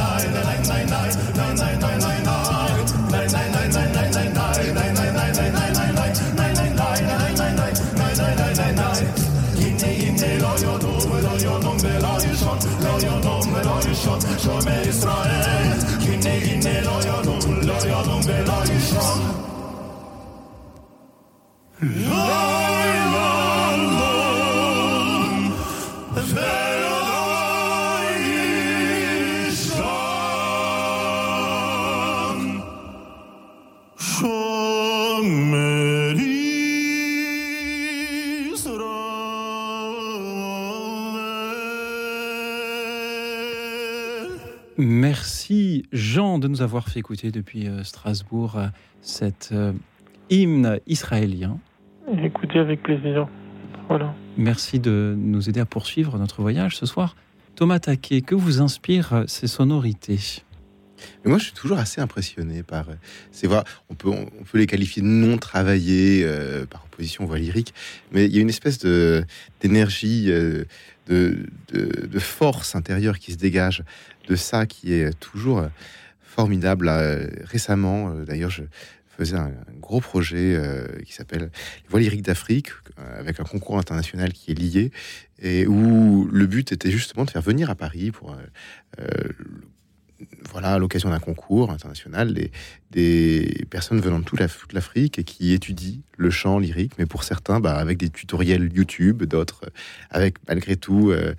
Jean 45.91 46.39
de 46.39 46.47
nous 46.47 46.61
avoir 46.61 46.87
fait 46.87 46.99
écouter 46.99 47.31
depuis 47.31 47.67
euh, 47.67 47.83
Strasbourg 47.83 48.57
euh, 48.57 48.67
cet 49.01 49.49
euh, 49.51 49.73
hymne 50.29 50.79
israélien. 50.87 51.57
Écoutez 52.23 52.59
avec 52.59 52.81
plaisir. 52.83 53.27
Voilà. 53.87 54.13
Merci 54.37 54.79
de 54.79 55.15
nous 55.17 55.49
aider 55.49 55.59
à 55.59 55.65
poursuivre 55.65 56.17
notre 56.17 56.41
voyage 56.41 56.77
ce 56.77 56.85
soir. 56.85 57.15
Thomas 57.55 57.79
Taquet, 57.79 58.21
que 58.21 58.35
vous 58.35 58.61
inspirent 58.61 59.25
ces 59.27 59.47
sonorités? 59.47 60.43
Moi, 61.25 61.37
je 61.37 61.45
suis 61.45 61.53
toujours 61.53 61.77
assez 61.77 62.01
impressionné 62.01 62.63
par 62.63 62.87
C'est 63.31 63.47
vrai, 63.47 63.63
On 63.89 63.95
peut, 63.95 64.09
on 64.09 64.43
peut 64.43 64.57
les 64.57 64.67
qualifier 64.67 65.01
de 65.01 65.07
non 65.07 65.37
travaillés 65.37 66.27
par 66.69 66.85
opposition 66.85 67.23
aux 67.23 67.27
voix 67.27 67.37
lyriques, 67.37 67.73
mais 68.11 68.25
il 68.25 68.35
y 68.35 68.37
a 68.37 68.41
une 68.41 68.49
espèce 68.49 68.79
de 68.79 69.23
d'énergie, 69.59 70.27
de, 70.27 70.65
de, 71.07 71.47
de, 71.73 72.19
force 72.19 72.75
intérieure 72.75 73.19
qui 73.19 73.31
se 73.31 73.37
dégage 73.37 73.83
de 74.27 74.35
ça 74.35 74.65
qui 74.65 74.93
est 74.93 75.17
toujours 75.19 75.67
formidable. 76.21 76.89
Récemment, 77.43 78.13
d'ailleurs, 78.25 78.49
je 78.49 78.63
faisais 79.17 79.37
un, 79.37 79.51
gros 79.79 80.01
projet 80.01 80.55
euh, 80.55 80.87
qui 81.05 81.13
s'appelle 81.13 81.51
Les 81.83 81.89
Voix 81.89 81.99
lyriques 81.99 82.23
d'Afrique, 82.23 82.69
euh, 82.97 83.19
avec 83.19 83.39
un 83.39 83.43
concours 83.43 83.77
international 83.77 84.33
qui 84.33 84.51
est 84.51 84.55
lié, 84.55 84.91
et 85.39 85.67
où 85.67 86.27
le 86.31 86.45
but 86.47 86.71
était 86.71 86.91
justement 86.91 87.25
de 87.25 87.29
faire 87.29 87.41
venir 87.41 87.69
à 87.69 87.75
Paris 87.75 88.11
pour 88.11 88.35
euh, 88.99 89.05
voilà, 90.51 90.73
à 90.73 90.79
l'occasion 90.79 91.09
d'un 91.09 91.19
concours 91.19 91.71
international, 91.71 92.33
des, 92.33 92.51
des 92.91 93.65
personnes 93.69 93.99
venant 93.99 94.19
de 94.19 94.25
toute 94.25 94.73
l'Afrique 94.73 95.19
et 95.19 95.23
qui 95.23 95.53
étudient 95.53 95.99
le 96.17 96.29
chant 96.29 96.59
lyrique, 96.59 96.93
mais 96.99 97.05
pour 97.05 97.23
certains, 97.23 97.59
bah, 97.59 97.75
avec 97.77 97.97
des 97.97 98.09
tutoriels 98.09 98.71
YouTube, 98.73 99.23
d'autres 99.23 99.71
avec 100.09 100.35
malgré 100.47 100.75
tout 100.75 101.09
euh, 101.09 101.33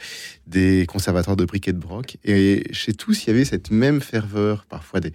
des 0.46 0.86
conservateurs 0.86 1.36
de 1.36 1.44
briquet 1.44 1.72
de 1.72 1.78
broc. 1.78 2.18
Et 2.24 2.64
chez 2.72 2.92
tous, 2.92 3.24
il 3.24 3.28
y 3.28 3.30
avait 3.30 3.44
cette 3.44 3.70
même 3.70 4.00
ferveur, 4.00 4.66
parfois 4.66 5.00
des 5.00 5.12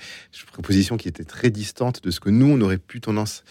propositions 0.51 0.97
qui 0.97 1.07
étaient 1.07 1.25
très 1.25 1.49
distantes 1.49 2.03
de 2.03 2.11
ce 2.11 2.19
que 2.19 2.29
nous, 2.29 2.47
on 2.47 2.61
aurait 2.61 2.77
pu 2.77 3.01
tendance 3.01 3.43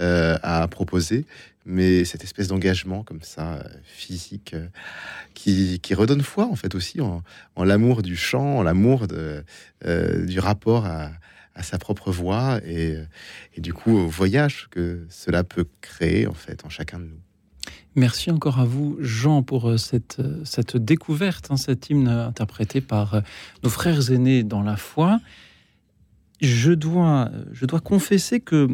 euh, 0.00 0.36
à 0.42 0.66
proposer, 0.66 1.24
mais 1.64 2.04
cette 2.04 2.24
espèce 2.24 2.48
d'engagement 2.48 3.04
comme 3.04 3.22
ça, 3.22 3.54
euh, 3.54 3.62
physique, 3.84 4.52
euh, 4.54 4.66
qui, 5.34 5.78
redonne 5.94 6.22
foi 6.22 6.46
en 6.46 6.56
fait 6.56 6.74
aussi 6.74 7.00
en, 7.00 7.22
l'amour 7.62 8.02
du 8.02 8.16
chant, 8.16 8.58
en 8.58 8.62
l'amour 8.64 9.06
du 9.06 10.40
rapport 10.40 10.84
à, 10.84 11.12
sa 11.62 11.78
propre 11.78 12.10
voix 12.10 12.58
et, 12.66 12.98
du 13.56 13.72
coup 13.72 13.96
au 13.96 14.08
voyage 14.08 14.66
que 14.72 15.06
cela 15.10 15.44
peut 15.44 15.68
créer 15.80 16.26
en 16.26 16.34
fait 16.34 16.64
en 16.64 16.68
chacun 16.68 16.98
de 16.98 17.04
nous. 17.04 17.20
Merci 17.94 18.32
encore 18.32 18.58
à 18.58 18.64
vous, 18.64 18.96
Jean, 18.98 19.44
pour 19.44 19.78
cette, 19.78 20.20
cette 20.44 20.76
découverte, 20.76 21.52
hein, 21.52 21.56
cet 21.56 21.88
hymne 21.88 22.08
interprété 22.08 22.80
par 22.80 23.22
nos 23.62 23.70
frères 23.70 24.10
aînés 24.10 24.42
dans 24.42 24.62
la 24.62 24.76
foi. 24.76 25.20
Je 26.40 26.72
dois, 26.72 27.30
je 27.52 27.64
dois 27.64 27.78
confesser 27.78 28.40
que 28.40 28.68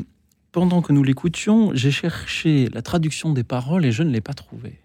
pendant 0.53 0.83
que 0.83 0.93
nous 0.93 1.03
l'écoutions, 1.03 1.71
j'ai 1.75 1.91
cherché 1.91 2.69
la 2.73 2.83
traduction 2.83 3.33
des 3.33 3.45
paroles 3.45 3.85
et 3.85 3.93
je 3.93 4.03
ne 4.03 4.11
l'ai 4.11 4.21
pas 4.21 4.35
trouvée. 4.35 4.81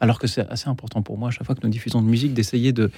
Alors 0.00 0.18
que 0.18 0.26
c'est 0.26 0.46
assez 0.48 0.68
important 0.68 1.02
pour 1.02 1.16
moi, 1.16 1.28
à 1.28 1.30
chaque 1.30 1.46
fois 1.46 1.54
que 1.54 1.64
nous 1.64 1.72
diffusons 1.72 2.02
de 2.02 2.08
musique, 2.08 2.34
d'essayer 2.34 2.72
de, 2.72 2.90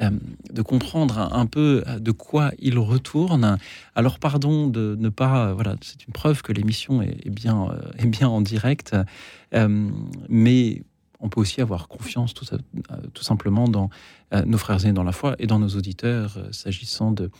euh, 0.00 0.10
de 0.52 0.62
comprendre 0.62 1.18
un, 1.18 1.46
peu 1.46 1.82
de 1.98 2.12
quoi 2.12 2.52
il 2.58 2.78
retourne. 2.78 3.58
Alors 3.94 4.18
pardon 4.18 4.68
de 4.68 4.96
ne 4.98 5.08
pas... 5.08 5.52
Voilà, 5.54 5.76
c'est 5.80 6.06
une 6.06 6.12
preuve 6.12 6.42
que 6.42 6.52
l'émission 6.52 7.02
est, 7.02 7.30
bien, 7.30 7.70
euh, 7.70 7.80
est 7.98 8.06
bien 8.06 8.28
en 8.28 8.40
direct. 8.40 8.94
Euh, 9.54 9.90
mais 10.28 10.82
on 11.18 11.28
peut 11.28 11.40
aussi 11.40 11.60
avoir 11.60 11.88
confiance 11.88 12.32
tout, 12.34 12.44
tout 13.14 13.24
simplement 13.24 13.68
dans 13.68 13.88
nos 14.44 14.58
frères 14.58 14.84
et 14.84 14.92
dans 14.92 15.02
la 15.02 15.12
foi 15.12 15.34
et 15.38 15.46
dans 15.46 15.58
nos 15.58 15.70
auditeurs 15.70 16.38
s'agissant 16.50 17.10
de 17.10 17.30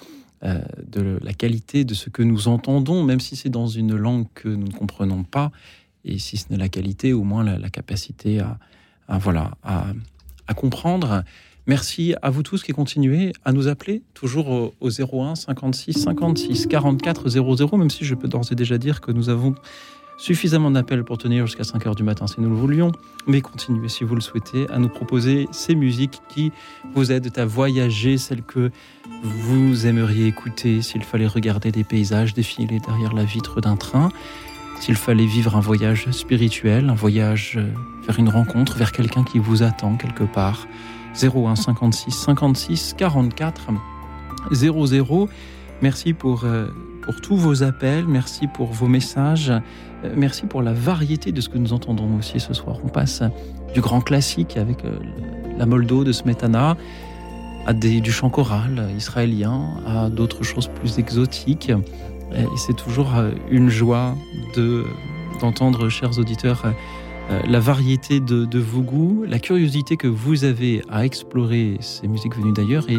euh, 0.45 0.61
de 0.87 1.19
la 1.23 1.33
qualité 1.33 1.85
de 1.85 1.95
ce 1.95 2.11
que 2.11 2.23
nous 2.23 2.49
entendons, 2.49 3.03
même 3.03 3.21
si 3.21 3.37
c'est 3.37 3.49
dans 3.49 3.69
une 3.69 3.97
langue 3.97 4.27
que 4.35 4.49
nous 4.49 4.67
ne 4.67 4.73
comprenons 4.73 5.25
pas, 5.25 5.51
et 6.05 6.19
si 6.19 6.37
ce 6.37 6.47
n'est 6.51 6.59
la 6.59 6.69
qualité, 6.69 7.13
au 7.13 7.25
moins 7.25 7.43
la, 7.43 7.71
capacité 7.71 8.41
à, 8.41 8.59
voilà, 9.19 9.53
à, 9.65 10.55
comprendre. 10.55 11.25
Merci 11.67 12.15
à 12.23 12.31
vous 12.31 12.43
tous 12.43 12.63
qui 12.63 12.73
continuez 12.73 13.33
à 13.45 13.53
nous 13.53 13.67
appeler, 13.67 14.03
toujours 14.15 14.49
au, 14.49 14.75
au 14.81 14.91
01 14.91 15.35
56 15.35 15.95
56 15.95 16.67
44 16.67 17.29
00, 17.29 17.77
même 17.77 17.91
si 17.91 18.05
je 18.05 18.15
peux 18.15 18.29
d'ores 18.29 18.53
et 18.53 18.55
déjà 18.55 18.79
dire 18.79 19.01
que 19.01 19.11
nous 19.11 19.31
avons 19.31 19.55
Suffisamment 20.19 20.71
d'appels 20.71 21.05
pour 21.05 21.19
tenir 21.19 21.47
jusqu'à 21.47 21.65
5 21.65 21.87
heures 21.87 21.95
du 21.95 22.03
matin 22.03 22.27
si 22.27 22.41
nous 22.41 22.49
le 22.49 22.55
voulions, 22.55 22.91
mais 23.27 23.43
continuez 23.43 23.91
si 23.91 24.03
vous 24.03 24.15
le 24.15 24.23
souhaitez 24.23 24.67
à 24.71 24.79
nous 24.79 24.89
proposer 24.89 25.47
ces 25.53 25.75
musiques 25.75 26.23
qui 26.31 26.53
vous 26.95 27.13
aident 27.13 27.39
à 27.39 27.45
voyager, 27.45 28.17
celles 28.17 28.43
que 28.43 28.71
vous 29.23 29.87
aimeriez 29.87 30.27
écouter 30.27 30.81
s'il 30.81 31.05
fallait 31.05 31.27
regarder 31.27 31.71
des 31.71 31.85
paysages 31.85 32.33
défiler 32.33 32.81
derrière 32.81 33.13
la 33.13 33.25
vitre 33.25 33.61
d'un 33.61 33.77
train, 33.77 34.09
s'il 34.81 34.97
fallait 34.97 35.27
vivre 35.27 35.55
un 35.55 35.61
voyage 35.61 36.11
spirituel, 36.13 36.89
un 36.89 36.95
voyage 36.95 37.59
euh, 37.59 37.71
vers 38.07 38.19
une 38.19 38.31
rencontre, 38.31 38.77
vers 38.77 38.93
quelqu'un 38.93 39.23
qui 39.23 39.39
vous 39.39 39.63
attend 39.63 39.97
quelque 39.97 40.25
part. 40.25 40.67
01 41.23 41.57
56 41.57 42.11
56 42.11 42.95
44 42.97 43.69
00. 44.51 45.29
Merci 45.83 46.15
pour 46.15 46.45
euh, 46.45 46.69
pour 47.07 47.21
tous 47.21 47.37
vos 47.37 47.63
appels, 47.63 48.05
merci 48.09 48.49
pour 48.49 48.73
vos 48.73 48.89
messages, 48.89 49.53
merci 50.17 50.47
pour 50.47 50.63
la 50.63 50.73
variété 50.73 51.33
de 51.33 51.41
ce 51.41 51.49
que 51.49 51.59
nous 51.59 51.73
entendons 51.73 52.17
aussi 52.19 52.41
ce 52.41 52.55
soir. 52.55 52.79
On 52.85 52.89
passe 52.89 53.23
du 53.75 53.81
grand 53.81 54.01
classique 54.01 54.57
avec 54.57 54.85
euh, 54.85 54.99
la 55.59 55.67
Moldo 55.67 56.05
de 56.05 56.13
Smetana 56.13 56.77
à 57.67 57.73
du 57.73 58.13
chant 58.13 58.31
choral 58.31 58.89
israélien, 58.97 59.81
à 59.87 60.09
d'autres 60.09 60.45
choses 60.45 60.69
plus 60.69 60.99
exotiques. 60.99 61.73
C'est 62.57 62.77
toujours 62.77 63.17
euh, 63.17 63.33
une 63.51 63.69
joie 63.69 64.15
de 64.55 64.85
d'entendre, 65.41 65.91
chers 65.91 66.19
auditeurs, 66.19 66.65
la 67.47 67.61
variété 67.61 68.21
de, 68.21 68.59
vos 68.59 68.81
goûts, 68.81 69.25
la 69.29 69.39
curiosité 69.39 69.99
que 69.99 70.07
vous 70.07 70.45
avez 70.45 70.81
à 70.89 71.05
explorer 71.05 71.77
ces 71.81 72.09
musiques 72.09 72.35
venues 72.35 72.55
d'ailleurs 72.55 72.89
et 72.89 72.97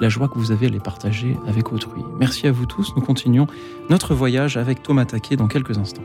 la 0.00 0.08
joie 0.08 0.28
que 0.28 0.38
vous 0.38 0.52
avez 0.52 0.66
à 0.66 0.70
les 0.70 0.78
partager 0.78 1.36
avec 1.48 1.72
autrui. 1.72 2.02
Merci 2.20 2.46
à 2.46 2.52
vous 2.52 2.66
tous. 2.66 2.92
Nous 2.94 3.02
continuons 3.02 3.48
notre 3.90 4.14
voyage 4.14 4.56
avec 4.56 4.82
Thomas 4.84 5.06
Taquet 5.06 5.34
dans 5.34 5.48
quelques 5.48 5.76
instants. 5.76 6.04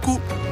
孤。 0.01 0.50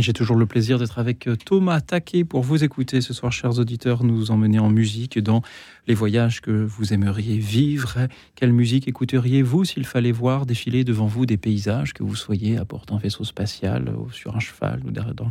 J'ai 0.00 0.12
toujours 0.12 0.36
le 0.36 0.46
plaisir 0.46 0.78
d'être 0.78 0.98
avec 0.98 1.26
euh, 1.26 1.36
Thomas 1.36 1.80
Taquet 1.80 2.24
pour 2.24 2.42
vous 2.42 2.62
écouter 2.62 3.00
ce 3.00 3.12
soir, 3.12 3.32
chers 3.32 3.58
auditeurs, 3.58 4.04
nous 4.04 4.30
emmener 4.30 4.58
en 4.58 4.68
musique 4.68 5.18
dans 5.18 5.42
les 5.86 5.94
voyages 5.94 6.40
que 6.40 6.50
vous 6.50 6.92
aimeriez 6.92 7.38
vivre. 7.38 8.06
Quelle 8.34 8.52
musique 8.52 8.86
écouteriez-vous 8.86 9.64
s'il 9.64 9.84
fallait 9.84 10.12
voir 10.12 10.46
défiler 10.46 10.84
devant 10.84 11.06
vous 11.06 11.26
des 11.26 11.36
paysages, 11.36 11.94
que 11.94 12.02
vous 12.02 12.16
soyez 12.16 12.58
à 12.58 12.64
bord 12.64 12.84
d'un 12.86 12.98
vaisseau 12.98 13.24
spatial, 13.24 13.92
ou 13.96 14.10
sur 14.12 14.36
un 14.36 14.40
cheval, 14.40 14.82
ou 14.86 14.90
dans, 14.90 15.30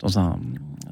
dans, 0.00 0.18
un, 0.18 0.38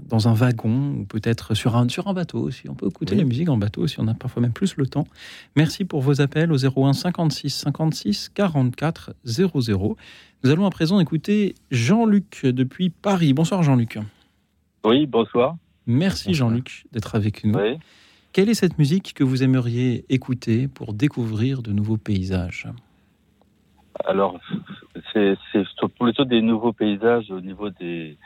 dans 0.08 0.28
un 0.28 0.34
wagon, 0.34 0.96
ou 0.98 1.04
peut-être 1.04 1.54
sur 1.54 1.76
un, 1.76 1.88
sur 1.88 2.08
un 2.08 2.14
bateau 2.14 2.40
aussi? 2.40 2.68
On 2.68 2.74
peut 2.74 2.88
écouter 2.88 3.14
la 3.14 3.24
musique 3.24 3.48
en 3.48 3.56
bateau 3.56 3.86
si 3.86 4.00
on 4.00 4.08
a 4.08 4.14
parfois 4.14 4.42
même 4.42 4.52
plus 4.52 4.76
le 4.76 4.86
temps. 4.86 5.06
Merci 5.54 5.84
pour 5.84 6.00
vos 6.00 6.20
appels 6.20 6.50
au 6.50 6.56
01 6.56 6.92
56 6.94 7.50
56 7.50 8.30
44 8.34 9.14
00. 9.24 9.96
Nous 10.44 10.50
allons 10.50 10.66
à 10.66 10.70
présent 10.70 10.98
écouter 10.98 11.54
Jean-Luc 11.70 12.44
depuis 12.44 12.90
Paris. 12.90 13.32
Bonsoir 13.32 13.62
Jean-Luc. 13.62 14.00
Oui, 14.84 15.06
bonsoir. 15.06 15.54
Merci 15.86 16.34
Jean-Luc 16.34 16.84
d'être 16.90 17.14
avec 17.14 17.44
nous. 17.44 17.56
Quelle 18.32 18.48
est 18.48 18.54
cette 18.54 18.76
musique 18.76 19.14
que 19.14 19.22
vous 19.22 19.44
aimeriez 19.44 20.04
écouter 20.08 20.66
pour 20.66 20.94
découvrir 20.94 21.62
de 21.62 21.70
nouveaux 21.70 21.96
paysages? 21.96 22.66
Alors, 24.04 24.40
c'est 25.12 25.36
plutôt 25.96 26.24
des 26.24 26.42
nouveaux 26.42 26.72
paysages 26.72 27.30
au 27.30 27.40
niveau 27.40 27.70
des, 27.70 28.16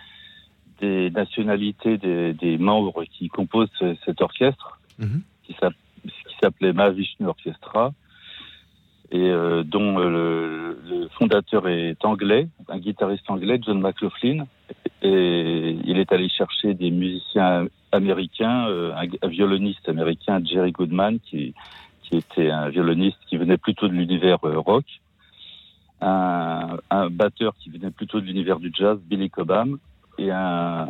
des 0.80 1.10
nationalités 1.10 1.98
des, 1.98 2.56
membres 2.56 3.04
qui 3.04 3.28
composent 3.28 3.68
cet 4.06 4.22
orchestre, 4.22 4.80
mhm. 4.98 5.20
qui 5.42 5.54
s'appelait 6.40 6.72
Mahavishnu 6.72 7.26
Orchestra 7.26 7.92
et 9.10 9.30
euh, 9.30 9.62
dont 9.62 9.98
euh, 10.00 10.74
le, 10.84 11.08
fondateur 11.18 11.68
est 11.68 12.04
anglais, 12.04 12.48
un 12.68 12.78
guitariste 12.78 13.28
anglais, 13.30 13.60
John 13.64 13.80
McLaughlin. 13.80 14.46
Et 15.02 15.76
il 15.84 15.98
est 15.98 16.12
allé 16.12 16.28
chercher 16.28 16.74
des 16.74 16.90
musiciens 16.90 17.66
américains, 17.92 18.68
euh, 18.68 18.92
un, 19.22 19.28
violoniste 19.28 19.88
américain, 19.88 20.42
Jerry 20.44 20.72
Goodman, 20.72 21.18
qui, 21.20 21.54
qui 22.02 22.16
était 22.16 22.50
un 22.50 22.68
violoniste 22.68 23.18
qui 23.28 23.36
venait 23.36 23.56
plutôt 23.56 23.88
de 23.88 23.92
l'univers 23.92 24.38
rock, 24.40 24.84
un, 26.00 26.78
un, 26.90 27.10
batteur 27.10 27.54
qui 27.62 27.70
venait 27.70 27.90
plutôt 27.90 28.20
de 28.20 28.26
l'univers 28.26 28.58
du 28.58 28.72
jazz, 28.74 28.98
Billy 29.06 29.30
Cobham, 29.30 29.78
et, 30.18 30.30
un, 30.30 30.88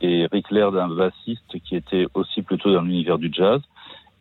et 0.00 0.26
Rick 0.32 0.50
Laird, 0.50 0.76
un 0.76 0.88
bassiste 0.88 1.58
qui 1.64 1.76
était 1.76 2.06
aussi 2.14 2.42
plutôt 2.42 2.72
dans 2.72 2.82
l'univers 2.82 3.18
du 3.18 3.30
jazz. 3.32 3.60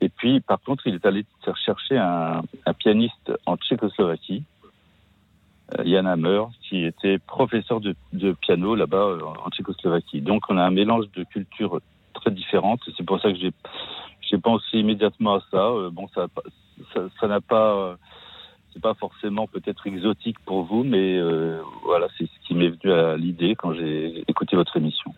Et 0.02 0.10
puis, 0.10 0.40
par 0.40 0.62
contre, 0.62 0.88
il 0.88 0.96
est 0.96 1.06
allé 1.06 1.26
chercher 1.66 1.98
un, 1.98 2.42
pianiste 2.78 3.32
en 3.46 3.58
Tchécoslovaquie, 3.58 4.44
euh, 5.78 5.84
Jan 5.86 6.06
Hammer, 6.06 6.44
qui 6.62 6.86
était 6.86 7.20
professeur 7.20 7.82
de, 7.82 7.96
piano 8.34 8.76
là-bas 8.76 8.98
euh, 8.98 9.22
en 9.46 9.50
Tchécoslovaquie. 9.50 10.22
Donc, 10.22 10.44
on 10.50 10.58
a 10.58 10.64
un 10.64 10.72
mélange 10.72 11.06
de 11.16 11.24
cultures 11.26 11.82
très 12.14 12.32
différentes. 12.32 12.82
C'est 12.96 13.06
pour 13.06 13.22
ça 13.22 13.32
que 13.32 13.38
j'ai 13.38 13.52
j'ai 14.22 14.38
pensé 14.38 14.78
immédiatement 14.78 15.36
à 15.36 15.44
ça. 15.50 15.58
Euh, 15.58 15.90
bon, 15.90 16.08
ça 16.14 16.28
ça 17.20 17.28
n'a 17.28 17.42
pas 17.42 17.98
c'est 18.72 18.82
pas 18.82 18.94
forcément 18.94 19.48
peut-être 19.48 19.86
exotique 19.88 20.40
pour 20.46 20.64
vous, 20.64 20.84
mais 20.84 21.20
voilà, 21.84 22.08
c'est 22.18 22.26
ce 22.26 22.48
qui 22.48 22.54
m'est 22.54 22.70
venu 22.70 22.94
à 22.94 23.18
l'idée 23.18 23.56
quand 23.56 23.74
j'ai 23.74 24.24
écouté 24.28 24.56
votre 24.56 24.78
émission. 24.78 25.14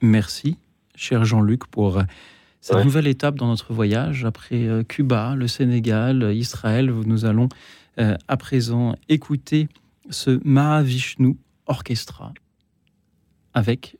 Merci, 0.00 0.56
cher 0.94 1.24
Jean-Luc, 1.24 1.66
pour 1.66 1.98
cette 2.60 2.84
nouvelle 2.84 3.06
étape 3.06 3.36
dans 3.36 3.46
notre 3.48 3.72
voyage. 3.72 4.24
Après 4.24 4.68
Cuba, 4.88 5.34
le 5.36 5.48
Sénégal, 5.48 6.34
Israël, 6.34 6.90
nous 6.90 7.24
allons 7.24 7.48
à 7.96 8.36
présent 8.36 8.94
écouter 9.08 9.68
ce 10.10 10.40
Mahavishnu 10.44 11.36
Orchestra 11.66 12.32
avec 13.54 13.96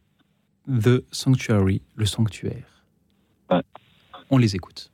The 0.68 1.04
Sanctuary, 1.11 1.82
le 1.96 2.06
sanctuaire. 2.06 2.84
On 4.30 4.38
les 4.38 4.54
écoute. 4.54 4.90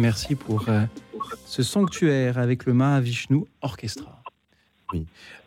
Merci 0.00 0.34
pour 0.34 0.64
euh, 0.70 0.80
ce 1.44 1.62
sanctuaire 1.62 2.38
avec 2.38 2.64
le 2.64 2.72
Mahavishnu 2.72 3.44
Orchestra. 3.60 4.22
Oui, 4.94 5.06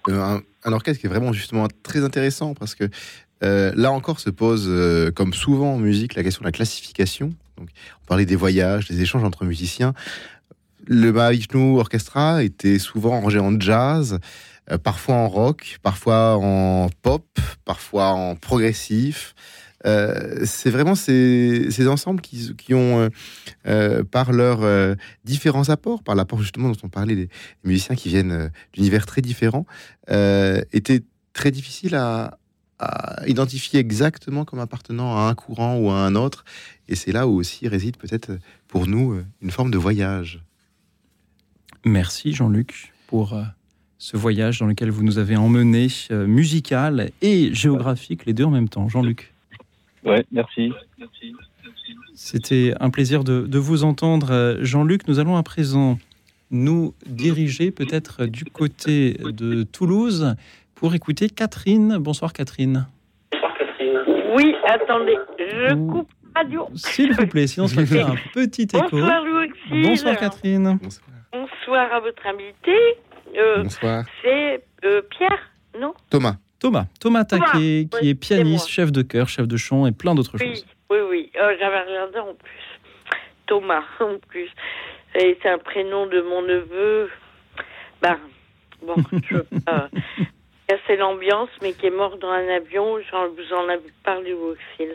euh, 0.09 0.39
un, 0.63 0.71
orchestre 0.71 1.01
qui 1.01 1.07
est 1.07 1.09
vraiment 1.09 1.33
justement 1.33 1.67
très 1.81 2.03
intéressant 2.03 2.53
parce 2.53 2.75
que 2.75 2.87
euh, 3.43 3.73
là 3.75 3.91
encore 3.91 4.19
se 4.19 4.29
pose, 4.29 4.71
comme 5.15 5.33
souvent 5.33 5.73
en 5.73 5.77
musique, 5.79 6.13
la 6.13 6.21
question 6.21 6.41
de 6.41 6.45
la 6.45 6.51
classification. 6.51 7.33
Donc, 7.57 7.69
on 8.03 8.05
parlait 8.05 8.27
des 8.27 8.35
voyages, 8.35 8.87
des 8.87 9.01
échanges 9.01 9.23
entre 9.23 9.43
musiciens. 9.43 9.95
Le 10.85 11.11
Mahavishnu 11.11 11.79
Orchestra 11.79 12.43
était 12.43 12.77
souvent 12.77 13.21
rangé 13.21 13.39
en 13.39 13.59
jazz, 13.59 14.19
parfois 14.83 15.15
en 15.15 15.29
rock, 15.29 15.79
parfois 15.81 16.37
en 16.37 16.89
pop, 17.01 17.25
parfois 17.65 18.09
en 18.09 18.35
progressif. 18.35 19.33
Euh, 19.85 20.45
c'est 20.45 20.69
vraiment 20.69 20.95
ces, 20.95 21.87
ensembles 21.87 22.21
qui, 22.21 22.73
ont, 22.73 23.01
euh, 23.01 23.09
euh, 23.67 24.03
par 24.03 24.31
leurs 24.31 24.95
différents 25.25 25.69
apports, 25.69 26.03
par 26.03 26.15
l'apport 26.15 26.41
justement 26.41 26.69
dont 26.69 26.77
on 26.83 26.89
parlait 26.89 27.15
des, 27.15 27.29
musiciens 27.63 27.95
qui 27.95 28.09
viennent 28.09 28.51
d'univers 28.73 29.05
très 29.05 29.21
différents, 29.21 29.65
étaient 30.07 31.03
très 31.33 31.51
difficiles 31.51 31.95
à, 31.95 32.37
identifier 33.27 33.79
exactement 33.79 34.43
comme 34.43 34.59
appartenant 34.59 35.15
à 35.15 35.29
un 35.29 35.35
courant 35.35 35.77
ou 35.77 35.89
à 35.89 35.99
un 35.99 36.15
autre. 36.15 36.43
Et 36.89 36.95
c'est 36.95 37.13
là 37.13 37.27
où 37.29 37.35
aussi 37.35 37.65
réside 37.69 37.95
peut-être 37.95 38.37
pour 38.67 38.87
nous 38.87 39.21
une 39.41 39.51
forme 39.51 39.71
de 39.71 39.77
voyage. 39.77 40.43
Merci 41.85 42.33
Jean-Luc 42.33 42.91
pour 43.07 43.39
ce 43.99 44.17
voyage 44.17 44.59
dans 44.59 44.65
lequel 44.65 44.89
vous 44.89 45.03
nous 45.03 45.17
avez 45.17 45.37
emmené, 45.37 45.87
musical 46.11 47.11
et 47.21 47.53
géographique, 47.53 48.25
les 48.25 48.33
deux 48.33 48.43
en 48.43 48.51
même 48.51 48.67
temps. 48.67 48.89
Jean-Luc. 48.89 49.32
Ouais, 50.05 50.25
merci. 50.31 50.71
C'était 52.13 52.73
un 52.79 52.89
plaisir 52.89 53.23
de, 53.23 53.41
de 53.47 53.57
vous 53.57 53.83
entendre, 53.83 54.31
euh, 54.31 54.57
Jean-Luc. 54.61 55.07
Nous 55.07 55.19
allons 55.19 55.37
à 55.37 55.43
présent 55.43 55.97
nous 56.51 56.93
diriger 57.05 57.71
peut-être 57.71 58.25
du 58.25 58.45
côté 58.45 59.13
de 59.13 59.63
Toulouse 59.63 60.35
pour 60.75 60.93
écouter 60.93 61.29
Catherine. 61.29 61.97
Bonsoir 61.97 62.33
Catherine. 62.33 62.85
Oui, 64.35 64.53
attendez, 64.67 65.15
je 65.39 65.73
coupe 65.75 66.09
radio. 66.35 66.67
S'il 66.75 67.13
vous 67.13 67.27
plaît, 67.27 67.47
sinon 67.47 67.67
ça 67.67 67.81
va 67.81 67.85
faire 67.85 68.09
un 68.11 68.15
petit 68.33 68.63
écho. 68.63 68.89
Bonsoir 68.91 69.23
Louis 69.23 69.49
Bonsoir 69.83 70.17
Catherine. 70.17 70.79
Bonsoir 71.31 71.93
à 71.93 71.99
votre 71.99 72.25
invité. 72.27 72.75
Euh, 73.37 73.63
Bonsoir. 73.63 74.03
C'est 74.21 74.63
euh, 74.85 75.01
Pierre, 75.09 75.51
non? 75.79 75.93
Thomas. 76.09 76.35
Thomas. 76.63 76.85
Thomas 76.99 77.25
Taquet, 77.25 77.43
Thomas, 77.45 77.51
qui 77.59 77.89
oui, 78.01 78.09
est 78.09 78.15
pianiste, 78.15 78.67
chef 78.69 78.91
de 78.91 79.01
chœur, 79.03 79.27
chef 79.27 79.47
de 79.47 79.57
chant 79.57 79.85
et 79.85 79.91
plein 79.91 80.15
d'autres 80.15 80.37
Oui, 80.39 80.47
choses. 80.55 80.65
oui, 80.89 80.97
oui. 81.09 81.31
Euh, 81.39 81.55
J'avais 81.59 81.81
regardé 81.81 82.19
en 82.19 82.33
plus. 82.33 82.79
Thomas, 83.47 83.83
en 83.99 84.17
plus. 84.29 84.49
Et 85.19 85.37
c'est 85.43 85.49
un 85.49 85.57
prénom 85.59 86.07
de 86.07 86.21
mon 86.21 86.41
neveu. 86.41 87.09
Ben, 88.01 88.17
bon, 88.85 88.95
je 89.29 89.35
veux 89.35 89.47
pas 89.65 89.89
casser 90.67 90.95
l'ambiance, 90.97 91.49
mais 91.61 91.73
qui 91.73 91.85
est 91.87 91.91
mort 91.95 92.17
dans 92.17 92.29
un 92.29 92.47
avion. 92.55 92.95
J'en 93.11 93.27
vous 93.27 93.53
en 93.55 93.67
avez 93.69 93.91
parlé 94.03 94.33
au 94.33 94.51
Auxil. 94.53 94.93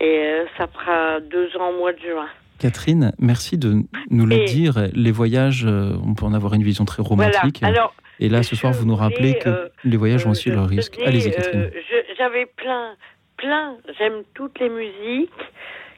Et 0.00 0.04
euh, 0.24 0.44
ça 0.58 0.66
fera 0.66 1.20
deux 1.20 1.54
ans 1.58 1.70
au 1.70 1.78
mois 1.78 1.92
de 1.92 2.00
juin. 2.00 2.28
Catherine, 2.58 3.12
merci 3.18 3.58
de 3.58 3.82
nous 4.10 4.24
le 4.26 4.36
Et- 4.36 4.44
dire. 4.46 4.88
Les 4.94 5.12
voyages, 5.12 5.64
euh, 5.66 5.92
on 6.06 6.14
peut 6.14 6.24
en 6.24 6.32
avoir 6.32 6.54
une 6.54 6.62
vision 6.62 6.86
très 6.86 7.02
romantique. 7.02 7.58
Voilà. 7.60 7.76
Alors, 7.76 7.94
et 8.20 8.28
là, 8.28 8.42
ce 8.42 8.56
soir, 8.56 8.72
vous 8.72 8.86
nous 8.86 8.96
rappelez 8.96 9.38
que 9.38 9.48
euh, 9.48 9.68
les 9.84 9.96
voyages 9.96 10.24
ont 10.26 10.30
Euh, 10.30 10.32
aussi 10.32 10.50
je 10.50 10.54
leurs 10.54 10.68
risques. 10.68 10.98
Allez-y, 11.04 11.28
euh, 11.28 11.32
Catherine. 11.34 11.70
J'avais 12.16 12.46
plein, 12.46 12.96
plein. 13.36 13.76
J'aime 13.98 14.22
toutes 14.34 14.58
les 14.58 14.70
musiques 14.70 15.30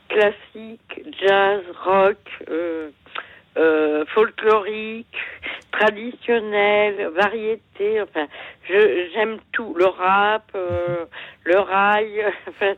classiques, 0.08 1.02
jazz, 1.20 1.62
rock, 1.84 2.16
euh, 2.50 2.90
euh, 3.56 4.04
folklorique, 4.06 5.16
traditionnelle, 5.70 7.10
variété. 7.14 8.00
Enfin, 8.00 8.26
j'aime 8.68 9.38
tout. 9.52 9.74
Le 9.76 9.86
rap, 9.86 10.50
euh, 10.54 11.04
le 11.44 11.58
rail. 11.58 12.24
Enfin, 12.48 12.74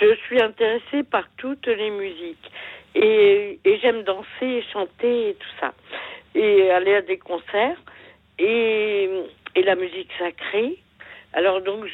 je 0.00 0.14
suis 0.26 0.40
intéressée 0.40 1.04
par 1.08 1.24
toutes 1.36 1.66
les 1.68 1.90
musiques 1.90 2.50
et, 2.94 3.60
et 3.64 3.78
j'aime 3.78 4.02
danser 4.02 4.26
et 4.42 4.64
chanter 4.72 5.30
et 5.30 5.34
tout 5.34 5.54
ça 5.60 5.72
et 6.34 6.70
aller 6.70 6.94
à 6.96 7.02
des 7.02 7.18
concerts 7.18 7.78
et, 8.38 9.08
et 9.54 9.62
la 9.62 9.74
musique 9.74 10.10
sacrée. 10.18 10.76
Alors 11.32 11.60
donc 11.60 11.84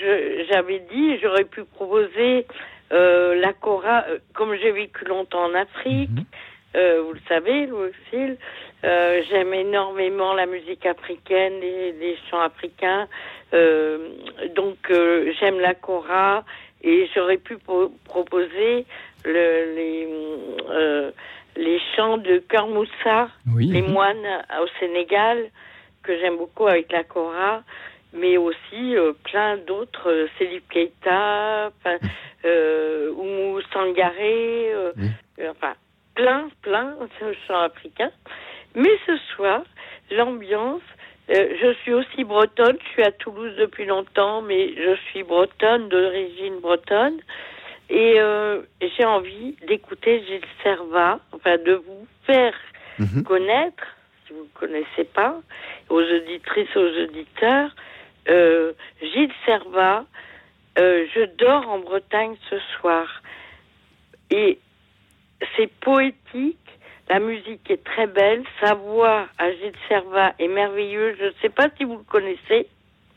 j'avais 0.50 0.80
dit, 0.92 1.18
j'aurais 1.22 1.44
pu 1.44 1.64
proposer 1.64 2.46
euh, 2.92 3.34
la 3.36 3.52
cora, 3.52 4.04
euh, 4.08 4.18
comme 4.34 4.54
j'ai 4.56 4.70
vécu 4.72 5.04
longtemps 5.04 5.44
en 5.44 5.54
Afrique, 5.54 6.10
euh, 6.76 7.02
vous 7.04 7.14
le 7.14 7.20
savez, 7.28 7.66
Louis 7.66 7.90
euh, 8.84 9.22
j'aime 9.28 9.52
énormément 9.54 10.34
la 10.34 10.46
musique 10.46 10.86
africaine, 10.86 11.54
les, 11.60 11.92
les 11.92 12.16
chants 12.30 12.40
africains, 12.40 13.08
euh, 13.54 14.08
donc 14.54 14.78
euh, 14.90 15.32
j'aime 15.40 15.58
la 15.60 15.74
cora 15.74 16.44
et 16.82 17.08
j'aurais 17.14 17.36
pu 17.36 17.58
pro- 17.58 17.92
proposer 18.04 18.86
le, 19.24 19.74
les, 19.74 20.08
euh, 20.70 21.10
les 21.56 21.80
chants 21.96 22.16
de 22.18 22.38
Cœur 22.38 22.68
Moussa, 22.68 23.28
Oui. 23.54 23.66
les 23.66 23.82
moines 23.82 24.44
au 24.62 24.66
Sénégal, 24.78 25.50
que 26.02 26.18
j'aime 26.18 26.36
beaucoup 26.36 26.66
avec 26.66 26.90
la 26.92 27.04
Cora, 27.04 27.62
mais 28.12 28.36
aussi 28.36 28.96
euh, 28.96 29.12
plein 29.24 29.56
d'autres, 29.56 30.10
euh, 30.10 30.28
Céline 30.38 30.60
Keita, 30.70 31.70
enfin, 31.78 31.98
euh, 32.44 33.10
Oumou 33.12 33.60
Sangaré, 33.72 34.72
euh, 34.72 34.92
euh, 35.38 35.50
enfin, 35.50 35.74
plein, 36.14 36.48
plein 36.62 36.96
de 37.20 37.34
chants 37.46 37.60
africains. 37.60 38.10
Mais 38.74 38.90
ce 39.06 39.16
soir, 39.34 39.62
l'ambiance, 40.10 40.82
euh, 41.30 41.54
je 41.60 41.72
suis 41.82 41.92
aussi 41.92 42.24
bretonne, 42.24 42.76
je 42.82 42.88
suis 42.88 43.02
à 43.02 43.12
Toulouse 43.12 43.54
depuis 43.58 43.84
longtemps, 43.84 44.42
mais 44.42 44.74
je 44.74 44.96
suis 45.10 45.22
bretonne, 45.22 45.88
d'origine 45.88 46.58
bretonne. 46.60 47.20
Et 47.88 48.20
euh, 48.20 48.62
j'ai 48.80 49.04
envie 49.04 49.56
d'écouter 49.66 50.24
Gilles 50.24 50.40
Servat, 50.62 51.18
enfin 51.32 51.56
de 51.58 51.74
vous 51.74 52.06
faire 52.24 52.54
connaître, 53.24 53.84
si 54.30 54.34
vous 54.34 54.44
ne 54.44 54.58
connaissez 54.66 55.04
pas, 55.04 55.40
aux 55.88 56.00
auditrices, 56.02 56.76
aux 56.76 57.02
auditeurs, 57.04 57.74
euh, 58.28 58.72
Gilles 59.00 59.32
Servat, 59.44 60.04
euh, 60.78 61.04
Je 61.14 61.24
dors 61.36 61.68
en 61.68 61.80
Bretagne 61.80 62.36
ce 62.48 62.56
soir. 62.78 63.06
Et 64.30 64.58
c'est 65.56 65.70
poétique, 65.80 66.56
la 67.08 67.18
musique 67.18 67.68
est 67.70 67.82
très 67.82 68.06
belle, 68.06 68.44
sa 68.62 68.74
voix 68.74 69.26
à 69.38 69.50
Gilles 69.50 69.72
Servat 69.88 70.32
est 70.38 70.48
merveilleuse. 70.48 71.16
Je 71.18 71.24
ne 71.26 71.32
sais 71.42 71.48
pas 71.48 71.68
si 71.76 71.84
vous 71.84 71.96
le 71.98 72.04
connaissez. 72.04 72.68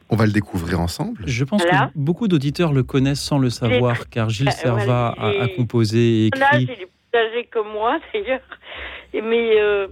On 0.09 0.15
va 0.15 0.25
le 0.25 0.31
découvrir 0.31 0.79
ensemble. 0.79 1.23
Je 1.27 1.43
pense 1.43 1.61
Voilà. 1.63 1.87
que 1.87 1.91
beaucoup 1.95 2.27
d'auditeurs 2.27 2.73
le 2.73 2.83
connaissent 2.83 3.21
sans 3.21 3.37
le 3.37 3.49
savoir, 3.49 4.09
car 4.09 4.29
Gilles 4.29 4.51
Servat 4.63 5.13
voilà, 5.17 5.35
il 5.35 5.41
a, 5.41 5.47
composé 5.47 5.99
et 5.99 6.27
écrit. 6.27 6.63
il 6.63 6.71
est 6.71 6.75
plus 6.75 7.19
âgé 7.19 7.45
que 7.45 7.59
moi 7.59 7.99
d'ailleurs, 8.13 8.41
mais 9.13 9.59
euh, 9.61 9.87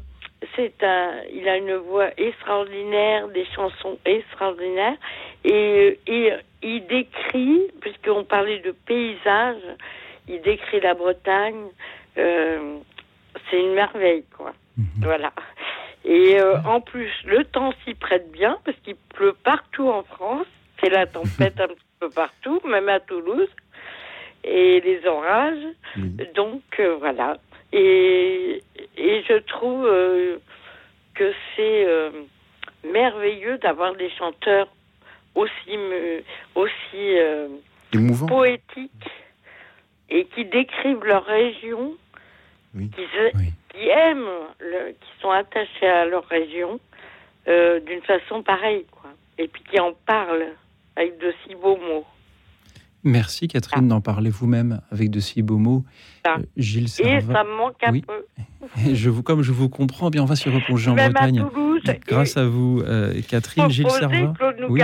c'est 0.56 0.84
un, 0.84 1.22
il 1.34 1.48
a 1.48 1.58
une 1.58 1.76
voix 1.76 2.10
extraordinaire, 2.18 3.28
des 3.30 3.46
chansons 3.56 3.98
extraordinaires, 4.06 4.98
et, 5.44 6.00
et 6.08 6.34
il 6.64 6.86
décrit, 6.88 7.62
puisqu'on 7.80 8.24
parlait 8.24 8.60
de 8.60 8.72
paysage, 8.72 9.62
il 10.28 10.42
décrit 10.42 10.80
la 10.82 10.94
Bretagne. 10.94 11.68
euh, 12.18 12.78
c'est 13.50 13.60
une 13.60 13.74
merveille, 13.74 14.26
quoi. 14.38 14.54
Voilà. 15.02 15.32
Et 16.04 16.40
euh, 16.40 16.58
en 16.66 16.82
plus, 16.82 17.12
le 17.26 17.44
temps 17.46 17.74
s'y 17.84 17.94
prête 17.94 18.32
bien 18.32 18.58
parce 18.66 18.78
qu'il 18.80 18.96
pleut 19.14 19.36
partout 19.44 19.88
en 19.88 20.04
France. 20.04 20.48
C'est 20.80 20.90
la 20.90 21.06
tempête 21.06 21.60
un 21.60 21.68
petit 21.68 21.96
peu 22.00 22.10
partout, 22.10 22.60
même 22.66 22.90
à 22.90 23.00
Toulouse. 23.00 23.50
Et 24.44 24.82
les 24.82 25.06
orages. 25.06 25.68
Donc 26.36 26.64
euh, 26.80 26.96
voilà. 27.00 27.38
Et, 27.74 28.62
et 28.98 29.24
je 29.30 29.38
trouve 29.40 29.86
euh, 29.86 30.38
que 31.16 31.32
c'est 31.56 31.86
euh, 31.86 32.12
merveilleux 32.92 33.58
d'avoir 33.60 33.96
des 33.96 34.10
chanteurs 34.12 34.68
aussi, 35.36 35.78
aussi 36.56 37.18
euh, 37.18 37.48
poétiques 38.28 38.92
et 40.10 40.26
qui 40.36 40.44
décrivent 40.46 41.04
leur 41.06 41.24
région, 41.26 41.96
qui, 43.74 43.88
aiment, 43.88 44.26
le- 44.60 44.92
qui 44.92 45.22
sont 45.22 45.32
attachés 45.32 45.88
à 45.88 46.06
leur 46.06 46.26
région 46.26 46.80
euh, 47.48 47.80
d'une 47.80 48.02
façon 48.02 48.44
pareille, 48.44 48.86
quoi. 48.92 49.10
Et 49.38 49.48
puis 49.48 49.64
qui 49.72 49.80
en 49.80 49.94
parlent 50.06 50.54
avec 50.98 51.18
de 51.20 51.34
si 51.48 51.56
beaux 51.56 51.78
mots. 51.78 52.06
Merci 53.04 53.48
Catherine 53.48 53.88
d'en 53.88 54.02
parler 54.02 54.30
vous-même 54.30 54.82
avec 54.92 55.10
de 55.10 55.20
si 55.20 55.42
beaux 55.42 55.58
mots. 55.58 55.84
Ça. 56.26 56.36
Euh, 56.38 56.44
Gilles 56.58 56.86
Et 56.86 56.88
Servat. 56.88 57.34
ça 57.34 57.44
me 57.44 57.58
manque 57.58 57.76
un 57.86 57.92
Oui. 57.92 58.02
peu. 58.02 58.26
Et 58.90 58.96
je 58.96 59.10
vous, 59.10 59.24
comme 59.24 59.42
je 59.42 59.52
vous 59.52 59.70
comprends, 59.70 60.10
bien 60.10 60.22
on 60.22 60.26
va 60.26 60.36
s'y 60.36 60.50
replonger 60.50 60.92
en 60.92 60.96
Même 60.96 61.08
à 61.16 61.28
Bretagne. 61.28 61.46
Toulouse, 61.52 61.82
Grâce 62.08 62.38
à 62.38 62.46
vous, 62.46 62.82
euh, 62.86 63.20
Catherine, 63.28 63.70
Gilles 63.70 63.90
Servat. 63.90 64.34
Claude 64.38 64.56
Oui. 64.70 64.82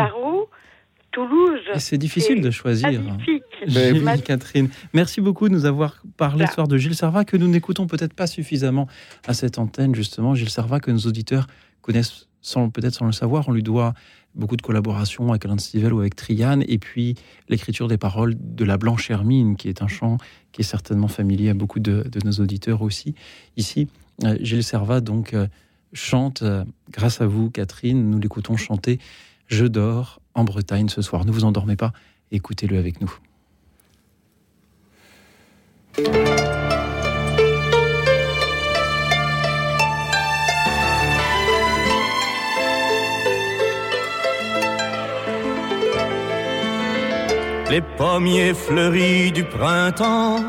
Toulouse. 1.11 1.59
Et 1.73 1.79
c'est 1.79 1.97
difficile 1.97 2.41
de 2.41 2.51
choisir. 2.51 2.91
magnifique. 2.91 3.43
Gilles, 3.65 4.03
Magnifique. 4.03 4.25
Catherine, 4.27 4.69
merci 4.93 5.21
beaucoup 5.21 5.47
de 5.49 5.53
nous 5.53 5.65
avoir 5.65 6.01
parlé 6.17 6.45
ce 6.45 6.53
soir 6.53 6.67
de 6.67 6.77
Gilles 6.77 6.95
Servat, 6.95 7.25
que 7.25 7.37
nous 7.37 7.47
n'écoutons 7.47 7.87
peut-être 7.87 8.13
pas 8.13 8.27
suffisamment 8.27 8.87
à 9.27 9.33
cette 9.33 9.57
antenne, 9.57 9.95
justement. 9.95 10.35
Gilles 10.35 10.49
Servat, 10.49 10.79
que 10.79 10.91
nos 10.91 10.99
auditeurs 10.99 11.47
connaissent 11.81 12.27
sans 12.41 12.69
peut-être 12.69 12.93
sans 12.93 13.05
le 13.07 13.13
savoir. 13.13 13.47
On 13.49 13.51
lui 13.51 13.63
doit 13.63 13.93
beaucoup 14.37 14.55
de 14.55 14.61
collaborations 14.61 15.29
avec 15.29 15.45
Alain 15.45 15.57
Stivell 15.57 15.93
ou 15.93 15.99
avec 15.99 16.15
Triane, 16.15 16.63
et 16.67 16.77
puis 16.77 17.15
l'écriture 17.49 17.87
des 17.87 17.97
paroles 17.97 18.35
de 18.37 18.63
La 18.63 18.77
Blanche 18.77 19.09
Hermine, 19.09 19.55
qui 19.55 19.67
est 19.67 19.81
un 19.81 19.87
chant 19.87 20.17
qui 20.51 20.61
est 20.61 20.65
certainement 20.65 21.07
familier 21.07 21.49
à 21.49 21.53
beaucoup 21.53 21.79
de, 21.79 22.07
de 22.09 22.19
nos 22.25 22.33
auditeurs 22.33 22.81
aussi. 22.81 23.15
Ici, 23.57 23.87
euh, 24.23 24.37
Gilles 24.41 24.63
Servat, 24.63 25.01
donc, 25.01 25.33
euh, 25.33 25.47
chante, 25.93 26.41
euh, 26.41 26.63
grâce 26.91 27.21
à 27.21 27.27
vous, 27.27 27.49
Catherine, 27.49 28.09
nous 28.09 28.19
l'écoutons 28.19 28.57
chanter 28.57 28.99
Je 29.47 29.65
dors 29.65 30.21
en 30.33 30.43
Bretagne 30.43 30.89
ce 30.89 31.01
soir. 31.01 31.25
Ne 31.25 31.31
vous 31.31 31.43
endormez 31.43 31.75
pas, 31.75 31.93
écoutez-le 32.31 32.77
avec 32.77 33.01
nous. 33.01 33.11
Les 47.69 47.81
pommiers 47.81 48.53
fleuris 48.53 49.31
du 49.31 49.43
printemps 49.43 50.39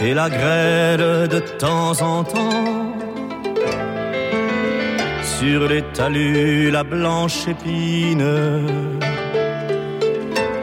et 0.00 0.14
la 0.14 0.28
grêle 0.30 1.28
de 1.28 1.38
temps 1.58 2.00
en 2.02 2.24
temps. 2.24 2.92
Sur 5.22 5.68
les 5.68 5.82
talus 5.92 6.70
la 6.70 6.82
blanche 6.82 7.46
épine, 7.46 8.66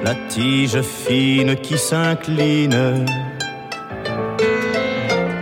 la 0.04 0.16
tige 0.30 0.82
fine 0.82 1.56
qui 1.58 1.78
s'incline, 1.78 3.06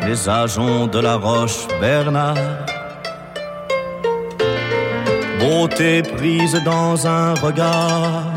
les 0.06 0.30
ajoncs 0.30 0.92
de 0.92 1.00
la 1.00 1.16
roche 1.16 1.68
Bernard. 1.80 2.36
Beauté 5.40 6.04
prise 6.04 6.62
dans 6.64 7.08
un 7.08 7.34
regard, 7.34 8.31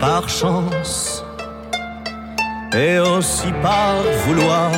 par 0.00 0.28
chance 0.28 1.24
et 2.72 2.98
aussi 2.98 3.50
par 3.62 3.94
vouloir 4.26 4.70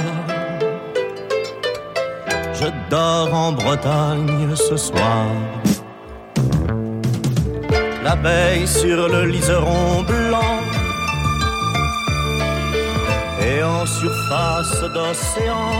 je 2.60 2.66
dors 2.90 3.32
en 3.32 3.52
Bretagne 3.52 4.54
ce 4.54 4.76
soir. 4.76 5.26
L'abeille 8.04 8.66
sur 8.66 9.08
le 9.08 9.24
liseron 9.24 10.02
blanc 10.02 10.58
et 13.48 13.62
en 13.62 13.86
surface 13.86 14.80
d'océan. 14.94 15.72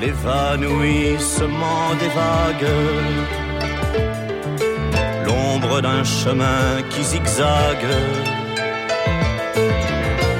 L'évanouissement 0.00 1.86
des 1.98 2.12
vagues, 2.20 2.70
d'un 5.80 6.04
chemin 6.04 6.82
qui 6.90 7.02
zigzague, 7.02 7.92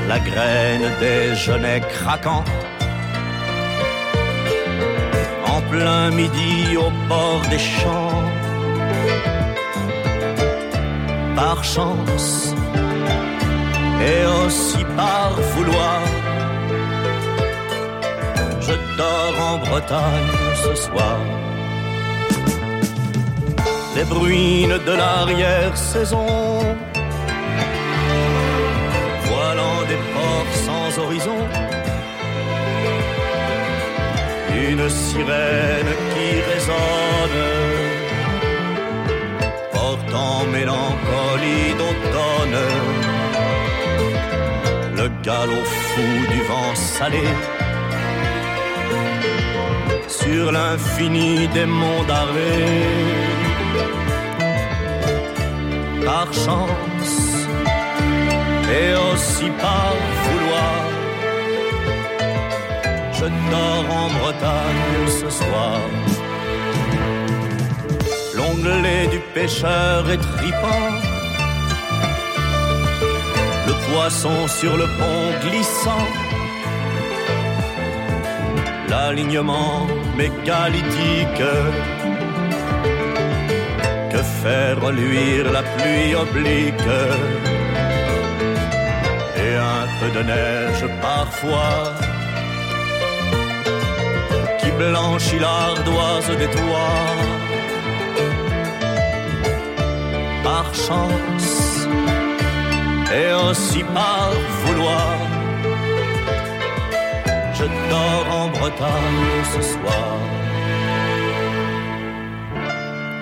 la 0.08 0.18
graine 0.18 0.90
des 1.00 1.34
genêts 1.34 1.82
craquants 1.94 2.44
plein 5.70 6.10
midi 6.10 6.76
au 6.76 6.90
bord 7.08 7.42
des 7.50 7.58
champs. 7.58 8.22
Par 11.36 11.62
chance 11.62 12.54
et 14.08 14.20
aussi 14.44 14.82
par 14.96 15.30
vouloir, 15.52 16.00
je 18.60 18.74
dors 18.96 19.36
en 19.50 19.58
Bretagne 19.58 20.32
ce 20.62 20.74
soir. 20.74 21.47
Les 23.98 24.04
bruines 24.04 24.78
de 24.86 24.92
l'arrière-saison, 24.92 26.28
voilant 29.26 29.80
des 29.90 30.00
ports 30.14 30.52
sans 30.66 31.02
horizon. 31.02 31.40
Une 34.70 34.88
sirène 34.88 35.92
qui 36.12 36.28
résonne, 36.50 37.40
portant 39.72 40.44
mélancolie 40.56 41.68
d'automne, 41.80 42.60
le 44.94 45.06
galop 45.24 45.66
fou 45.88 46.08
du 46.32 46.40
vent 46.50 46.74
salé, 46.76 47.26
sur 50.06 50.52
l'infini 50.52 51.48
des 51.48 51.66
monts 51.66 52.04
d'arrêt, 52.06 53.37
par 56.10 56.28
chance 56.32 57.16
et 58.80 58.90
aussi 59.08 59.48
par 59.64 59.92
vouloir 60.24 60.78
je 63.18 63.26
dors 63.52 63.88
en 64.02 64.08
Bretagne 64.18 65.06
ce 65.20 65.28
soir. 65.40 65.80
L'onglet 68.36 69.08
du 69.14 69.20
pêcheur 69.34 70.08
est 70.14 70.22
tripant, 70.36 70.88
le 73.68 73.74
poisson 73.86 74.36
sur 74.60 74.76
le 74.76 74.86
pont 74.98 75.26
glissant, 75.44 76.06
l'alignement 78.88 79.86
mégalithique. 80.16 81.48
Faire 84.42 84.80
reluire 84.80 85.50
la 85.52 85.62
pluie 85.62 86.14
oblique 86.14 86.90
et 89.36 89.54
un 89.56 89.86
peu 89.98 90.18
de 90.18 90.22
neige 90.24 90.84
parfois 91.02 91.98
blanchit 94.78 95.38
l'ardoise 95.38 96.30
des 96.40 96.50
toits. 96.56 97.06
Par 100.44 100.66
chance 100.74 101.86
et 103.18 103.32
aussi 103.48 103.82
par 103.82 104.30
vouloir, 104.62 105.16
je 107.54 107.64
dors 107.90 108.28
en 108.40 108.48
Bretagne 108.48 109.42
ce 109.54 109.62
soir. 109.72 110.37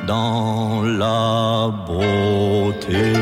Dans 0.06 0.82
la 0.82 1.68
beauté. 1.84 3.12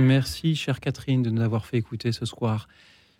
Merci, 0.00 0.56
chère 0.56 0.80
Catherine, 0.80 1.22
de 1.22 1.30
nous 1.30 1.42
avoir 1.42 1.64
fait 1.64 1.76
écouter 1.76 2.10
ce 2.10 2.26
soir. 2.26 2.66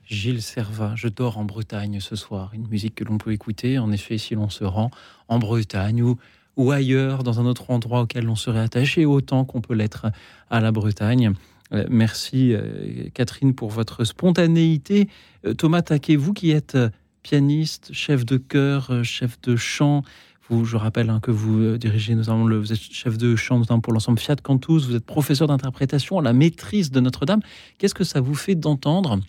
Gilles 0.05 0.43
Servat, 0.43 0.95
Je 0.97 1.07
dors 1.07 1.39
en 1.39 1.45
Bretagne 1.45 2.01
ce 2.01 2.16
soir. 2.16 2.51
Une 2.55 2.66
musique 2.66 2.95
que 2.97 3.05
l'on 3.05 3.19
peut 3.19 3.33
écouter, 3.33 3.79
en 3.79 3.93
effet, 3.93 4.19
si 4.19 4.35
l'on 4.35 4.49
se 4.49 4.65
rend 4.65 4.91
en 5.29 5.39
Bretagne 5.39 6.03
ou, 6.03 6.19
ou 6.59 6.73
ailleurs, 6.73 7.23
dans 7.23 7.41
un 7.41 7.47
autre 7.47 7.71
endroit 7.71 8.03
auquel 8.03 8.25
l'on 8.25 8.35
serait 8.35 8.61
attaché 8.61 9.07
autant 9.07 9.45
qu'on 9.45 9.61
peut 9.61 9.75
l'être 9.75 10.09
à 10.51 10.61
la 10.61 10.73
Bretagne. 10.73 11.33
Euh, 11.73 11.87
merci, 11.89 12.53
euh, 12.53 13.09
Catherine, 13.15 13.55
pour 13.55 13.71
votre 13.71 14.05
spontanéité. 14.05 15.09
Euh, 15.47 15.55
Thomas 15.55 15.83
Taquet, 15.83 16.17
vous 16.17 16.33
qui 16.33 16.51
êtes 16.51 16.77
pianiste, 17.23 17.91
chef 17.93 18.27
de 18.27 18.39
chœur, 18.39 19.05
chef 19.05 19.41
de 19.43 19.55
chant, 19.55 20.03
je 20.51 20.77
rappelle 20.77 21.11
hein, 21.11 21.21
que 21.23 21.31
vous 21.31 21.77
dirigez 21.77 22.15
notamment, 22.15 22.47
le, 22.47 22.59
vous 22.59 22.73
êtes 22.73 22.81
chef 22.81 23.19
de 23.19 23.37
chant 23.37 23.63
pour 23.81 23.93
l'ensemble 23.93 24.19
Fiat 24.19 24.37
Cantus, 24.37 24.87
vous 24.87 24.97
êtes 24.97 25.05
professeur 25.05 25.47
d'interprétation 25.47 26.19
à 26.19 26.23
la 26.23 26.33
maîtrise 26.33 26.91
de 26.91 27.01
Notre-Dame. 27.01 27.41
Qu'est-ce 27.77 27.95
que 27.95 28.05
ça 28.05 28.21
vous 28.21 28.35
fait 28.35 28.55
d'entendre 28.55 29.21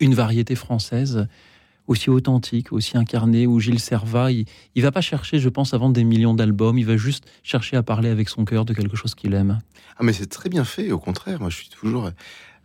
une 0.00 0.14
variété 0.14 0.56
française 0.56 1.28
aussi 1.86 2.10
authentique, 2.10 2.72
aussi 2.72 2.96
incarnée, 2.96 3.46
où 3.46 3.60
Gilles 3.60 3.80
Servat, 3.80 4.32
il, 4.32 4.46
ne 4.76 4.82
va 4.82 4.92
pas 4.92 5.00
chercher, 5.00 5.38
je 5.38 5.48
pense, 5.48 5.74
à 5.74 5.78
vendre 5.78 5.94
des 5.94 6.04
millions 6.04 6.34
d'albums, 6.34 6.78
il 6.78 6.86
va 6.86 6.96
juste 6.96 7.26
chercher 7.42 7.76
à 7.76 7.82
parler 7.82 8.08
avec 8.08 8.28
son 8.28 8.44
cœur 8.44 8.64
de 8.64 8.72
quelque 8.72 8.96
chose 8.96 9.14
qu'il 9.14 9.34
aime. 9.34 9.60
Ah 9.96 10.02
mais 10.02 10.12
c'est 10.12 10.26
très 10.26 10.48
bien 10.48 10.64
fait, 10.64 10.90
au 10.92 10.98
contraire, 10.98 11.40
moi 11.40 11.50
je 11.50 11.56
suis 11.56 11.68
toujours 11.68 12.10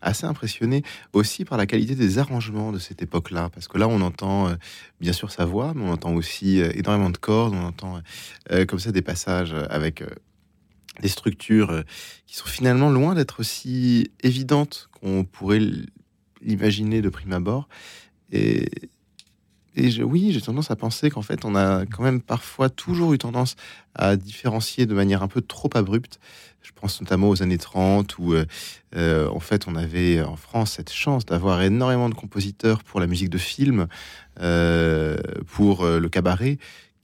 assez 0.02 0.26
impressionné 0.26 0.84
aussi 1.14 1.46
par 1.46 1.58
la 1.58 1.66
qualité 1.66 1.96
des 1.96 2.20
arrangements 2.20 2.72
de 2.72 2.80
cette 2.80 3.02
époque-là, 3.02 3.50
parce 3.54 3.68
que 3.68 3.78
là, 3.78 3.88
on 3.88 4.02
entend 4.02 4.48
euh, 4.48 4.56
bien 5.02 5.14
sûr 5.14 5.32
sa 5.32 5.46
voix, 5.46 5.74
mais 5.76 5.84
on 5.84 5.92
entend 5.92 6.14
aussi 6.14 6.62
euh, 6.62 6.72
énormément 6.74 7.10
de 7.10 7.18
cordes, 7.18 7.54
on 7.54 7.66
entend 7.66 8.02
euh, 8.52 8.66
comme 8.66 8.80
ça 8.80 8.92
des 8.92 9.02
passages 9.02 9.54
avec 9.70 10.04
des 11.02 11.08
structures 11.08 11.84
qui 12.26 12.36
sont 12.36 12.48
finalement 12.48 12.90
loin 12.90 13.16
d'être 13.16 13.40
aussi 13.40 14.12
évidentes 14.22 14.90
qu'on 15.00 15.24
pourrait 15.24 15.62
l'imaginer 16.42 17.02
de 17.02 17.10
prime 17.10 17.34
abord. 17.34 17.70
Et, 18.32 18.70
et 19.80 20.04
oui, 20.04 20.32
j'ai 20.32 20.42
tendance 20.42 20.72
à 20.72 20.76
penser 20.76 21.10
qu'en 21.10 21.22
fait, 21.22 21.46
on 21.46 21.56
a 21.56 21.86
quand 21.86 22.04
même 22.04 22.22
parfois 22.22 22.70
toujours 22.70 23.14
eu 23.14 23.18
tendance 23.18 23.56
à 23.96 24.16
différencier 24.16 24.86
de 24.86 24.94
manière 24.94 25.24
un 25.24 25.28
peu 25.28 25.42
trop 25.42 25.70
abrupte. 25.74 26.20
Je 26.62 26.72
pense 26.76 27.02
notamment 27.02 27.30
aux 27.30 27.42
années 27.42 27.58
30 27.58 28.18
où, 28.20 28.34
euh, 28.34 28.46
euh, 28.96 29.30
en 29.30 29.40
fait, 29.40 29.68
on 29.68 29.76
avait 29.76 30.22
en 30.22 30.36
France 30.36 30.74
cette 30.74 30.92
chance 30.92 31.26
d'avoir 31.26 31.62
énormément 31.62 32.10
de 32.10 32.16
compositeurs 32.16 32.84
pour 32.84 33.00
la 33.00 33.08
musique 33.08 33.30
de 33.30 33.38
film, 33.38 33.88
euh, 34.42 35.18
pour 35.48 35.86
le 35.86 36.10
cabaret, 36.10 36.58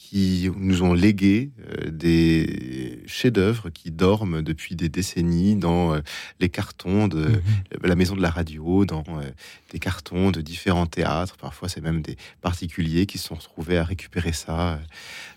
qui 0.09 0.51
nous 0.55 0.83
ont 0.83 0.93
légué 0.93 1.49
euh, 1.59 1.89
des 1.89 3.01
chefs-d'œuvre 3.07 3.71
qui 3.71 3.89
dorment 3.89 4.43
depuis 4.43 4.75
des 4.75 4.87
décennies 4.87 5.55
dans 5.55 5.95
euh, 5.95 6.01
les 6.39 6.49
cartons 6.49 7.07
de 7.07 7.27
mhm. 7.27 7.41
la 7.83 7.95
maison 7.95 8.15
de 8.15 8.21
la 8.21 8.29
radio, 8.29 8.85
dans 8.85 9.03
euh, 9.09 9.23
des 9.71 9.79
cartons 9.79 10.29
de 10.29 10.41
différents 10.41 10.85
théâtres. 10.85 11.37
Parfois, 11.37 11.69
c'est 11.69 11.81
même 11.81 12.03
des 12.03 12.17
particuliers 12.41 13.07
qui 13.07 13.17
se 13.17 13.29
sont 13.29 13.35
retrouvés 13.35 13.79
à 13.79 13.83
récupérer 13.83 14.31
ça 14.31 14.79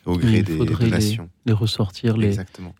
au 0.08 0.16
gré 0.16 0.42
des 0.42 0.56
donations. 0.56 1.28
Les, 1.46 1.52
ressortir, 1.52 2.16
les, 2.16 2.36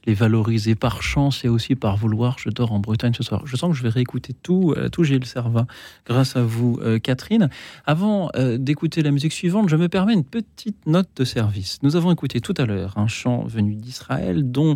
les 0.07 0.15
valoriser 0.15 0.75
par 0.75 1.03
chance 1.03 1.45
et 1.45 1.49
aussi 1.49 1.75
par 1.75 1.97
vouloir. 1.97 2.37
Je 2.39 2.51
dors 2.51 2.73
en 2.73 2.81
Bretagne 2.81 3.15
ce 3.15 3.23
soir. 3.23 3.43
Je 3.47 3.57
sens 3.57 3.71
que 3.71 3.77
je 3.77 3.83
vais 3.83 3.89
réécouter 3.89 4.35
tout, 4.35 4.75
tout 4.93 5.05
Gilles 5.05 5.25
Servat 5.25 5.67
grâce 6.07 6.37
à 6.37 6.43
vous, 6.43 6.79
Catherine. 7.03 7.49
Avant 7.87 8.31
d'écouter 8.59 9.03
la 9.03 9.11
musique 9.11 9.33
suivante, 9.33 9.69
je 9.69 9.77
me 9.77 9.89
permets 9.89 10.15
une 10.15 10.25
petite 10.25 10.87
note 10.87 11.09
de 11.17 11.25
service. 11.25 11.79
Nous 11.83 11.97
avons 11.97 12.13
écouté 12.13 12.41
tout 12.41 12.55
à 12.57 12.67
l'heure 12.67 12.99
un 12.99 13.07
chant 13.07 13.45
venu 13.47 13.75
d'Israël 13.75 14.51
dont 14.51 14.75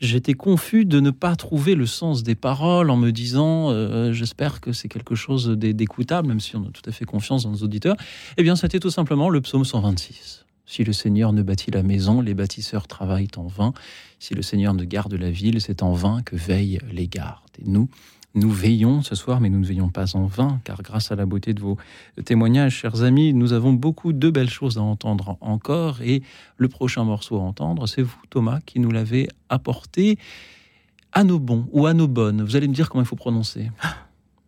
j'étais 0.00 0.34
confus 0.34 0.84
de 0.84 1.00
ne 1.00 1.10
pas 1.10 1.36
trouver 1.36 1.74
le 1.74 1.86
sens 1.86 2.22
des 2.22 2.34
paroles 2.34 2.90
en 2.90 2.96
me 2.96 3.10
disant 3.10 3.70
euh, 3.70 4.12
j'espère 4.12 4.60
que 4.60 4.72
c'est 4.72 4.88
quelque 4.88 5.14
chose 5.14 5.48
d'écoutable, 5.48 6.28
même 6.28 6.40
si 6.40 6.56
on 6.56 6.62
a 6.62 6.70
tout 6.70 6.82
à 6.88 6.92
fait 6.92 7.04
confiance 7.04 7.44
dans 7.44 7.50
nos 7.50 7.62
auditeurs. 7.62 7.96
Eh 8.36 8.42
bien, 8.42 8.56
c'était 8.56 8.80
tout 8.80 8.90
simplement 8.90 9.28
le 9.28 9.40
psaume 9.40 9.64
126. 9.64 10.44
Si 10.68 10.84
le 10.84 10.92
Seigneur 10.92 11.32
ne 11.32 11.42
bâtit 11.42 11.70
la 11.70 11.82
maison, 11.82 12.20
les 12.20 12.34
bâtisseurs 12.34 12.86
travaillent 12.86 13.30
en 13.36 13.46
vain. 13.46 13.72
Si 14.18 14.34
le 14.34 14.42
Seigneur 14.42 14.74
ne 14.74 14.84
garde 14.84 15.14
la 15.14 15.30
ville, 15.30 15.62
c'est 15.62 15.82
en 15.82 15.94
vain 15.94 16.20
que 16.22 16.36
veillent 16.36 16.78
les 16.92 17.08
gardes. 17.08 17.40
Et 17.58 17.64
nous, 17.66 17.88
nous 18.34 18.50
veillons 18.50 19.02
ce 19.02 19.14
soir, 19.14 19.40
mais 19.40 19.48
nous 19.48 19.60
ne 19.60 19.64
veillons 19.64 19.88
pas 19.88 20.14
en 20.14 20.26
vain, 20.26 20.60
car 20.64 20.82
grâce 20.82 21.10
à 21.10 21.16
la 21.16 21.24
beauté 21.24 21.54
de 21.54 21.60
vos 21.60 21.78
témoignages, 22.26 22.74
chers 22.74 23.02
amis, 23.02 23.32
nous 23.32 23.54
avons 23.54 23.72
beaucoup 23.72 24.12
de 24.12 24.28
belles 24.28 24.50
choses 24.50 24.76
à 24.76 24.82
entendre 24.82 25.38
encore. 25.40 26.02
Et 26.02 26.22
le 26.58 26.68
prochain 26.68 27.02
morceau 27.02 27.36
à 27.36 27.40
entendre, 27.40 27.86
c'est 27.86 28.02
vous, 28.02 28.20
Thomas, 28.28 28.60
qui 28.66 28.78
nous 28.78 28.90
l'avez 28.90 29.28
apporté 29.48 30.18
à 31.12 31.24
nos 31.24 31.38
bons 31.38 31.66
ou 31.72 31.86
à 31.86 31.94
nos 31.94 32.08
bonnes. 32.08 32.42
Vous 32.42 32.56
allez 32.56 32.68
me 32.68 32.74
dire 32.74 32.90
comment 32.90 33.02
il 33.02 33.08
faut 33.08 33.16
prononcer. 33.16 33.70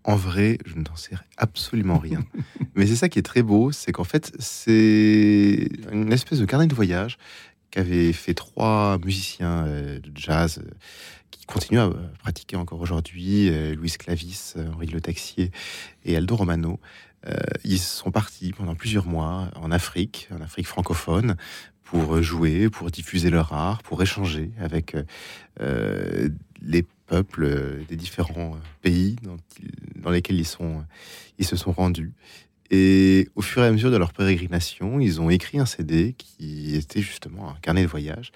En 0.04 0.16
vrai, 0.16 0.58
je 0.64 0.76
n'en 0.76 0.96
sais 0.96 1.16
absolument 1.36 1.98
rien. 1.98 2.24
Mais 2.74 2.86
c'est 2.86 2.96
ça 2.96 3.08
qui 3.08 3.18
est 3.18 3.22
très 3.22 3.42
beau, 3.42 3.72
c'est 3.72 3.92
qu'en 3.92 4.04
fait, 4.04 4.32
c'est 4.38 5.68
une 5.92 6.12
espèce 6.12 6.38
de 6.38 6.46
carnet 6.46 6.66
de 6.66 6.74
voyage 6.74 7.18
qu'avaient 7.70 8.12
fait 8.12 8.34
trois 8.34 8.98
musiciens 8.98 9.66
euh, 9.66 10.00
de 10.00 10.10
jazz 10.14 10.58
euh, 10.58 10.70
qui 11.30 11.46
continuent 11.46 11.80
à 11.80 11.90
pratiquer 12.18 12.56
encore 12.56 12.80
aujourd'hui, 12.80 13.48
euh, 13.50 13.74
Louis 13.74 13.90
Clavis, 13.90 14.54
Henri 14.74 14.86
Le 14.86 15.00
Taxier 15.00 15.50
et 16.04 16.16
Aldo 16.16 16.36
Romano. 16.36 16.80
ils 17.64 17.78
sont 17.78 18.10
partis 18.10 18.52
pendant 18.52 18.74
plusieurs 18.74 19.06
mois 19.06 19.50
en 19.54 19.70
Afrique, 19.70 20.28
en 20.32 20.40
Afrique 20.40 20.66
francophone, 20.66 21.36
pour 21.84 22.22
jouer, 22.22 22.70
pour 22.70 22.90
diffuser 22.90 23.30
leur 23.30 23.52
art, 23.52 23.82
pour 23.82 24.00
échanger 24.02 24.52
avec 24.58 24.96
les 26.62 26.86
euh, 27.12 27.82
des 27.88 27.96
différents 27.96 28.54
euh, 28.54 28.58
pays 28.82 29.16
dans, 29.96 30.10
lesquels 30.10 30.38
ils, 30.38 30.46
sont, 30.46 30.84
ils 31.38 31.44
se 31.44 31.56
sont 31.56 31.72
rendus. 31.72 32.12
Et 32.70 33.28
au 33.34 33.42
fur 33.42 33.62
et 33.62 33.66
à 33.66 33.72
mesure 33.72 33.90
de 33.90 33.96
leur 33.96 34.12
pérégrination, 34.12 35.00
ils 35.00 35.20
ont 35.20 35.28
écrit 35.28 35.58
un 35.58 35.66
CD 35.66 36.14
qui 36.16 36.76
était 36.76 37.02
justement 37.02 37.50
un 37.50 37.56
carnet 37.62 37.82
de 37.82 37.88
voyage 37.88 38.30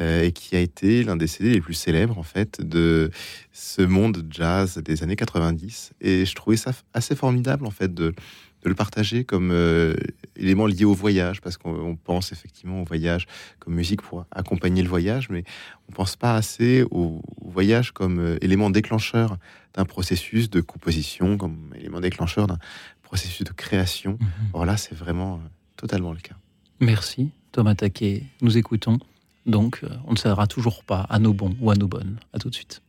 euh, 0.00 0.22
et 0.22 0.32
qui 0.32 0.54
a 0.54 0.60
été 0.60 1.02
l'un 1.02 1.16
des 1.16 1.26
CD 1.26 1.50
les 1.50 1.60
plus 1.62 1.74
célèbres 1.74 2.18
en 2.18 2.22
fait 2.22 2.60
de 2.60 3.10
ce 3.52 3.80
monde 3.80 4.26
jazz 4.28 4.76
des 4.78 5.02
années 5.02 5.16
90. 5.16 5.92
Et 6.02 6.26
je 6.26 6.34
trouvais 6.34 6.58
ça 6.58 6.72
assez 6.92 7.16
formidable 7.16 7.66
en 7.66 7.70
fait 7.70 7.92
de 7.94 8.14
de 8.62 8.68
le 8.68 8.74
partager 8.74 9.24
comme 9.24 9.50
euh, 9.52 9.94
élément 10.36 10.66
lié 10.66 10.84
au 10.84 10.94
voyage, 10.94 11.40
parce 11.40 11.56
qu'on 11.56 11.96
pense 11.96 12.32
effectivement 12.32 12.82
au 12.82 12.84
voyage 12.84 13.26
comme 13.58 13.74
musique 13.74 14.02
pour 14.02 14.26
accompagner 14.30 14.82
le 14.82 14.88
voyage, 14.88 15.28
mais 15.30 15.44
on 15.88 15.92
pense 15.92 16.16
pas 16.16 16.34
assez 16.34 16.84
au, 16.90 17.22
voyage 17.44 17.92
comme 17.92 18.18
euh, 18.18 18.38
élément 18.42 18.70
déclencheur 18.70 19.36
d'un 19.74 19.84
processus 19.84 20.50
de 20.50 20.60
composition, 20.60 21.36
comme 21.36 21.72
élément 21.78 22.00
déclencheur 22.00 22.46
d'un 22.46 22.58
processus 23.02 23.44
de 23.44 23.52
création. 23.52 24.18
Mhm. 24.20 24.28
Or 24.52 24.66
là, 24.66 24.76
c'est 24.76 24.94
vraiment 24.94 25.34
euh, 25.34 25.48
totalement 25.76 26.12
le 26.12 26.20
cas. 26.20 26.36
Merci 26.80 27.30
Thomas 27.52 27.74
Taquet. 27.74 28.24
Nous 28.42 28.56
écoutons. 28.56 28.98
Donc, 29.46 29.82
on 30.06 30.12
ne 30.12 30.16
cédera 30.16 30.46
toujours 30.46 30.84
pas 30.84 31.00
à 31.08 31.18
nos 31.18 31.32
bons 31.32 31.56
ou 31.60 31.70
à 31.70 31.74
nos 31.74 31.88
bonnes. 31.88 32.20
À 32.32 32.38
tout 32.38 32.50
de 32.50 32.54
suite. 32.54 32.82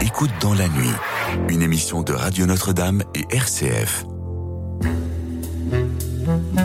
Écoute 0.00 0.30
dans 0.40 0.54
la 0.54 0.68
nuit, 0.68 0.90
une 1.48 1.62
émission 1.62 2.02
de 2.02 2.12
Radio 2.12 2.46
Notre-Dame 2.46 3.04
et 3.14 3.24
RCF. 3.30 4.04
Thank 4.80 6.56
you. 6.56 6.61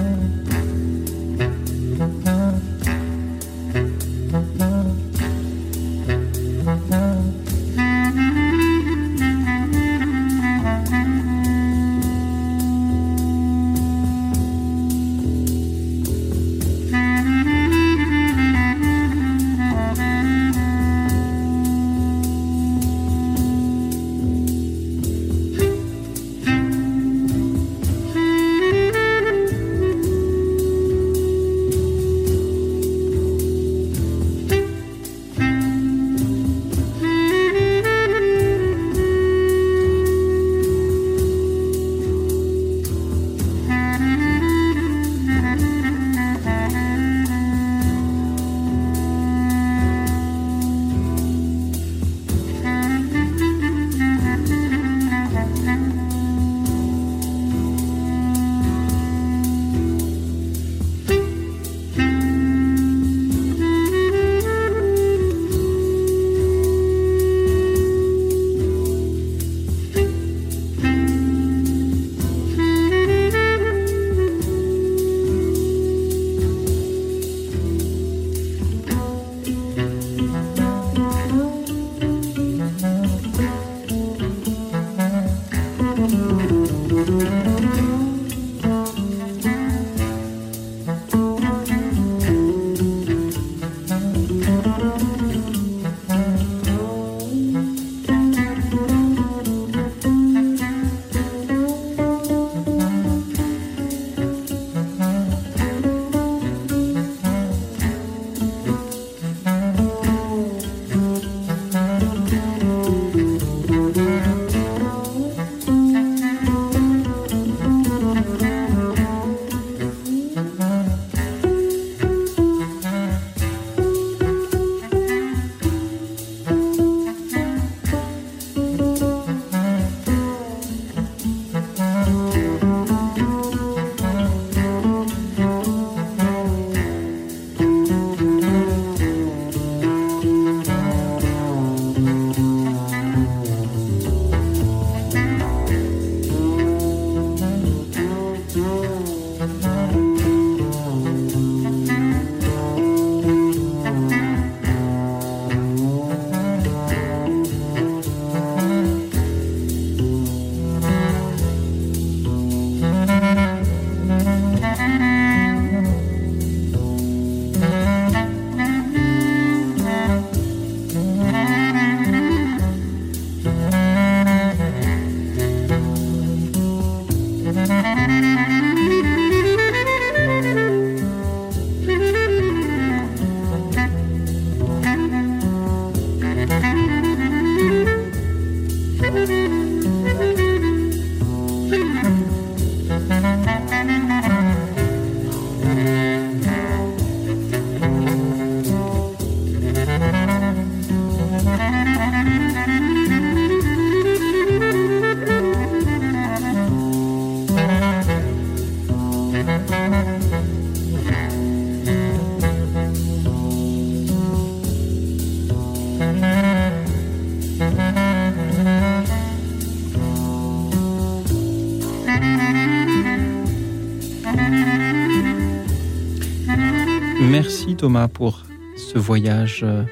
Thomas 227.77 228.07
pour 228.07 228.43
ce 228.75 228.97
voyage 228.97 229.61
euh, 229.63 229.83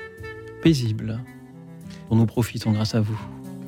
paisible 0.64 1.20
dont 2.10 2.16
nous 2.16 2.26
profitons 2.26 2.72
grâce 2.72 2.96
à 2.96 3.02
vous. 3.02 3.20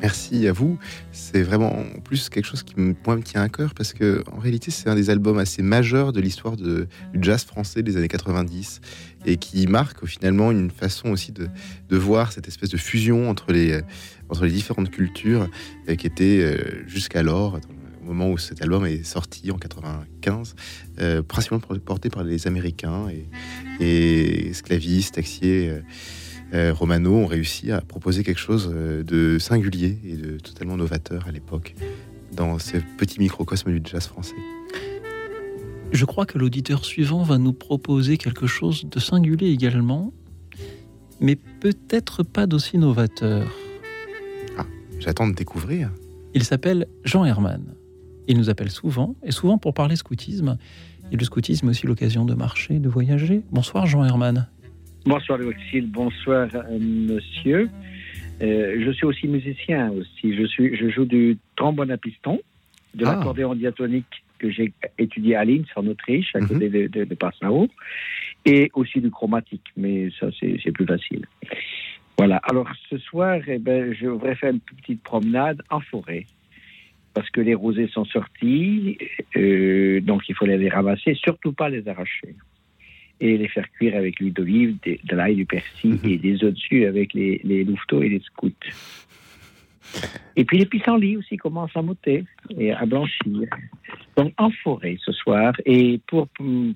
Merci 0.01 0.47
à 0.47 0.53
vous. 0.53 0.79
C'est 1.11 1.43
vraiment 1.43 1.71
en 1.79 1.99
plus 1.99 2.29
quelque 2.29 2.45
chose 2.45 2.63
qui 2.63 2.79
me, 2.79 2.95
me 2.95 3.21
tient 3.21 3.43
à 3.43 3.49
cœur 3.49 3.75
parce 3.75 3.93
que 3.93 4.23
en 4.31 4.39
réalité 4.39 4.71
c'est 4.71 4.89
un 4.89 4.95
des 4.95 5.11
albums 5.11 5.37
assez 5.37 5.61
majeurs 5.61 6.13
de 6.13 6.19
l'histoire 6.19 6.57
du 6.57 6.87
jazz 7.19 7.45
français 7.45 7.83
des 7.83 7.95
années 7.95 8.07
90 8.07 8.81
et 9.25 9.37
qui 9.37 9.67
marque 9.67 10.05
finalement 10.07 10.51
une 10.51 10.71
façon 10.71 11.09
aussi 11.09 11.31
de, 11.31 11.47
voir 11.95 12.31
cette 12.31 12.47
espèce 12.47 12.69
de 12.69 12.77
fusion 12.77 13.29
entre 13.29 13.51
les, 13.51 13.81
les 14.41 14.51
différentes 14.51 14.89
cultures 14.89 15.47
euh, 15.89 15.95
qui 15.95 16.07
était 16.07 16.39
euh, 16.41 16.87
jusqu'alors 16.87 17.55
au 17.55 17.76
moment 18.07 18.31
où 18.31 18.37
cet 18.37 18.61
album 18.61 18.85
est 18.85 19.03
sorti 19.03 19.51
en 19.51 19.57
95, 19.57 20.55
euh, 20.99 21.21
principalement 21.21 21.63
porté 21.79 22.09
par 22.09 22.23
les 22.23 22.47
Américains 22.47 23.07
et, 23.09 23.25
et 23.83 24.49
esclavistes, 24.49 25.15
taxiers. 25.15 25.81
Euh, 26.53 26.73
Romano 26.73 27.13
ont 27.13 27.25
réussi 27.25 27.71
à 27.71 27.81
proposer 27.81 28.23
quelque 28.23 28.39
chose 28.39 28.71
euh, 28.73 29.03
de 29.03 29.37
singulier 29.37 29.97
et 30.05 30.15
de 30.15 30.37
totalement 30.37 30.77
novateur 30.77 31.27
à 31.27 31.31
l'époque 31.31 31.75
dans 32.31 32.57
ce 32.57 32.77
petit 32.97 33.19
microcosme 33.19 33.71
du 33.71 33.81
jazz 33.83 34.07
français. 34.07 34.35
Je 35.91 36.05
crois 36.05 36.25
que 36.25 36.37
l'auditeur 36.37 36.85
suivant 36.85 37.23
va 37.23 37.37
nous 37.37 37.53
proposer 37.53 38.17
quelque 38.17 38.47
chose 38.47 38.85
de 38.85 38.99
singulier 38.99 39.49
également, 39.49 40.13
mais 41.19 41.35
peut-être 41.35 42.23
pas 42.23 42.45
d'aussi 42.45 42.77
novateur. 42.77 43.49
Ah, 44.57 44.65
j'attends 44.99 45.27
de 45.27 45.33
découvrir. 45.33 45.91
Il 46.33 46.43
s'appelle 46.43 46.87
Jean 47.03 47.25
Herman. 47.25 47.76
Il 48.27 48.37
nous 48.37 48.49
appelle 48.49 48.69
souvent, 48.69 49.15
et 49.23 49.31
souvent 49.31 49.57
pour 49.57 49.73
parler 49.73 49.95
scoutisme. 49.95 50.57
Et 51.11 51.15
le 51.15 51.23
scoutisme 51.23 51.67
est 51.67 51.69
aussi 51.69 51.87
l'occasion 51.87 52.25
de 52.25 52.33
marcher, 52.33 52.79
de 52.79 52.89
voyager. 52.89 53.41
Bonsoir 53.51 53.85
Jean 53.85 54.03
Herman. 54.03 54.47
Bonsoir 55.05 55.37
Louis, 55.37 55.81
bonsoir 55.81 56.49
euh, 56.53 56.77
monsieur. 56.79 57.69
Euh, 58.41 58.83
je 58.85 58.91
suis 58.91 59.05
aussi 59.05 59.27
musicien 59.27 59.89
aussi. 59.91 60.35
Je, 60.35 60.45
suis, 60.45 60.75
je 60.75 60.89
joue 60.89 61.05
du 61.05 61.37
trombone 61.55 61.91
à 61.91 61.97
piston, 61.97 62.39
de 62.93 63.05
ah. 63.05 63.15
l'accordéon 63.15 63.55
diatonique 63.55 64.23
que 64.37 64.51
j'ai 64.51 64.73
étudié 64.97 65.35
à 65.35 65.45
Linz 65.45 65.65
en 65.77 65.87
Autriche, 65.87 66.35
à 66.35 66.41
côté 66.41 66.69
mhm. 66.69 66.87
de, 66.89 67.03
de, 67.05 67.15
Passau, 67.15 67.69
et 68.45 68.69
aussi 68.73 68.99
du 68.99 69.09
chromatique, 69.09 69.65
mais 69.77 70.09
ça 70.19 70.27
c'est 70.39 70.71
plus 70.71 70.85
facile. 70.85 71.25
Voilà, 72.17 72.37
alors 72.43 72.67
ce 72.89 72.97
soir, 72.97 73.39
eh 73.47 73.59
ben, 73.59 73.93
je 73.93 74.07
voudrais 74.07 74.35
faire 74.35 74.51
une 74.51 74.59
petite 74.59 75.01
promenade 75.03 75.61
en 75.69 75.79
forêt, 75.79 76.25
parce 77.17 77.31
que 77.31 77.41
les 77.41 77.55
rosés 77.55 77.87
sont 77.87 78.05
sortis, 78.05 78.95
euh, 79.35 79.99
donc 80.01 80.29
il 80.29 80.35
faut 80.35 80.45
les 80.45 80.69
ramasser, 80.69 81.15
surtout 81.15 81.51
pas 81.51 81.67
les 81.67 81.87
arracher 81.87 82.35
et 83.19 83.39
les 83.39 83.47
faire 83.47 83.67
cuire 83.71 83.95
avec 83.95 84.19
l'huile 84.19 84.33
d'olive, 84.33 84.77
de, 84.85 85.15
l'ail, 85.15 85.33
du 85.33 85.47
persil 85.47 85.93
mhm. 85.93 86.11
et 86.11 86.17
des 86.19 86.43
œufs 86.43 86.53
dessus 86.53 86.85
avec 86.85 87.15
les, 87.15 87.41
les 87.43 87.63
louveteaux 87.63 88.03
et 88.03 88.09
les 88.09 88.19
scouts. 88.19 88.51
Et 90.35 90.45
puis 90.45 90.59
les 90.59 90.67
pissenlits 90.67 91.17
aussi 91.17 91.37
commencent 91.37 91.75
à 91.75 91.81
monter 91.81 92.23
et 92.55 92.71
à 92.71 92.85
blanchir. 92.85 93.49
Donc 94.15 94.31
en 94.37 94.51
forêt 94.51 94.97
ce 95.03 95.11
soir. 95.11 95.53
Et 95.65 95.99
pour, 96.05 96.27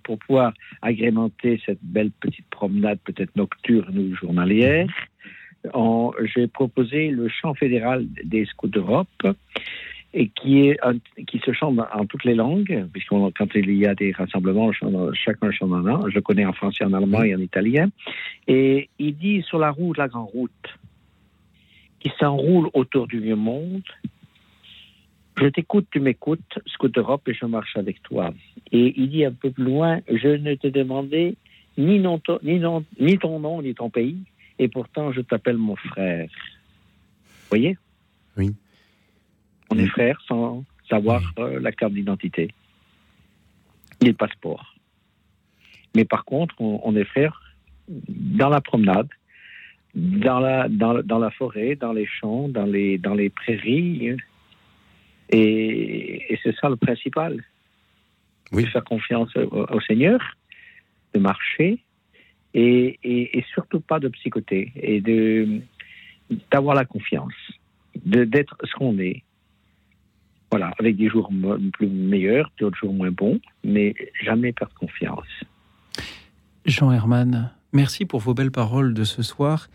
pour 0.03 0.17
pouvoir 0.17 0.53
agrémenter 0.81 1.61
cette 1.67 1.83
belle 1.83 2.09
petite 2.19 2.49
promenade, 2.49 2.97
peut-être 3.03 3.35
nocturne 3.35 3.95
ou 3.95 4.15
journalière, 4.15 4.87
j'ai 6.33 6.47
proposé 6.47 7.09
le 7.09 7.29
chant 7.29 7.53
fédéral 7.53 8.07
des 8.23 8.45
scouts 8.45 8.69
d'Europe 8.69 9.27
et 10.13 10.27
qui, 10.29 10.67
est 10.67 10.79
qui 11.27 11.39
se 11.39 11.53
chante 11.53 11.79
en, 11.93 12.05
toutes 12.05 12.25
les 12.25 12.35
langues, 12.35 12.85
puisque 12.91 13.09
quand 13.09 13.55
il 13.55 13.73
y 13.75 13.85
a 13.85 13.95
des 13.95 14.11
rassemblements, 14.11 14.71
chacun 15.13 15.51
chante 15.51 15.71
en 15.71 15.85
un. 15.85 16.09
Je 16.09 16.19
connais 16.19 16.45
en 16.45 16.53
français, 16.53 16.83
en 16.83 16.93
allemand 16.93 17.23
et 17.23 17.33
en 17.33 17.39
italien. 17.39 17.89
Et 18.47 18.89
il 18.99 19.15
dit 19.17 19.41
sur 19.43 19.59
la 19.59 19.71
route, 19.71 19.97
la 19.97 20.07
grande 20.07 20.29
route, 20.29 20.79
qui 21.99 22.11
s'enroule 22.19 22.69
autour 22.73 23.07
du 23.07 23.19
vieux 23.19 23.35
monde, 23.35 23.83
je 25.37 25.47
t'écoute, 25.47 25.87
tu 25.91 25.99
m'écoutes, 25.99 26.59
Scout 26.67 26.93
d'Europe, 26.93 27.27
et 27.27 27.33
je 27.33 27.45
marche 27.45 27.77
avec 27.77 28.03
toi. 28.03 28.33
Et 28.71 28.93
il 28.97 29.09
dit 29.09 29.25
un 29.25 29.31
peu 29.31 29.49
plus 29.49 29.63
loin, 29.63 30.01
je 30.07 30.27
ne 30.27 30.55
te 30.55 30.67
demandais 30.67 31.35
ni, 31.77 31.99
ni 32.99 33.17
ton 33.17 33.39
nom, 33.39 33.61
ni 33.61 33.73
ton 33.73 33.89
pays, 33.89 34.17
et 34.59 34.67
pourtant 34.67 35.11
je 35.11 35.21
t'appelle 35.21 35.57
mon 35.57 35.75
frère. 35.75 36.27
Vous 36.27 37.47
voyez? 37.49 37.77
Oui. 38.37 38.53
On 39.71 39.77
est 39.77 39.87
frères 39.87 40.21
sans 40.27 40.65
savoir 40.89 41.21
euh, 41.39 41.59
la 41.59 41.71
carte 41.71 41.93
d'identité 41.93 42.49
et 44.01 44.05
le 44.05 44.13
passeport. 44.13 44.75
Mais 45.95 46.05
par 46.05 46.25
contre, 46.25 46.55
on, 46.59 46.95
est 46.95 47.05
frères 47.05 47.55
dans 47.87 48.49
la 48.49 48.61
promenade, 48.61 49.09
dans 49.95 50.39
la, 50.39 50.67
dans, 50.69 51.19
la 51.19 51.31
forêt, 51.31 51.75
dans 51.75 51.93
les 51.93 52.05
champs, 52.05 52.47
dans 52.47 52.65
les, 52.65 52.97
dans 52.97 53.13
les 53.13 53.29
prairies. 53.29 54.17
Et, 55.29 56.39
c'est 56.43 56.55
ça 56.57 56.69
le 56.69 56.77
principal. 56.77 57.43
Oui. 58.51 58.65
De 58.65 58.69
faire 58.69 58.83
confiance 58.83 59.33
au, 59.35 59.79
Seigneur, 59.81 60.19
de 61.13 61.19
marcher 61.19 61.79
et, 62.53 62.99
et, 63.03 63.45
surtout 63.53 63.79
pas 63.79 63.99
de 63.99 64.09
psychoter 64.09 64.73
et 64.75 64.99
de 64.99 65.61
d'avoir 66.49 66.75
la 66.75 66.85
confiance, 66.85 67.33
de 68.05 68.23
d'être 68.23 68.55
ce 68.63 68.73
qu'on 68.75 68.97
est, 68.99 69.23
voilà, 70.51 70.73
avec 70.79 70.97
des 70.97 71.07
jours 71.07 71.29
plus 71.73 71.87
meilleurs, 71.87 72.51
d'autres 72.59 72.77
jours 72.77 72.93
moins 72.93 73.11
bons, 73.11 73.39
mais 73.63 73.95
jamais 74.21 74.51
perdre 74.51 74.73
confiance. 74.75 75.25
Jean 76.65 76.91
Herman, 76.91 77.51
merci 77.73 78.05
pour 78.05 78.19
vos 78.19 78.33
belles 78.33 78.51
paroles 78.51 78.93
de 78.93 79.03
ce 79.05 79.23
soir. 79.23 79.69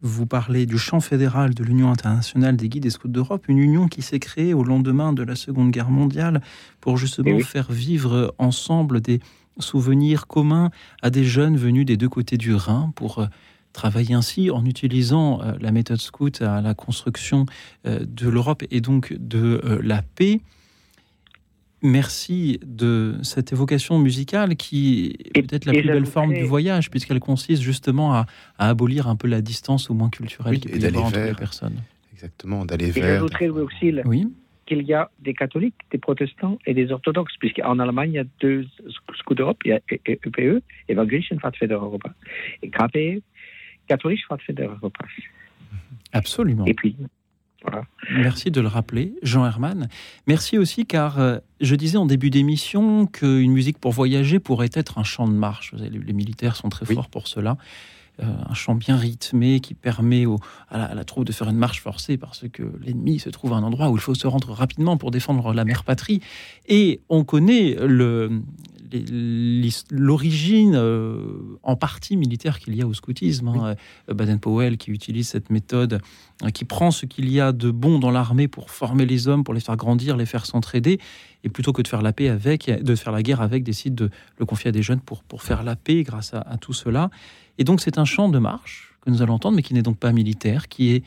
Vous 0.00 0.26
parlez 0.26 0.66
du 0.66 0.78
champ 0.78 1.00
fédéral 1.00 1.54
de 1.54 1.62
l'Union 1.62 1.90
internationale 1.90 2.56
des 2.56 2.68
guides 2.68 2.86
et 2.86 2.90
scouts 2.90 3.08
d'Europe, 3.08 3.44
une 3.46 3.58
union 3.58 3.86
qui 3.86 4.02
s'est 4.02 4.18
créée 4.18 4.52
au 4.52 4.64
lendemain 4.64 5.12
de 5.12 5.22
la 5.22 5.36
Seconde 5.36 5.70
Guerre 5.70 5.90
mondiale 5.90 6.40
pour 6.80 6.96
justement 6.96 7.36
eh 7.38 7.42
faire 7.42 7.70
vivre 7.70 8.34
ensemble 8.38 9.00
des 9.00 9.20
souvenirs 9.58 10.26
communs 10.26 10.70
à 11.02 11.10
des 11.10 11.24
jeunes 11.24 11.56
venus 11.56 11.86
des 11.86 11.96
deux 11.96 12.08
côtés 12.08 12.38
du 12.38 12.54
Rhin 12.54 12.90
pour 12.96 13.28
travailler 13.72 14.14
ainsi 14.14 14.50
en 14.50 14.64
utilisant 14.64 15.42
euh, 15.42 15.52
la 15.60 15.72
méthode 15.72 16.00
scout 16.00 16.40
à 16.42 16.60
la 16.60 16.74
construction 16.74 17.46
euh, 17.86 18.00
de 18.06 18.28
l'Europe 18.28 18.62
et 18.70 18.80
donc 18.80 19.12
de 19.14 19.60
euh, 19.64 19.80
la 19.82 20.02
paix. 20.02 20.40
Merci 21.84 22.60
de 22.64 23.16
cette 23.22 23.52
évocation 23.52 23.98
musicale 23.98 24.54
qui 24.54 25.16
est 25.34 25.42
peut-être 25.42 25.64
la 25.64 25.72
plus 25.72 25.82
belle 25.82 26.06
forme 26.06 26.32
du 26.32 26.44
voyage, 26.44 26.90
puisqu'elle 26.90 27.18
consiste 27.18 27.60
justement 27.60 28.14
à, 28.14 28.26
abolir 28.58 29.08
un 29.08 29.16
peu 29.16 29.26
la 29.26 29.40
distance 29.40 29.90
au 29.90 29.94
moins 29.94 30.08
culturelle 30.08 30.60
qui 30.60 30.68
peut 30.68 30.78
y 30.78 30.86
avoir 30.86 31.06
entre 31.06 31.18
les 31.18 31.34
personnes. 31.34 31.82
Exactement, 32.12 32.64
d'aller 32.64 32.92
vers. 32.92 33.14
J'ajouterais 33.14 33.48
aussi 33.48 33.94
oui 34.04 34.28
qu'il 34.66 34.82
y 34.82 34.94
a 34.94 35.10
des 35.20 35.34
catholiques, 35.34 35.74
des 35.90 35.98
protestants 35.98 36.58
et 36.66 36.74
des 36.74 36.92
orthodoxes, 36.92 37.34
puisqu'en 37.38 37.78
Allemagne, 37.78 38.10
il 38.12 38.16
y 38.16 38.18
a 38.18 38.24
deux 38.40 38.66
scouts 39.18 39.34
d'Europe, 39.34 39.58
il 39.64 39.70
y 39.70 39.72
a 39.72 39.80
EPE, 40.06 40.62
Evangelischen 40.88 41.38
Pfadfinder 41.38 41.74
Europa, 41.74 42.14
et 42.62 42.70
KPE, 42.70 43.22
catholique, 43.86 44.20
je 44.20 44.24
crois 44.24 44.38
que 44.38 44.44
c'est 44.46 44.66
repas. 44.66 45.04
Absolument. 46.12 46.66
Et 46.66 46.74
puis, 46.74 46.96
voilà. 47.62 47.84
Merci 48.10 48.50
de 48.50 48.60
le 48.60 48.68
rappeler, 48.68 49.14
Jean 49.22 49.46
Herman. 49.46 49.88
Merci 50.26 50.58
aussi 50.58 50.84
car 50.84 51.18
euh, 51.18 51.38
je 51.60 51.74
disais 51.74 51.96
en 51.96 52.06
début 52.06 52.30
d'émission 52.30 53.06
qu'une 53.06 53.52
musique 53.52 53.78
pour 53.78 53.92
voyager 53.92 54.40
pourrait 54.40 54.70
être 54.72 54.98
un 54.98 55.04
chant 55.04 55.28
de 55.28 55.32
marche. 55.32 55.72
Les, 55.74 56.12
militaires 56.12 56.56
sont 56.56 56.68
très 56.68 56.86
forts 56.86 57.08
pour 57.08 57.28
cela. 57.28 57.56
Euh, 58.20 58.24
un 58.46 58.54
chant 58.54 58.74
bien 58.74 58.96
rythmé 58.96 59.60
qui 59.60 59.72
permet 59.72 60.26
à, 60.68 60.94
la, 60.94 61.04
troupe 61.04 61.24
de 61.24 61.32
faire 61.32 61.48
une 61.48 61.56
marche 61.56 61.80
forcée 61.80 62.18
parce 62.18 62.44
que 62.52 62.62
l'ennemi 62.82 63.18
se 63.18 63.30
trouve 63.30 63.54
à 63.54 63.56
un 63.56 63.62
endroit 63.62 63.88
où 63.88 63.94
il 63.94 64.02
faut 64.02 64.14
se 64.14 64.26
rendre 64.26 64.52
rapidement 64.52 64.98
pour 64.98 65.10
défendre 65.10 65.54
la 65.54 65.64
mère 65.64 65.84
patrie. 65.84 66.20
Et 66.68 67.00
on 67.08 67.24
connaît 67.24 67.76
le, 67.80 68.42
l'origine 69.90 70.74
euh, 70.74 71.58
en 71.62 71.76
partie 71.76 72.16
militaire 72.16 72.58
qu'il 72.58 72.74
y 72.74 72.82
a 72.82 72.86
au 72.86 72.94
scoutisme. 72.94 73.48
Hein. 73.48 73.74
Euh, 74.10 74.14
Baden-Powell 74.14 74.76
qui 74.76 74.90
utilise 74.90 75.28
cette 75.28 75.50
méthode, 75.50 76.00
euh, 76.42 76.50
qui 76.50 76.64
prend 76.64 76.90
ce 76.90 77.06
qu'il 77.06 77.30
y 77.30 77.40
a 77.40 77.52
de 77.52 77.70
bon 77.70 77.98
dans 77.98 78.10
l'armée 78.10 78.48
pour 78.48 78.70
former 78.70 79.06
les 79.06 79.28
hommes, 79.28 79.44
pour 79.44 79.54
les 79.54 79.60
faire 79.60 79.76
grandir, 79.76 80.16
les 80.16 80.26
faire 80.26 80.46
s'entraider, 80.46 80.98
et 81.44 81.48
plutôt 81.48 81.72
que 81.72 81.82
de 81.82 81.88
faire 81.88 82.02
la 82.02 82.12
paix 82.12 82.28
avec, 82.28 82.66
de 82.66 82.94
faire 82.94 83.12
la 83.12 83.22
guerre 83.22 83.40
avec, 83.40 83.64
décide 83.64 83.94
de 83.94 84.10
le 84.38 84.46
confier 84.46 84.68
à 84.68 84.72
des 84.72 84.82
jeunes 84.82 85.00
pour, 85.00 85.22
pour 85.24 85.42
faire 85.42 85.62
la 85.62 85.76
paix 85.76 86.02
grâce 86.02 86.34
à, 86.34 86.56
tout 86.60 86.72
cela. 86.72 87.10
Et 87.58 87.64
donc 87.64 87.80
c'est 87.80 87.98
un 87.98 88.04
chant 88.04 88.28
de 88.28 88.38
marche 88.38 88.94
que 89.00 89.10
nous 89.10 89.22
allons 89.22 89.34
entendre, 89.34 89.56
mais 89.56 89.62
qui 89.62 89.74
n'est 89.74 89.82
donc 89.82 89.98
pas 89.98 90.12
militaire, 90.12 90.68
qui, 90.68 90.92
est, 90.92 91.04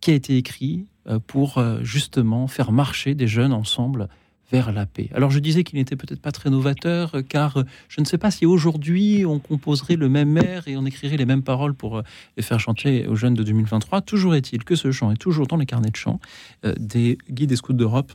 qui 0.00 0.10
a 0.10 0.14
été 0.14 0.36
écrit 0.36 0.86
pour 1.26 1.62
justement 1.82 2.46
faire 2.46 2.72
marcher 2.72 3.14
des 3.14 3.26
jeunes 3.26 3.52
ensemble 3.52 4.08
vers 4.50 4.72
la 4.72 4.86
paix. 4.86 5.08
Alors 5.14 5.30
je 5.30 5.38
disais 5.38 5.64
qu'il 5.64 5.78
n'était 5.78 5.96
peut-être 5.96 6.20
pas 6.20 6.32
très 6.32 6.50
novateur, 6.50 7.16
car 7.28 7.64
je 7.88 8.00
ne 8.00 8.06
sais 8.06 8.18
pas 8.18 8.30
si 8.30 8.46
aujourd'hui 8.46 9.24
on 9.26 9.38
composerait 9.38 9.96
le 9.96 10.08
même 10.08 10.36
air 10.36 10.66
et 10.68 10.76
on 10.76 10.84
écrirait 10.84 11.16
les 11.16 11.26
mêmes 11.26 11.42
paroles 11.42 11.74
pour 11.74 11.98
euh, 11.98 12.02
faire 12.40 12.60
chanter 12.60 13.06
aux 13.06 13.16
jeunes 13.16 13.34
de 13.34 13.42
2023. 13.42 14.00
Toujours 14.02 14.34
est-il 14.34 14.64
que 14.64 14.74
ce 14.74 14.90
chant 14.90 15.10
est 15.12 15.16
toujours 15.16 15.46
dans 15.46 15.56
les 15.56 15.66
carnets 15.66 15.90
de 15.90 15.96
chant 15.96 16.20
euh, 16.64 16.74
des 16.78 17.18
guides 17.30 17.52
et 17.52 17.56
scouts 17.56 17.72
d'Europe 17.72 18.12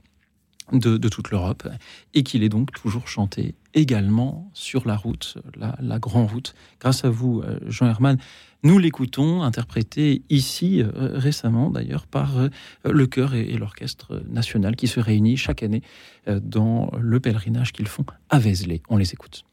de, 0.72 1.10
toute 1.10 1.32
l'Europe 1.32 1.68
et 2.14 2.24
qu'il 2.24 2.44
est 2.44 2.50
donc 2.50 2.72
toujours 2.72 3.08
chanté 3.08 3.56
également 3.74 4.50
sur 4.54 4.88
la 4.88 4.96
route, 4.96 5.38
la, 5.56 5.76
la 5.80 6.00
grande 6.00 6.32
route. 6.32 6.56
Grâce 6.80 7.06
à 7.06 7.10
vous, 7.10 7.42
euh, 7.42 7.60
Jean 7.68 7.88
Herman, 7.88 8.18
nous 8.64 8.80
l'écoutons 8.80 9.44
interprété 9.44 10.24
ici 10.30 10.82
euh, 10.82 10.90
récemment 11.14 11.70
d'ailleurs 11.70 12.08
par 12.08 12.38
euh, 12.38 12.50
le 12.84 13.06
chœur 13.06 13.36
et, 13.36 13.54
l'orchestre 13.54 14.24
national 14.28 14.76
qui 14.76 14.88
se 14.88 15.00
réunit 15.00 15.38
chaque 15.38 15.64
année 15.64 15.82
dans 16.28 16.92
le 17.00 17.20
pèlerinage 17.20 17.72
qu'ils 17.72 17.88
font 17.88 18.06
à 18.30 18.40
Vézelay. 18.40 18.82
On 18.90 18.98
les 18.98 19.14
écoute. 19.14 19.46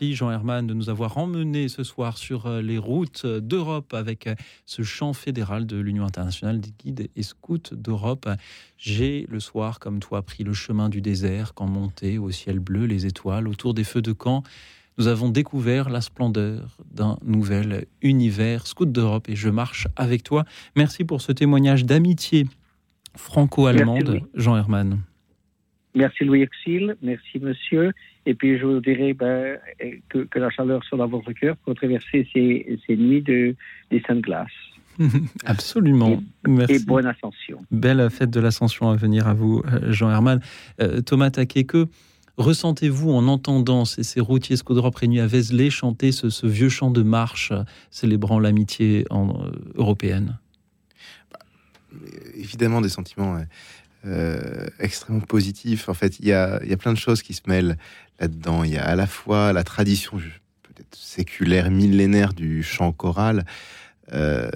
Jean 0.00 0.30
Herman 0.30 0.66
de 0.66 0.74
nous 0.74 0.88
avoir 0.88 1.18
emmenés 1.18 1.68
ce 1.68 1.84
soir 1.84 2.16
sur 2.16 2.46
euh, 2.46 2.62
les 2.62 2.78
routes 2.78 3.26
d'Europe 3.26 3.92
avec 3.92 4.26
euh, 4.26 4.34
ce 4.64 4.82
chant 4.82 5.12
fédéral 5.12 5.66
de 5.66 5.76
l'Union 5.76 6.04
internationale 6.04 6.60
des 6.60 6.72
guides 6.78 7.10
et 7.14 7.22
scouts 7.22 7.58
d'Europe. 7.72 8.28
J'ai 8.78 9.26
le 9.28 9.40
soir, 9.40 9.78
comme 9.78 10.00
toi, 10.00 10.22
pris 10.22 10.42
le 10.42 10.54
chemin 10.54 10.88
du 10.88 11.02
désert 11.02 11.52
quand 11.54 11.66
monté 11.66 12.18
au 12.18 12.30
ciel 12.30 12.60
bleu 12.60 12.86
les 12.86 13.04
étoiles 13.06 13.46
autour 13.46 13.74
des 13.74 13.84
feux 13.84 14.02
de 14.02 14.12
camp. 14.12 14.42
Nous 14.96 15.06
avons 15.06 15.28
découvert 15.28 15.90
la 15.90 16.00
splendeur 16.00 16.78
d'un 16.90 17.18
nouvel 17.22 17.86
univers 18.00 18.66
scout 18.66 18.90
d'Europe 18.90 19.28
et 19.28 19.36
je 19.36 19.50
marche 19.50 19.86
avec 19.96 20.22
toi. 20.22 20.44
Merci 20.76 21.04
pour 21.04 21.20
ce 21.20 21.32
témoignage 21.32 21.84
d'amitié 21.84 22.46
franco-allemande, 23.16 24.22
Jean 24.34 24.56
Herman. 24.56 25.00
Merci 25.94 26.24
Louis 26.24 26.42
Exil, 26.42 26.96
merci 27.02 27.38
monsieur. 27.40 27.92
Et 28.26 28.34
puis 28.34 28.58
je 28.58 28.66
vous 28.66 28.80
dirais 28.80 29.12
ben, 29.12 29.58
que, 30.08 30.38
la 30.38 30.50
chaleur 30.50 30.84
soit 30.84 30.98
dans 30.98 31.08
votre 31.08 31.32
cœur 31.32 31.56
pour 31.58 31.74
traverser 31.74 32.28
ces, 32.32 32.78
ces 32.86 32.96
nuits 32.96 33.22
de, 33.22 33.56
des 33.90 34.00
saintes 34.06 34.20
glaces. 34.20 34.50
Absolument. 35.44 36.22
Merci. 36.46 36.74
Et 36.74 36.78
bonne 36.80 37.06
ascension. 37.06 37.64
Belle 37.70 38.08
fête 38.10 38.30
de 38.30 38.40
l'ascension 38.40 38.90
à 38.90 38.96
venir 38.96 39.26
à 39.26 39.34
vous, 39.34 39.62
euh, 39.66 39.92
Jean 39.92 40.10
Herman. 40.10 40.40
Euh, 40.80 41.00
Thomas 41.00 41.30
Taquet, 41.30 41.64
que 41.64 41.86
ressentez-vous 42.36 43.10
en 43.10 43.26
entendant 43.26 43.84
ces, 43.84 44.02
ces 44.02 44.20
routiers 44.20 44.56
Scodrop 44.56 44.94
réunis 44.94 45.20
à 45.20 45.26
Vézelay 45.26 45.70
chanter 45.70 46.12
ce, 46.12 46.46
vieux 46.46 46.68
chant 46.68 46.90
de 46.90 47.02
marche 47.02 47.52
célébrant 47.90 48.38
l'amitié 48.38 49.06
euh, 49.10 49.50
européenne? 49.74 50.38
Bah, 51.32 51.38
Évidemment, 52.34 52.80
des 52.80 52.90
sentiments 52.90 53.38
euh, 54.06 54.66
extrêmement 54.78 55.20
positif. 55.20 55.90
En 55.90 55.94
fait, 55.94 56.18
il 56.20 56.26
y 56.26 56.32
a, 56.32 56.58
plein 56.78 56.92
de 56.92 56.98
choses 56.98 57.22
qui 57.22 57.34
se 57.34 57.42
mêlent 57.46 57.76
là-dedans. 58.18 58.64
Il 58.64 58.70
y 58.70 58.78
a 58.78 58.84
à 58.84 58.96
la 58.96 59.06
fois 59.06 59.52
la 59.52 59.62
tradition 59.62 60.16
peut-être 60.62 60.96
séculaire, 60.96 61.70
millénaire 61.70 62.32
du 62.32 62.62
chant 62.62 62.92
choral. 62.92 63.44
Euh, 64.12 64.50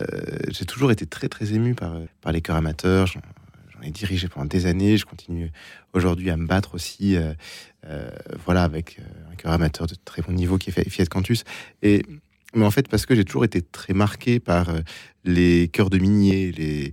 j'ai 0.49 0.65
toujours 0.65 0.91
été 0.91 1.05
très 1.05 1.29
très 1.29 1.53
ému 1.53 1.75
par, 1.75 1.95
par 2.23 2.33
les 2.33 2.41
chœurs 2.41 2.57
amateurs. 2.57 3.07
J'en 3.07 3.83
ai 3.83 3.91
dirigé 3.91 4.29
pendant 4.29 4.47
des 4.47 4.65
années. 4.65 4.97
Je 4.97 5.05
continue 5.05 5.53
aujourd'hui 5.93 6.31
à 6.31 6.39
me 6.39 6.47
battre 6.47 6.75
aussi, 6.75 7.17
euh, 7.17 7.35
voilà, 8.47 8.63
avec 8.63 8.99
un 9.31 9.35
chœur 9.37 9.53
amateur 9.53 9.87
de 9.87 9.95
très 10.07 10.23
bon 10.23 10.33
niveau 10.33 10.57
qui 10.57 10.71
est 10.71 10.89
Fiat 10.89 11.07
Cantus. 11.07 11.45
Et 11.83 12.03
mais 12.57 12.65
en 12.65 12.71
fait, 12.71 12.89
parce 12.89 13.05
que 13.05 13.17
j'ai 13.17 13.25
toujours 13.25 13.45
été 13.45 13.61
très 13.63 13.95
marqué 13.95 14.39
par 14.39 14.73
les 15.25 15.67
chœurs 15.69 15.91
de 15.91 15.99
miniers, 15.99 16.53
les, 16.53 16.93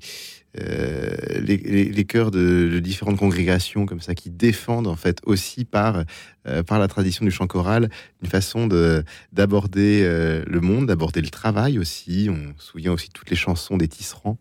euh, 0.60 1.40
les, 1.40 2.03
chœurs 2.03 2.30
de, 2.30 2.80
différentes 2.80 3.18
congrégations 3.18 3.86
comme 3.86 4.02
ça 4.02 4.15
qui 4.15 4.30
défendent 4.30 4.88
en 4.88 4.98
fait 4.98 5.19
aussi 5.26 5.64
par 5.64 6.03
euh, 6.48 6.61
par 6.61 6.78
la 6.78 6.90
tradition 6.90 7.23
du 7.23 7.32
chant 7.32 7.48
choral 7.48 7.90
une 8.22 8.30
façon 8.30 8.68
de 8.68 9.03
d'aborder 9.32 10.02
euh, 10.03 10.44
le 10.45 10.60
monde, 10.60 10.88
d'aborder 10.88 11.22
le 11.22 11.30
travail 11.30 11.80
aussi. 11.80 12.28
On 12.30 12.53
souvient 12.57 12.91
aussi 12.91 13.10
toutes 13.10 13.30
les 13.30 13.38
chansons 13.38 13.78
des 13.78 13.88
tisserands 13.88 14.38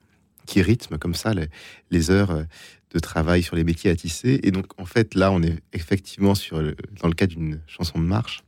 qui 0.47 0.63
rythment 0.63 0.99
comme 0.99 1.15
ça 1.15 1.33
les, 1.33 1.47
les 1.93 2.11
heures 2.11 2.45
de 2.93 2.99
travail 2.99 3.45
sur 3.45 3.55
les 3.55 3.63
métiers 3.63 3.91
à 3.91 3.95
tisser. 3.95 4.41
Et 4.43 4.51
donc 4.51 4.67
en 4.81 4.87
fait 4.87 5.15
là, 5.15 5.31
on 5.31 5.43
est 5.43 5.61
effectivement 5.73 6.35
sur 6.35 6.61
dans 7.01 7.09
le 7.09 7.15
cas 7.15 7.27
d'une 7.27 7.61
chanson 7.69 8.01
de 8.01 8.05
marche 8.05 8.43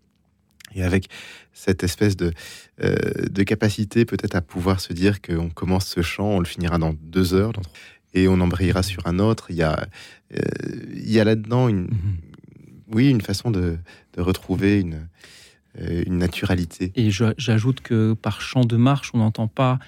et 0.74 0.82
avec 0.82 1.08
cette 1.52 1.84
espèce 1.84 2.16
de, 2.16 2.32
euh, 2.82 2.94
de 3.30 3.42
capacité 3.42 4.04
peut-être 4.04 4.34
à 4.34 4.40
pouvoir 4.40 4.80
se 4.80 4.92
dire 4.92 5.20
qu'on 5.20 5.50
commence 5.50 5.86
ce 5.86 6.02
chant, 6.02 6.26
on 6.26 6.38
le 6.38 6.46
finira 6.46 6.78
dans 6.78 6.94
deux 6.94 7.34
heures, 7.34 7.52
et 8.14 8.28
on 8.28 8.40
embrayera 8.40 8.82
sur 8.82 9.06
un 9.06 9.18
autre. 9.18 9.46
Il 9.50 9.56
y 9.56 9.62
a, 9.62 9.86
euh, 10.34 10.40
il 10.92 11.10
y 11.10 11.20
a 11.20 11.24
là-dedans 11.24 11.68
une, 11.68 11.82
mhm. 11.82 12.16
oui, 12.88 13.10
une 13.10 13.20
façon 13.20 13.50
de, 13.50 13.78
de 14.14 14.20
retrouver 14.20 14.80
une, 14.80 15.08
euh, 15.80 16.02
une 16.06 16.18
naturalité. 16.18 16.92
Et 16.96 17.10
j'ajoute 17.10 17.80
que 17.80 18.12
par 18.12 18.40
chant 18.40 18.64
de 18.64 18.76
marche, 18.76 19.10
on 19.14 19.18
n'entend 19.18 19.48
pas 19.48 19.78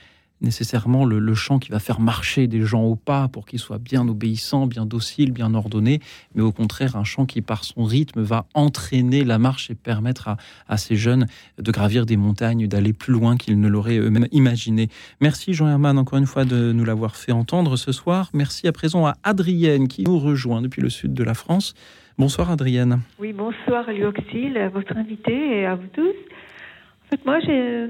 nécessairement 0.40 1.04
le, 1.04 1.34
chant 1.34 1.58
qui 1.58 1.70
va 1.70 1.78
faire 1.78 2.00
marcher 2.00 2.46
des 2.46 2.62
gens 2.62 2.82
au 2.82 2.96
pas 2.96 3.28
pour 3.28 3.46
qu'ils 3.46 3.58
soient 3.58 3.78
bien 3.78 4.06
obéissants, 4.08 4.66
bien 4.66 4.86
dociles, 4.86 5.32
bien 5.32 5.54
ordonnés, 5.54 6.00
mais 6.34 6.42
au 6.42 6.52
contraire 6.52 6.96
un 6.96 7.04
chant 7.04 7.26
qui 7.26 7.40
par 7.40 7.64
son 7.64 7.84
rythme 7.84 8.22
va 8.22 8.46
entraîner 8.54 9.24
la 9.24 9.38
marche 9.38 9.70
et 9.70 9.74
permettre 9.74 10.36
à, 10.68 10.76
ces 10.76 10.96
jeunes 10.96 11.26
de 11.58 11.70
gravir 11.72 12.06
des 12.06 12.16
montagnes, 12.16 12.66
d'aller 12.66 12.92
plus 12.92 13.12
loin 13.12 13.36
qu'ils 13.36 13.60
ne 13.60 13.68
l'auraient 13.68 13.98
eux-mêmes 13.98 14.28
imaginé. 14.32 14.88
Merci 15.20 15.54
Jean 15.54 15.68
Herman 15.68 15.98
encore 15.98 16.18
une 16.18 16.26
fois 16.26 16.44
de 16.44 16.72
nous 16.72 16.84
l'avoir 16.84 17.16
fait 17.16 17.32
entendre 17.32 17.76
ce 17.76 17.92
soir. 17.92 18.30
Merci 18.32 18.68
à 18.68 18.72
présent 18.72 19.06
à 19.06 19.14
Adrienne 19.22 19.88
qui 19.88 20.04
nous 20.04 20.18
rejoint 20.18 20.62
depuis 20.62 20.82
le 20.82 20.90
sud 20.90 21.14
de 21.14 21.24
la 21.24 21.34
France. 21.34 21.74
Bonsoir 22.18 22.50
Adrienne. 22.50 23.00
Oui, 23.18 23.32
bonsoir 23.32 23.90
Luoxil, 23.90 24.56
à 24.56 24.68
votre 24.68 24.96
invité 24.96 25.32
et 25.32 25.66
à 25.66 25.74
vous 25.74 25.88
tous. 25.92 26.02
En 26.10 27.10
fait, 27.10 27.24
moi 27.24 27.40
j'ai 27.40 27.88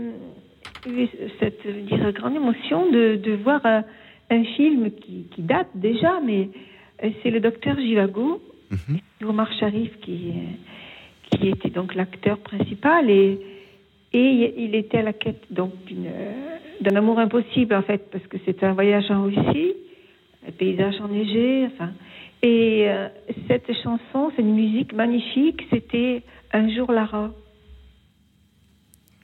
eu 0.87 1.09
cette 1.41 1.67
dire, 1.67 2.13
grande 2.13 2.37
émotion 2.37 2.91
de, 2.91 3.17
de 3.17 3.33
voir 3.33 3.61
euh, 3.65 3.81
un, 4.31 4.45
film 4.45 4.91
qui, 4.91 5.27
qui, 5.35 5.43
date 5.43 5.69
déjà, 5.75 6.21
mais 6.25 6.49
euh, 7.03 7.11
c'est 7.23 7.31
le 7.31 7.41
docteur 7.41 7.77
Givago, 7.77 8.41
mm 8.71 8.97
Omar 9.27 9.51
Sharif, 9.59 9.91
qui, 10.01 10.33
euh, 10.35 11.39
qui 11.39 11.49
était 11.49 11.71
donc 11.71 11.95
l'acteur 11.95 12.39
principal 12.39 13.09
et, 13.09 13.39
et 14.13 14.55
il 14.59 14.75
était 14.75 14.99
à 14.99 15.03
la 15.03 15.15
quête 15.15 15.45
donc 15.51 15.73
d'un 16.81 16.97
amour 16.97 17.19
impossible 17.19 17.75
en 17.75 17.83
fait, 17.83 18.11
parce 18.11 18.27
que 18.27 18.37
c'est 18.45 18.63
un 18.63 18.73
voyage 18.73 19.11
en 19.11 19.25
Russie, 19.25 19.73
un 20.47 20.53
paysage 20.53 21.01
enneigé, 21.01 21.67
enfin. 21.67 21.93
Et 22.43 22.87
cette 23.49 23.73
chanson, 23.83 24.31
c'est 24.37 24.43
une 24.43 24.55
musique 24.55 24.93
magnifique, 24.93 25.63
c'était 25.71 26.23
Un 26.53 26.69
jour 26.69 26.93
Lara. 26.93 27.31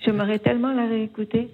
J'aimerais 0.04 0.38
tellement 0.38 0.72
la 0.72 0.86
réécouter. 0.86 1.50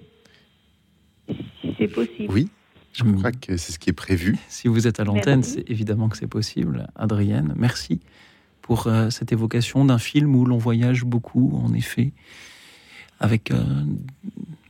Si 1.27 1.75
c'est 1.77 1.87
possible. 1.87 2.33
Oui, 2.33 2.49
je 2.93 3.03
crois 3.03 3.31
que 3.31 3.57
c'est 3.57 3.73
ce 3.73 3.79
qui 3.79 3.89
est 3.89 3.93
prévu. 3.93 4.37
Si 4.47 4.67
vous 4.67 4.87
êtes 4.87 4.99
à 4.99 5.03
l'antenne, 5.03 5.43
c'est 5.43 5.69
évidemment 5.69 6.09
que 6.09 6.17
c'est 6.17 6.27
possible. 6.27 6.87
Adrienne, 6.95 7.53
merci 7.57 7.99
pour 8.61 8.87
euh, 8.87 9.09
cette 9.09 9.31
évocation 9.31 9.85
d'un 9.85 9.97
film 9.97 10.35
où 10.35 10.45
l'on 10.45 10.57
voyage 10.57 11.03
beaucoup, 11.03 11.59
en 11.63 11.73
effet, 11.73 12.11
avec 13.19 13.51
euh, 13.51 13.63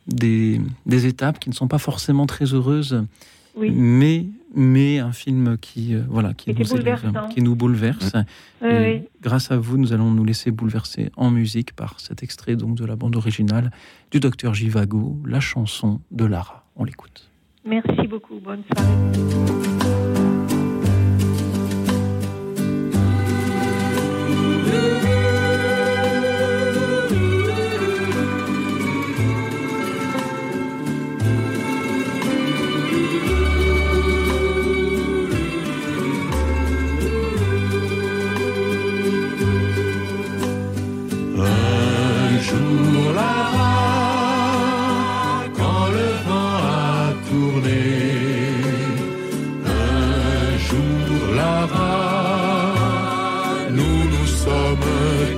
des, 0.08 0.62
des, 0.86 1.06
étapes 1.06 1.40
qui 1.40 1.50
ne 1.50 1.56
sont 1.56 1.68
pas 1.68 1.80
forcément 1.80 2.26
très 2.26 2.54
heureuses, 2.54 3.06
oui. 3.58 3.72
mais 3.72 4.26
mais 4.56 5.00
un 5.00 5.12
film 5.12 5.58
qui, 5.60 5.94
euh, 5.94 6.02
voilà, 6.10 6.34
qui, 6.34 6.54
nous, 6.54 6.64
qui 7.30 7.42
nous 7.42 7.56
bouleverse. 7.56 8.14
Grâce 9.22 9.52
à 9.52 9.58
vous, 9.58 9.78
nous 9.78 9.94
allons 9.94 10.10
nous 10.10 10.26
laisser 10.26 10.52
bouleverser 10.52 11.12
en 11.16 11.30
musique 11.30 11.74
par 11.74 12.00
cet 12.00 12.24
extrait 12.24 12.56
donc 12.56 12.76
de 12.76 12.86
la 12.86 12.96
bande 12.96 13.16
originale 13.16 13.72
du 14.10 14.20
docteur 14.20 14.54
Givago, 14.54 15.18
la 15.26 15.40
chanson 15.40 16.02
de 16.12 16.26
Lara. 16.26 16.66
On 16.76 16.86
l'écoute. 16.86 17.30
Merci 17.66 18.08
beaucoup. 18.08 18.40
Bonne 18.40 18.64
soirée. 18.76 20.27
jour 42.48 43.04
là-bas, 43.22 43.78
quand 45.58 45.88
le 45.98 46.10
vent 46.26 46.60
a 46.90 47.04
tourné, 47.30 47.86
un 49.66 50.48
jour 50.68 51.10
là-bas, 51.42 52.74
nous 53.78 54.00
nous 54.14 54.30
sommes 54.44 54.92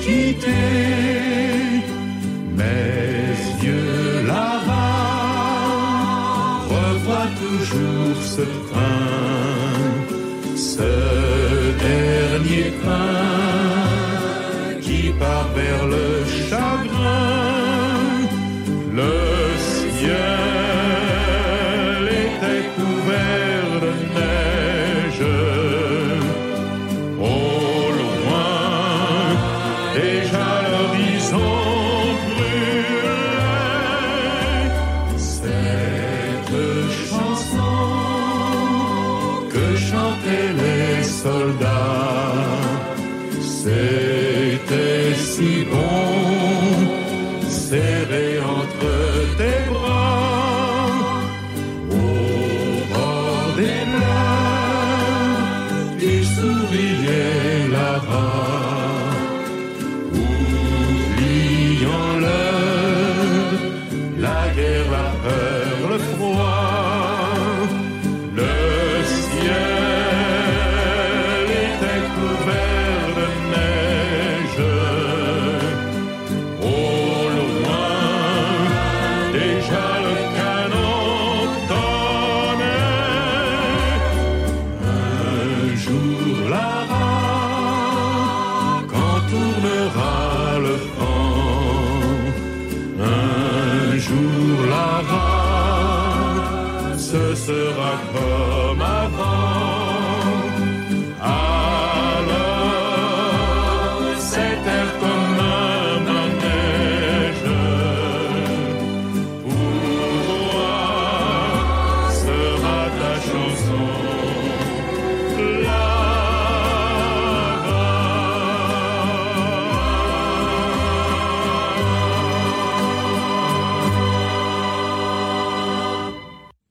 quittés, 0.06 0.90
mes 2.60 3.30
yeux 3.66 4.26
là-bas 4.34 5.00
revoient 6.76 7.34
toujours 7.46 8.18
ce 8.36 8.46
train, 8.70 9.06
ce 10.72 10.92
dernier 11.88 12.68
train 12.82 13.50
qui 14.82 15.02
part 15.20 15.50
vers 15.56 15.86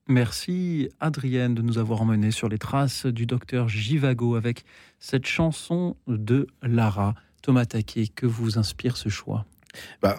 Merci 0.08 0.88
Adrienne 1.00 1.54
de 1.54 1.60
nous 1.60 1.76
avoir 1.76 2.00
emmenés 2.00 2.30
sur 2.30 2.48
les 2.48 2.56
traces 2.56 3.04
du 3.04 3.26
docteur 3.26 3.68
Givago 3.68 4.36
avec 4.36 4.64
cette 4.98 5.26
chanson 5.26 5.96
de 6.06 6.46
Lara. 6.62 7.14
Thomas 7.42 7.66
Taquet, 7.66 8.06
que 8.06 8.24
vous 8.24 8.58
inspire 8.58 8.96
ce 8.96 9.10
choix? 9.10 9.44
Bah, 10.00 10.18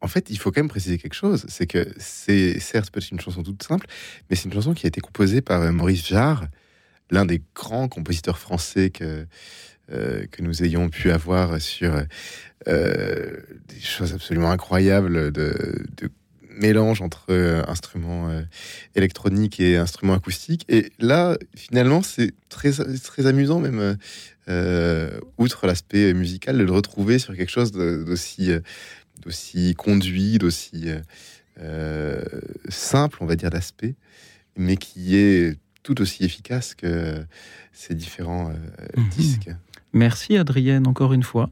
En 0.00 0.06
fait, 0.06 0.30
il 0.30 0.38
faut 0.38 0.52
quand 0.52 0.60
même 0.60 0.68
préciser 0.68 0.98
quelque 0.98 1.14
chose. 1.14 1.46
C'est 1.48 1.66
que 1.66 1.92
c'est 1.98 2.60
certes 2.60 2.92
peut-être 2.92 3.10
une 3.10 3.20
chanson 3.20 3.42
toute 3.42 3.64
simple, 3.64 3.86
mais 4.30 4.36
c'est 4.36 4.44
une 4.44 4.54
chanson 4.54 4.72
qui 4.72 4.86
a 4.86 4.88
été 4.88 5.00
composée 5.00 5.40
par 5.40 5.62
euh, 5.62 5.72
Maurice 5.72 6.06
Jarre, 6.06 6.46
l'un 7.10 7.24
des 7.24 7.42
grands 7.56 7.88
compositeurs 7.88 8.38
français 8.38 8.90
que, 8.90 9.26
euh, 9.90 10.26
que 10.30 10.42
nous 10.42 10.62
ayons 10.62 10.90
pu 10.90 11.10
avoir 11.10 11.60
sur 11.60 12.00
euh, 12.68 13.36
des 13.66 13.80
choses 13.80 14.14
absolument 14.14 14.52
incroyables 14.52 15.32
de, 15.32 15.84
de 15.96 16.08
mélange 16.58 17.02
entre 17.02 17.26
euh, 17.30 17.62
instruments 17.68 18.28
euh, 18.28 18.42
électroniques 18.94 19.60
et 19.60 19.76
instruments 19.76 20.14
acoustiques. 20.14 20.64
Et 20.68 20.92
là, 20.98 21.36
finalement, 21.54 22.02
c'est 22.02 22.32
très, 22.48 22.72
très 22.72 23.26
amusant, 23.26 23.60
même 23.60 23.96
euh, 24.48 25.20
outre 25.38 25.66
l'aspect 25.66 26.12
musical, 26.14 26.58
de 26.58 26.64
le 26.64 26.72
retrouver 26.72 27.18
sur 27.18 27.36
quelque 27.36 27.50
chose 27.50 27.72
d'aussi 27.72 28.50
d'aussi 29.24 29.74
conduit, 29.74 30.38
d'aussi 30.38 30.88
simple, 32.68 33.18
on 33.20 33.26
va 33.26 33.36
dire, 33.36 33.50
d'aspect, 33.50 33.94
mais 34.56 34.76
qui 34.76 35.16
est 35.16 35.56
tout 35.82 36.00
aussi 36.00 36.24
efficace 36.24 36.74
que 36.74 37.24
ces 37.72 37.94
différents 37.94 38.48
mhm. 38.96 39.08
disques. 39.16 39.50
Merci 39.92 40.36
Adrienne 40.36 40.86
encore 40.86 41.12
une 41.12 41.22
fois. 41.22 41.50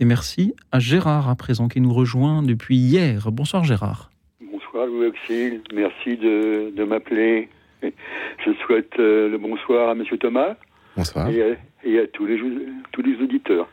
Et 0.00 0.04
merci 0.04 0.54
à 0.70 0.78
Gérard 0.78 1.28
à 1.28 1.34
présent 1.34 1.68
qui 1.68 1.80
nous 1.80 1.92
rejoint 1.92 2.42
depuis 2.42 2.76
hier. 2.76 3.32
Bonsoir 3.32 3.64
Gérard. 3.64 4.07
Bonsoir 4.78 4.94
Louis 4.94 5.08
Auxil, 5.08 5.60
merci 5.74 6.16
de, 6.16 6.70
de 6.72 6.84
m'appeler. 6.84 7.48
Je 7.82 8.52
souhaite 8.64 8.96
euh, 9.00 9.28
le 9.28 9.36
bonsoir 9.36 9.88
à 9.88 9.96
Monsieur 9.96 10.18
Thomas. 10.18 10.54
Bonsoir. 10.96 11.28
Et 11.28 11.98
à, 11.98 12.06
tous, 12.06 12.26
les, 12.26 12.38
tous 12.92 13.02
les 13.02 13.20
auditeurs. 13.20 13.66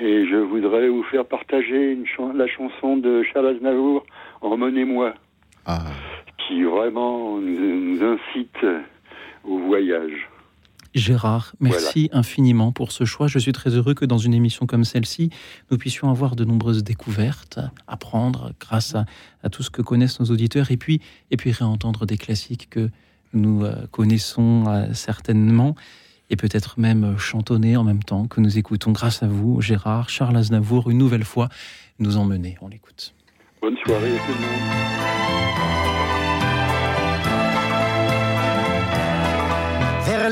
Et 0.00 0.26
je 0.26 0.34
voudrais 0.34 0.88
vous 0.88 1.04
faire 1.04 1.24
partager 1.24 1.92
une 1.92 2.06
la 2.34 2.48
chanson 2.48 2.96
de 2.96 3.22
Charles 3.22 3.54
Aznavour, 3.54 4.04
Emmenez-moi, 4.40 5.14
ah. 5.64 5.78
qui 6.38 6.64
vraiment 6.64 7.38
nous, 7.38 7.98
nous 7.98 8.02
incite 8.02 8.66
au 9.44 9.58
voyage. 9.58 10.28
Gérard, 10.94 11.54
merci 11.60 12.10
infiniment 12.12 12.72
pour 12.72 12.90
ce 12.90 13.04
choix. 13.04 13.28
Je 13.28 13.38
suis 13.38 13.52
très 13.52 13.70
heureux 13.70 13.94
que 13.94 14.04
dans 14.04 14.18
une 14.18 14.34
émission 14.34 14.66
comme 14.66 14.84
celle-ci, 14.84 15.30
nous 15.70 15.78
puissions 15.78 16.10
avoir 16.10 16.34
de 16.34 16.44
nombreuses 16.44 16.82
découvertes, 16.82 17.60
apprendre 17.86 18.52
grâce 18.58 18.96
à, 18.96 19.50
tout 19.50 19.62
ce 19.62 19.70
que 19.70 19.82
connaissent 19.82 20.18
nos 20.18 20.26
auditeurs 20.26 20.72
et 20.72 20.76
puis, 20.76 21.00
et 21.30 21.36
puis 21.36 21.52
réentendre 21.52 22.06
des 22.06 22.16
classiques 22.16 22.68
que 22.70 22.90
nous 23.32 23.64
euh, 23.64 23.86
connaissons 23.92 24.64
euh, 24.66 24.92
certainement 24.92 25.76
et 26.28 26.36
peut-être 26.36 26.78
même 26.78 27.16
chantonner 27.18 27.76
en 27.76 27.84
même 27.84 28.02
temps 28.02 28.26
que 28.26 28.40
nous 28.40 28.58
écoutons 28.58 28.90
grâce 28.90 29.22
à 29.22 29.28
vous, 29.28 29.60
Gérard, 29.60 30.08
Charles 30.08 30.36
Aznavour, 30.36 30.90
une 30.90 30.98
nouvelle 30.98 31.24
fois 31.24 31.48
nous 32.00 32.16
emmener. 32.16 32.56
On 32.60 32.68
l'écoute. 32.68 33.14
Bonne 33.60 33.76
soirée 33.84 34.16
à 34.16 34.26
tout 34.26 34.32
le 34.32 34.40
monde. 34.40 35.49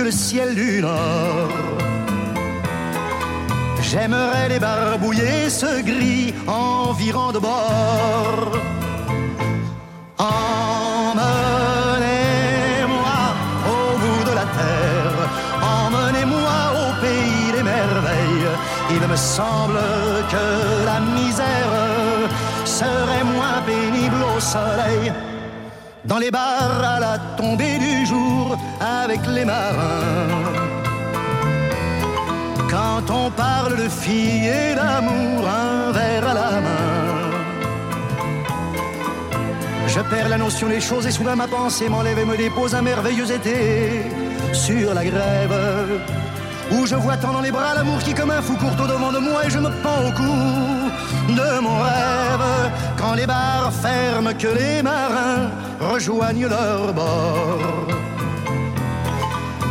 que 0.00 0.04
le 0.04 0.10
ciel 0.10 0.54
du 0.54 0.80
nord. 0.80 1.50
J'aimerais 3.82 4.48
les 4.48 4.58
barbouiller 4.58 5.50
ce 5.50 5.82
gris 5.82 6.32
environ 6.46 7.32
de 7.32 7.38
bord. 7.38 8.50
Emmenez-moi 10.18 11.28
au 13.74 13.84
bout 14.02 14.24
de 14.30 14.34
la 14.40 14.46
terre, 14.60 15.18
emmenez-moi 15.78 16.58
au 16.82 16.88
pays 17.04 17.46
des 17.56 17.64
merveilles. 17.74 18.50
Il 18.96 19.02
me 19.12 19.16
semble 19.16 19.82
que 20.32 20.46
la 20.90 20.98
misère 21.18 21.74
serait 22.64 23.26
moins 23.34 23.60
pénible 23.66 24.22
au 24.34 24.40
soleil 24.40 25.12
dans 26.04 26.18
les 26.18 26.30
bars 26.30 26.82
à 26.82 27.00
la 27.00 27.18
tombée 27.36 27.78
du 27.78 28.06
jour 28.06 28.56
avec 28.80 29.20
les 29.26 29.44
marins. 29.44 30.30
Quand 32.70 33.10
on 33.10 33.30
parle 33.30 33.76
de 33.76 33.88
filles 33.88 34.48
et 34.48 34.74
d'amour, 34.74 35.48
un 35.48 35.92
verre 35.92 36.28
à 36.28 36.34
la 36.34 36.50
main. 36.60 37.10
Je 39.86 40.00
perds 40.00 40.28
la 40.28 40.38
notion 40.38 40.68
des 40.68 40.80
choses 40.80 41.06
et 41.06 41.10
soudain 41.10 41.34
ma 41.34 41.48
pensée 41.48 41.88
m'enlève 41.88 42.18
et 42.18 42.24
me 42.24 42.36
dépose 42.36 42.74
un 42.74 42.82
merveilleux 42.82 43.30
été 43.30 44.02
sur 44.52 44.94
la 44.94 45.04
grève 45.04 46.00
où 46.70 46.86
je 46.86 46.94
vois 46.94 47.16
tant 47.16 47.32
dans 47.32 47.40
les 47.40 47.50
bras 47.50 47.74
l'amour 47.74 47.98
qui 47.98 48.14
comme 48.14 48.30
un 48.30 48.40
fou 48.40 48.54
court 48.56 48.72
au 48.80 48.86
devant 48.86 49.12
de 49.12 49.18
moi 49.18 49.44
et 49.46 49.50
je 49.50 49.58
me 49.58 49.68
pends 49.82 50.06
au 50.06 50.12
cou 50.12 50.89
de 51.28 51.60
mon 51.60 51.78
rêve 51.78 52.70
quand 52.96 53.14
les 53.14 53.26
bars 53.26 53.72
ferment 53.72 54.32
que 54.38 54.48
les 54.48 54.82
marins 54.82 55.50
rejoignent 55.80 56.48
leur 56.48 56.92
bord. 56.92 57.86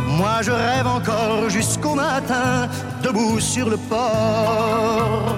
Moi 0.08 0.42
je 0.42 0.52
rêve 0.52 0.86
encore 0.86 1.48
jusqu'au 1.48 1.94
matin 1.94 2.68
debout 3.02 3.40
sur 3.40 3.68
le 3.68 3.76
port. 3.76 5.36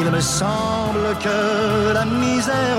Il 0.00 0.10
me 0.12 0.20
semble 0.20 1.16
que 1.24 1.92
la 1.92 2.04
misère 2.04 2.78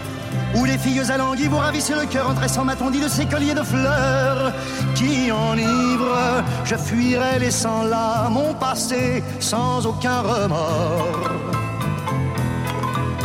où 0.55 0.65
les 0.65 0.77
filles 0.77 1.11
alanguies 1.11 1.47
vous 1.47 1.57
ravissent 1.57 1.91
le 1.91 2.05
cœur 2.05 2.29
en 2.29 2.33
tressant 2.33 2.65
ma 2.65 2.75
tondie 2.75 3.01
de 3.01 3.07
ces 3.07 3.25
colliers 3.25 3.53
de 3.53 3.63
fleurs 3.63 4.53
qui 4.95 5.31
enivrent. 5.31 6.43
Je 6.65 6.75
fuirai 6.75 7.39
laissant 7.39 7.83
là 7.83 8.29
mon 8.29 8.53
passé 8.53 9.23
sans 9.39 9.85
aucun 9.85 10.21
remords. 10.21 11.29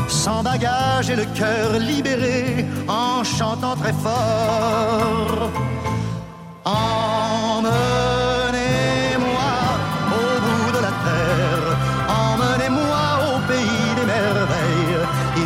Sans 0.08 0.42
bagage 0.42 1.10
et 1.10 1.16
le 1.16 1.24
cœur 1.24 1.78
libéré 1.78 2.64
en 2.88 3.24
chantant 3.24 3.76
très 3.76 3.92
fort. 3.92 5.50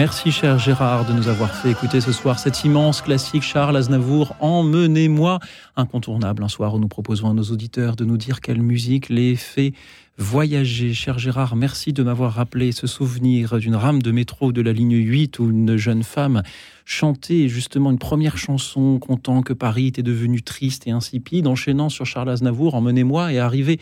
Merci 0.00 0.32
cher 0.32 0.58
Gérard 0.58 1.04
de 1.04 1.12
nous 1.12 1.28
avoir 1.28 1.54
fait 1.54 1.72
écouter 1.72 2.00
ce 2.00 2.10
soir 2.10 2.38
cet 2.38 2.64
immense 2.64 3.02
classique 3.02 3.42
Charles 3.42 3.76
Aznavour, 3.76 4.34
Emmenez-moi, 4.40 5.40
incontournable 5.76 6.42
un 6.42 6.48
soir 6.48 6.74
où 6.74 6.78
nous 6.78 6.88
proposons 6.88 7.28
à 7.28 7.34
nos 7.34 7.42
auditeurs 7.42 7.96
de 7.96 8.06
nous 8.06 8.16
dire 8.16 8.40
quelle 8.40 8.62
musique 8.62 9.10
les 9.10 9.36
fait 9.36 9.74
voyager. 10.20 10.92
Cher 10.92 11.18
Gérard, 11.18 11.56
merci 11.56 11.94
de 11.94 12.02
m'avoir 12.02 12.34
rappelé 12.34 12.72
ce 12.72 12.86
souvenir 12.86 13.56
d'une 13.56 13.74
rame 13.74 14.02
de 14.02 14.10
métro 14.10 14.52
de 14.52 14.60
la 14.60 14.72
ligne 14.72 14.96
8 14.96 15.38
où 15.38 15.50
une 15.50 15.76
jeune 15.78 16.02
femme 16.02 16.42
chantait 16.84 17.48
justement 17.48 17.90
une 17.90 17.98
première 17.98 18.36
chanson 18.36 18.98
contant 18.98 19.42
que 19.42 19.54
Paris 19.54 19.86
était 19.86 20.02
devenu 20.02 20.42
triste 20.42 20.86
et 20.86 20.90
insipide, 20.90 21.46
enchaînant 21.46 21.88
sur 21.88 22.04
Charles 22.04 22.28
Aznavour, 22.28 22.74
Emmenez-moi, 22.74 23.32
et 23.32 23.38
arrivé 23.38 23.80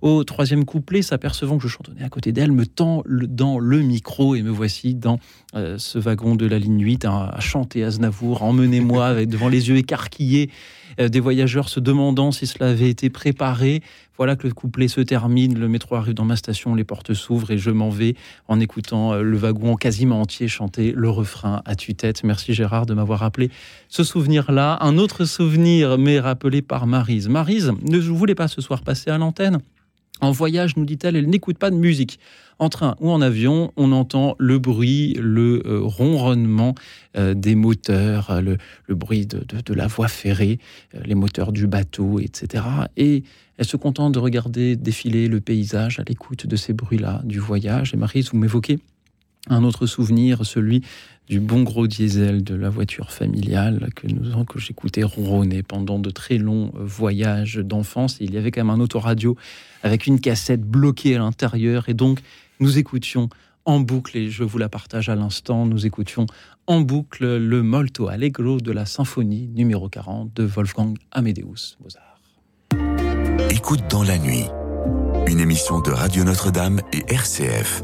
au 0.00 0.24
troisième 0.24 0.64
couplet, 0.64 1.02
s'apercevant 1.02 1.56
que 1.56 1.62
je 1.62 1.68
chantonnais 1.68 2.02
à 2.02 2.08
côté 2.08 2.32
d'elle, 2.32 2.52
me 2.52 2.66
tend 2.66 3.02
dans 3.06 3.58
le 3.58 3.80
micro 3.80 4.34
et 4.34 4.42
me 4.42 4.50
voici 4.50 4.94
dans 4.94 5.20
euh, 5.54 5.78
ce 5.78 5.98
wagon 5.98 6.34
de 6.34 6.46
la 6.46 6.58
ligne 6.58 6.82
8 6.82 7.04
à, 7.04 7.36
chanter 7.38 7.84
Aznavour, 7.84 8.42
Emmenez-moi, 8.42 9.26
devant 9.26 9.48
les 9.48 9.68
yeux 9.68 9.76
écarquillés 9.76 10.50
des 10.98 11.20
voyageurs 11.20 11.68
se 11.68 11.80
demandant 11.80 12.32
si 12.32 12.46
cela 12.46 12.70
avait 12.70 12.90
été 12.90 13.10
préparé. 13.10 13.82
Voilà 14.16 14.34
que 14.34 14.46
le 14.46 14.54
couplet 14.54 14.88
se 14.88 15.00
termine, 15.02 15.58
le 15.58 15.68
métro 15.68 15.94
arrive 15.94 16.14
dans 16.14 16.24
ma 16.24 16.36
station, 16.36 16.74
les 16.74 16.84
portes 16.84 17.12
s'ouvrent 17.12 17.50
et 17.50 17.58
je 17.58 17.70
m'en 17.70 17.90
vais 17.90 18.14
en 18.48 18.60
écoutant 18.60 19.12
euh, 19.12 19.22
le 19.22 19.36
wagon 19.36 19.76
quasiment 19.76 20.22
entier 20.22 20.48
chanter 20.48 20.92
le 20.96 21.10
refrain 21.10 21.62
à 21.66 21.74
tue-tête. 21.74 22.24
Merci 22.24 22.54
Gérard 22.54 22.86
de 22.86 22.94
m'avoir 22.94 23.20
rappelé 23.20 23.50
ce 23.88 24.04
souvenir-là. 24.04 24.78
Un 24.80 24.96
autre 24.96 25.26
souvenir 25.26 25.98
m'est 25.98 26.20
rappelé 26.20 26.62
par 26.62 26.86
Marise. 26.86 27.28
Marise 27.28 27.72
ne 27.82 27.98
voulait 27.98 28.34
pas 28.34 28.48
ce 28.48 28.62
soir 28.62 28.82
passer 28.82 29.10
à 29.10 29.18
l'antenne? 29.18 29.60
En 30.20 30.30
voyage, 30.30 30.76
nous 30.76 30.84
dit-elle, 30.84 31.16
elle 31.16 31.28
n'écoute 31.28 31.58
pas 31.58 31.70
de 31.70 31.76
musique 31.76 32.18
en 32.58 32.68
train 32.68 32.96
ou 33.00 33.10
en 33.10 33.20
avion, 33.20 33.72
on 33.76 33.92
entend 33.92 34.34
le 34.38 34.58
bruit, 34.58 35.14
le 35.20 35.62
euh, 35.66 35.80
ronronnement 35.82 36.74
euh, 37.16 37.34
des 37.34 37.54
moteurs, 37.54 38.40
le, 38.40 38.56
bruit 38.94 39.26
de, 39.26 39.74
la 39.74 39.86
voie 39.86 40.08
ferrée, 40.08 40.58
euh, 40.94 41.00
les 41.04 41.14
moteurs 41.14 41.52
du 41.52 41.66
bateau, 41.66 42.18
etc. 42.18 42.64
Et 42.96 43.24
elle 43.58 43.66
se 43.66 43.76
contente 43.76 44.14
de 44.14 44.18
regarder 44.18 44.76
défiler 44.76 45.28
le 45.28 45.40
paysage 45.40 46.00
à 46.00 46.02
l'écoute 46.08 46.46
de 46.46 46.56
ces 46.56 46.72
bruits-là 46.72 47.20
du 47.24 47.38
voyage. 47.38 47.92
Et 47.92 47.96
Marie, 47.96 48.22
vous 48.22 48.38
m'évoquez 48.38 48.78
un 49.48 49.64
autre 49.64 49.86
souvenir, 49.86 50.44
celui 50.44 50.82
du 51.28 51.40
bon 51.40 51.62
gros 51.62 51.86
diesel 51.86 52.44
de 52.44 52.54
la 52.54 52.68
voiture 52.68 53.10
familiale 53.10 53.88
que, 53.94 54.06
j'écoutais 54.58 55.02
ronronner 55.02 55.62
pendant 55.62 55.98
de 55.98 56.10
très 56.10 56.38
longs 56.38 56.70
voyages 56.74 57.56
d'enfance. 57.56 58.18
Il 58.20 58.34
y 58.34 58.38
avait 58.38 58.50
quand 58.50 58.64
même 58.64 58.70
un 58.70 58.80
autoradio 58.80 59.36
avec 59.82 60.06
une 60.06 60.20
cassette 60.20 60.62
bloquée 60.62 61.16
à 61.16 61.18
l'intérieur 61.18 61.88
et 61.88 61.94
donc 61.94 62.20
nous 62.60 62.78
écoutions 62.78 63.28
en 63.64 63.80
boucle, 63.80 64.16
et 64.16 64.30
je 64.30 64.44
vous 64.44 64.58
la 64.58 64.68
partage 64.68 65.08
à 65.08 65.16
l'instant, 65.16 65.66
nous 65.66 65.86
écoutions 65.86 66.26
en 66.68 66.82
boucle 66.82 67.36
le 67.36 67.62
Molto 67.64 68.06
Allegro 68.06 68.60
de 68.60 68.70
la 68.70 68.86
symphonie 68.86 69.48
numéro 69.48 69.88
40 69.88 70.32
de 70.34 70.44
Wolfgang 70.44 70.96
Amadeus 71.10 71.76
Mozart. 71.82 72.20
Écoute 73.50 73.82
dans 73.90 74.04
la 74.04 74.18
nuit, 74.18 74.44
une 75.26 75.40
émission 75.40 75.80
de 75.80 75.90
Radio 75.90 76.22
Notre-Dame 76.22 76.80
et 76.92 77.12
RCF. 77.12 77.82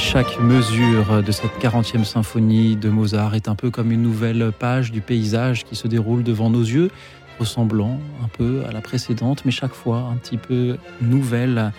Chaque 0.00 0.40
mesure 0.40 1.22
de 1.22 1.30
cette 1.30 1.52
40e 1.60 2.04
symphonie 2.04 2.74
de 2.74 2.88
Mozart 2.88 3.34
est 3.34 3.48
un 3.48 3.54
peu 3.54 3.70
comme 3.70 3.92
une 3.92 4.00
nouvelle 4.00 4.50
page 4.58 4.90
du 4.90 5.02
paysage 5.02 5.64
qui 5.64 5.76
se 5.76 5.88
déroule 5.88 6.24
devant 6.24 6.48
nos 6.48 6.62
yeux, 6.62 6.90
ressemblant 7.38 8.00
un 8.24 8.28
peu 8.28 8.64
à 8.66 8.72
la 8.72 8.80
précédente, 8.80 9.44
mais 9.44 9.50
chaque 9.50 9.74
fois 9.74 9.98
un 10.10 10.16
petit 10.16 10.38
peu 10.38 10.78
nouvelle. 11.02 11.72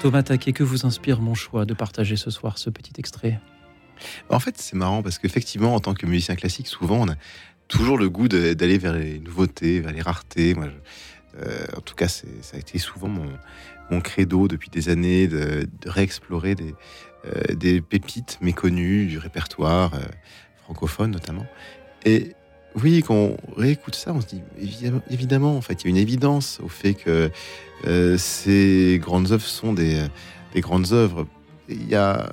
Thomas 0.00 0.22
Taquet, 0.22 0.52
que 0.52 0.62
vous 0.62 0.84
inspire 0.84 1.20
mon 1.20 1.34
choix 1.34 1.64
de 1.64 1.72
partager 1.72 2.16
ce 2.16 2.30
soir 2.30 2.58
ce 2.58 2.68
petit 2.68 2.92
extrait? 2.98 3.40
En 4.28 4.38
fait, 4.38 4.58
c'est 4.58 4.76
marrant 4.76 5.02
parce 5.02 5.18
qu'effectivement, 5.18 5.74
en 5.74 5.80
tant 5.80 5.94
que 5.94 6.04
musicien 6.04 6.36
classique, 6.36 6.68
souvent 6.68 6.98
on 6.98 7.08
a 7.08 7.16
toujours 7.68 7.96
le 7.96 8.10
goût 8.10 8.28
d'aller 8.28 8.76
vers 8.76 8.92
les 8.92 9.18
nouveautés, 9.18 9.80
vers 9.80 9.92
les 9.92 10.02
raretés. 10.02 10.54
Moi, 10.54 10.66
euh, 11.40 11.64
en 11.74 11.80
tout 11.80 11.94
cas, 11.94 12.08
ça 12.08 12.26
a 12.52 12.58
été 12.58 12.78
souvent 12.78 13.08
mon, 13.08 13.30
mon 13.90 14.00
credo 14.00 14.48
depuis 14.48 14.70
des 14.70 14.88
années 14.88 15.26
de, 15.26 15.68
réexplorer 15.86 16.54
des, 16.54 16.74
euh, 17.26 17.54
des, 17.54 17.80
pépites 17.80 18.38
méconnues 18.40 19.06
du 19.06 19.18
répertoire 19.18 19.94
euh, 19.94 20.00
francophone 20.64 21.10
notamment. 21.10 21.46
Et 22.04 22.34
oui, 22.74 23.02
quand 23.06 23.14
on 23.14 23.36
réécoute 23.56 23.94
ça, 23.94 24.12
on 24.12 24.20
se 24.20 24.26
dit 24.26 24.42
évidemment, 25.10 25.56
en 25.56 25.60
fait, 25.60 25.82
il 25.82 25.86
y 25.86 25.88
a 25.88 25.90
une 25.90 25.96
évidence 25.96 26.60
au 26.62 26.68
fait 26.68 26.94
que 26.94 27.30
euh, 27.86 28.16
ces 28.18 28.98
grandes 29.02 29.32
œuvres 29.32 29.46
sont 29.46 29.72
des, 29.72 30.06
des, 30.54 30.60
grandes 30.60 30.92
œuvres. 30.92 31.26
Il 31.68 31.88
y 31.88 31.94
a, 31.94 32.30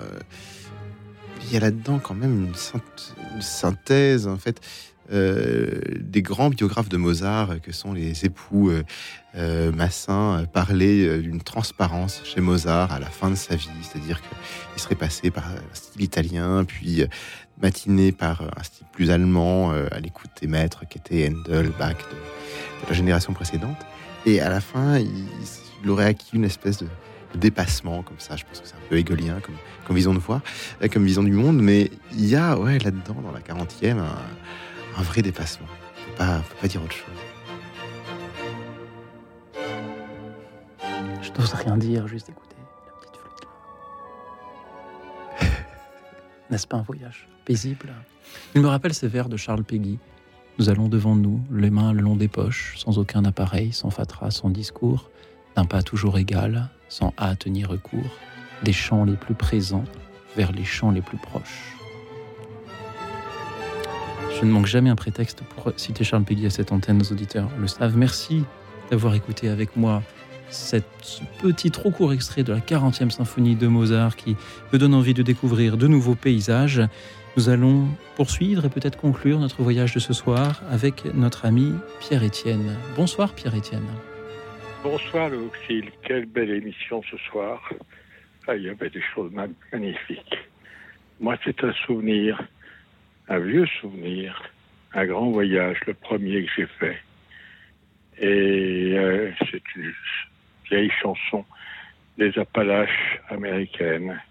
il 1.46 1.54
y 1.54 1.58
a 1.58 1.60
là-dedans 1.60 2.00
quand 2.00 2.16
même 2.16 2.46
une, 2.46 3.42
synthèse, 3.42 4.28
en 4.28 4.38
fait, 4.38 4.62
euh, 5.12 5.82
des 6.00 6.24
grands 6.24 6.50
biographes 6.50 6.90
de 6.90 6.98
Mozart, 6.98 7.62
que 7.62 7.72
sont 7.72 7.94
les 7.94 8.26
époux 8.26 8.72
euh, 8.72 8.84
euh 9.36 9.72
Massin, 9.72 10.46
parlaient 10.52 11.20
d'une 11.20 11.42
transparence 11.42 12.22
chez 12.24 12.42
Mozart 12.42 12.92
à 12.92 13.00
la 13.00 13.06
fin 13.06 13.30
de 13.30 13.36
sa 13.36 13.56
vie, 13.56 13.70
c'est-à-dire 13.84 14.22
qu'il 14.22 14.82
serait 14.82 14.96
passé 14.96 15.30
par 15.30 15.48
un 15.48 15.74
style 15.74 16.02
italien, 16.02 16.64
puis 16.66 17.04
matiné 17.62 18.12
par 18.12 18.42
un 18.42 18.64
style 18.64 18.88
plus 18.92 19.12
allemand, 19.12 19.72
à 19.72 20.00
l'écoute 20.00 20.32
des 20.42 20.48
maîtres 20.48 20.88
qui 20.88 20.98
étaient 20.98 21.30
Handel, 21.30 21.72
Bach, 21.78 21.98
de, 21.98 22.88
la 22.90 22.94
génération 22.94 23.34
précédente. 23.34 23.78
Et 24.26 24.40
à 24.40 24.50
la 24.50 24.62
fin, 24.62 24.98
il, 24.98 25.90
aurait 25.90 26.06
acquis 26.06 26.32
une 26.36 26.46
espèce 26.46 26.78
de, 26.78 26.88
dépassement 27.36 28.02
comme 28.02 28.20
ça. 28.20 28.38
Je 28.38 28.46
pense 28.46 28.62
que 28.62 28.68
c'est 28.68 28.76
un 28.76 28.90
peu 28.90 28.98
hegolien 28.98 29.42
comme, 29.42 29.56
comme 29.86 29.98
vision 29.98 30.14
de 30.14 30.20
voir, 30.20 30.40
comme 30.92 31.04
vision 31.04 31.22
du 31.22 31.34
monde, 31.34 31.62
mais 31.62 31.92
il 32.14 32.26
y 32.26 32.36
a 32.38 32.58
ouais, 32.58 32.80
là-dedans, 32.80 33.18
dans 33.22 33.34
la 33.34 33.42
40e, 33.42 34.00
un, 34.00 34.16
un 34.98 35.02
vrai 35.02 35.22
dépassement. 35.22 35.68
Il 36.08 36.12
ne 36.12 36.18
pas, 36.18 36.42
faut 36.42 36.56
pas 36.62 36.68
dire 36.68 36.84
autre 36.84 36.96
chose. 36.96 37.06
Je 41.22 41.32
n'ose 41.32 41.54
rien 41.54 41.78
dire, 41.78 42.08
juste 42.08 42.30
écouter 42.30 42.56
la 42.86 42.94
petite 43.00 43.18
flûte 43.18 43.48
là. 45.42 45.48
N'est-ce 46.50 46.68
pas 46.68 46.78
un 46.78 46.84
voyage 46.84 47.28
paisible? 47.46 47.94
Il 48.54 48.62
me 48.62 48.68
rappelle 48.68 48.94
ces 48.94 49.08
vers 49.08 49.30
de 49.30 49.38
Charles 49.38 49.64
Péguy. 49.64 50.00
Nous 50.58 50.70
allons 50.70 50.88
devant 50.88 51.16
nous, 51.16 51.42
les 51.52 51.70
mains 51.70 51.92
le 51.92 52.02
long 52.02 52.16
des 52.16 52.30
poches, 52.30 52.78
sans 52.78 52.98
aucun 52.98 53.26
appareil, 53.26 53.74
sans 53.74 53.90
fatras, 53.90 54.32
sans 54.32 54.50
discours, 54.50 55.10
d'un 55.56 55.66
pas 55.66 55.84
toujours 55.84 56.18
égal, 56.18 56.70
sans 56.88 57.14
hâte 57.20 57.48
ni 57.48 57.66
recours, 57.66 58.18
des 58.64 58.72
champs 58.72 59.04
les 59.04 59.18
plus 59.18 59.36
présents 59.36 59.84
vers 60.38 60.54
les 60.54 60.64
champs 60.64 60.92
les 60.92 61.02
plus 61.02 61.18
proches. 61.18 61.75
Je 64.40 64.44
ne 64.44 64.52
manque 64.52 64.66
jamais 64.66 64.90
un 64.90 64.96
prétexte 64.96 65.44
pour 65.44 65.72
citer 65.78 66.04
Charles 66.04 66.24
Péguy 66.24 66.46
à 66.46 66.50
cette 66.50 66.74
antenne. 66.74 66.98
Nos 66.98 67.06
auditeurs 67.06 67.50
le 67.58 67.68
savent. 67.68 67.96
Merci 67.96 68.44
d'avoir 68.92 69.16
écouté 69.16 69.48
avec 69.48 69.78
moi 69.78 70.04
ce 70.50 70.78
petit 71.42 71.72
trop 71.72 71.90
court 71.90 72.12
extrait 72.12 72.44
de 72.44 72.52
la 72.52 72.60
40e 72.60 73.10
symphonie 73.10 73.56
de 73.56 73.68
Mozart 73.68 74.18
qui 74.18 74.36
me 74.74 74.78
donne 74.78 74.94
envie 74.94 75.14
de 75.14 75.24
découvrir 75.24 75.78
de 75.78 75.88
nouveaux 75.88 76.16
paysages. 76.16 76.82
Nous 77.38 77.48
allons 77.48 77.88
poursuivre 78.18 78.66
et 78.66 78.70
peut-être 78.70 78.98
conclure 78.98 79.40
notre 79.40 79.62
voyage 79.62 79.94
de 79.94 80.00
ce 80.00 80.14
soir 80.14 80.62
avec 80.70 81.06
notre 81.14 81.46
ami 81.46 81.74
Pierre-Étienne. 82.02 82.78
Bonsoir 82.98 83.34
Pierre-Étienne. 83.34 83.88
Bonsoir 84.84 85.30
le 85.30 85.50
quelle 86.04 86.26
belle 86.26 86.52
émission 86.52 87.02
ce 87.10 87.18
soir. 87.30 87.62
Ah, 88.48 88.56
il 88.56 88.64
y 88.64 88.70
avait 88.70 88.90
des 88.90 89.02
choses 89.14 89.32
magnifiques. 89.72 90.38
Moi, 91.20 91.38
c'est 91.44 91.64
un 91.64 91.74
souvenir 91.86 92.46
un 93.28 93.40
vieux 93.40 93.66
souvenir, 93.82 94.42
un 94.94 95.06
grand 95.06 95.32
voyage, 95.32 95.78
le 95.88 95.94
premier 95.94 96.46
que 96.46 96.52
j'ai 96.56 96.68
fait. 96.80 96.98
Et 98.18 98.94
euh, 98.98 99.32
c'est 99.52 99.64
une 99.76 99.94
vieille 100.70 100.92
chanson 101.02 101.46
des 102.18 102.38
Appalaches 102.38 103.20
américaines 103.30 104.22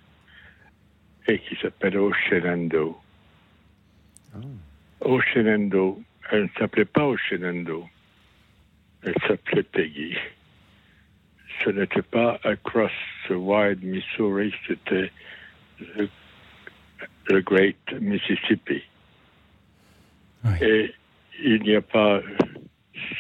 et 1.27 1.39
qui 1.39 1.57
s'appelle 1.57 1.99
Oceanando. 1.99 2.99
Oh. 4.35 4.39
Oceanando, 5.01 6.03
elle 6.31 6.45
ne 6.45 6.49
s'appelait 6.59 6.85
pas 6.85 7.07
Oceanando, 7.07 7.87
elle 9.03 9.15
s'appelait 9.27 9.63
Peggy. 9.63 10.17
Ce 11.63 11.71
n'était 11.71 12.03
pas 12.03 12.41
Across 12.43 12.93
the 13.29 13.33
Wide 13.33 13.83
Missouri, 13.83 14.55
c'était 14.67 15.11
le 17.29 17.41
Great 17.41 17.77
Mississippi. 18.01 18.83
Et 20.61 20.93
il 21.43 21.63
n'y 21.63 21.75
a 21.75 21.81
pas 21.81 22.21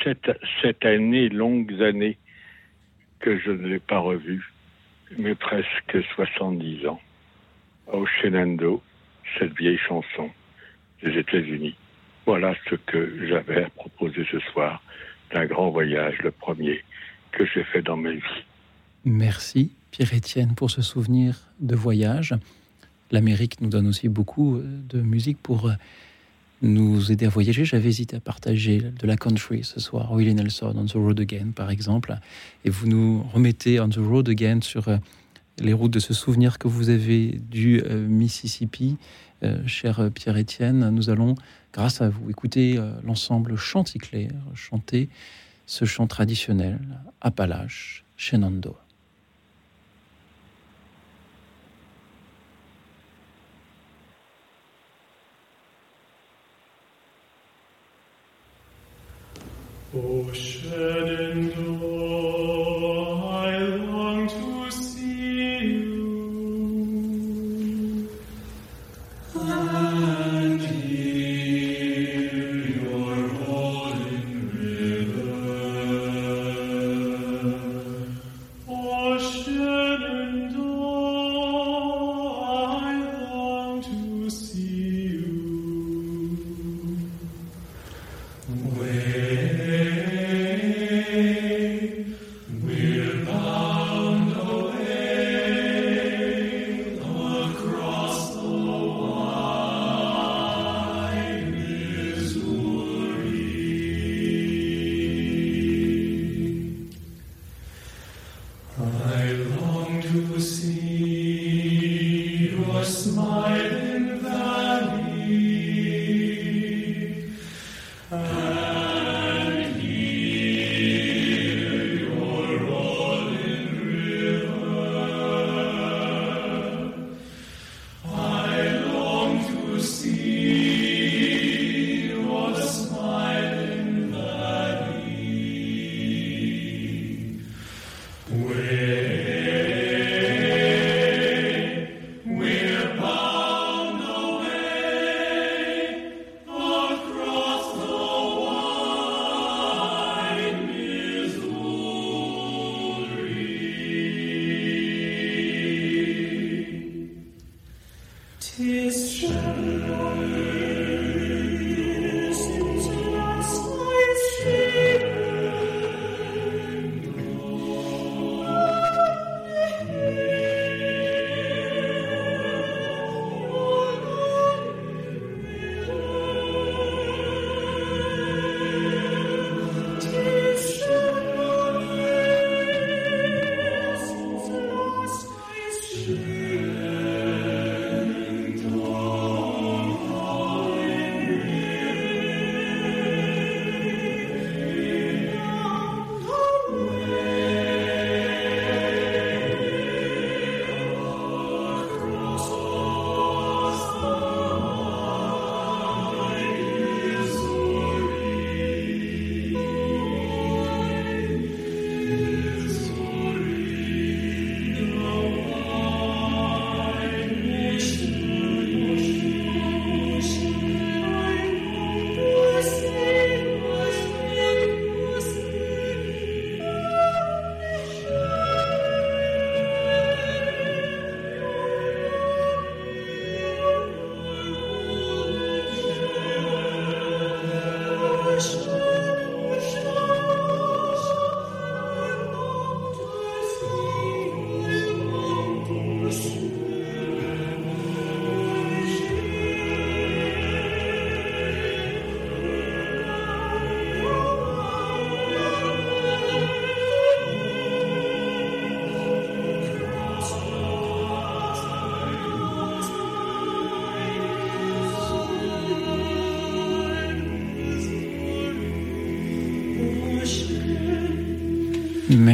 sept, 0.02 0.84
années, 0.84 1.28
longues 1.28 1.82
années, 1.82 2.18
que 3.20 3.38
je 3.38 3.50
ne 3.50 3.66
l'ai 3.68 3.78
pas 3.78 3.98
revu, 3.98 4.52
mais 5.16 5.34
presque 5.34 6.04
70 6.14 6.86
ans. 6.86 7.00
Au 7.86 8.06
Shenandoah, 8.06 8.80
cette 9.38 9.56
vieille 9.56 9.78
chanson 9.78 10.30
des 11.02 11.18
États-Unis. 11.18 11.76
Voilà 12.26 12.54
ce 12.68 12.74
que 12.74 13.26
j'avais 13.26 13.64
à 13.64 13.70
proposer 13.70 14.26
ce 14.30 14.38
soir 14.40 14.82
d'un 15.32 15.46
grand 15.46 15.70
voyage, 15.70 16.18
le 16.22 16.30
premier 16.30 16.82
que 17.32 17.44
j'ai 17.46 17.64
fait 17.64 17.82
dans 17.82 17.96
ma 17.96 18.12
vie. 18.12 18.44
Merci 19.04 19.72
Pierre-Étienne 19.90 20.54
pour 20.54 20.70
ce 20.70 20.82
souvenir 20.82 21.52
de 21.60 21.74
voyage 21.74 22.34
l'Amérique 23.10 23.60
nous 23.60 23.68
donne 23.68 23.86
aussi 23.86 24.08
beaucoup 24.08 24.56
euh, 24.56 24.80
de 24.88 25.00
musique 25.00 25.38
pour 25.42 25.68
euh, 25.68 25.74
nous 26.62 27.12
aider 27.12 27.26
à 27.26 27.28
voyager. 27.28 27.64
J'avais 27.64 27.88
hésité 27.88 28.16
à 28.16 28.20
partager 28.20 28.80
de 28.80 29.06
la 29.06 29.16
country 29.16 29.64
ce 29.64 29.80
soir, 29.80 30.12
Willie 30.14 30.34
Nelson, 30.34 30.74
On 30.76 30.86
the 30.86 30.92
Road 30.92 31.20
Again, 31.20 31.50
par 31.54 31.70
exemple. 31.70 32.16
Et 32.64 32.70
vous 32.70 32.86
nous 32.86 33.22
remettez 33.32 33.80
On 33.80 33.88
the 33.88 33.98
Road 33.98 34.28
Again 34.28 34.60
sur 34.62 34.88
euh, 34.88 34.96
les 35.58 35.72
routes 35.72 35.92
de 35.92 36.00
ce 36.00 36.14
souvenir 36.14 36.58
que 36.58 36.66
vous 36.66 36.90
avez 36.90 37.40
du 37.48 37.80
Mississippi. 38.08 38.96
cher 39.66 40.10
Pierre-Étienne, 40.12 40.90
nous 40.90 41.10
allons, 41.10 41.36
grâce 41.72 42.00
à 42.00 42.08
vous, 42.08 42.28
écouter 42.28 42.76
l'ensemble 43.04 43.54
Chanticleer 43.54 44.30
chanter 44.54 45.08
ce 45.66 45.84
chant 45.84 46.08
traditionnel, 46.08 46.80
Appalache, 47.20 48.04
Shenandoah. 48.16 48.83
O 59.96 60.26
scedendo 60.34 62.23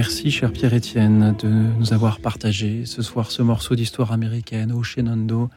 Merci, 0.03 0.31
cher 0.31 0.51
Pierre-Étienne, 0.51 1.37
de 1.43 1.47
nous 1.79 1.93
avoir 1.93 2.21
partagé 2.21 2.87
ce 2.87 3.03
soir 3.03 3.31
ce 3.31 3.43
morceau 3.43 3.75
d'histoire 3.75 4.13
américaine 4.13 4.73
au 4.73 4.83
Shenando, 4.83 5.51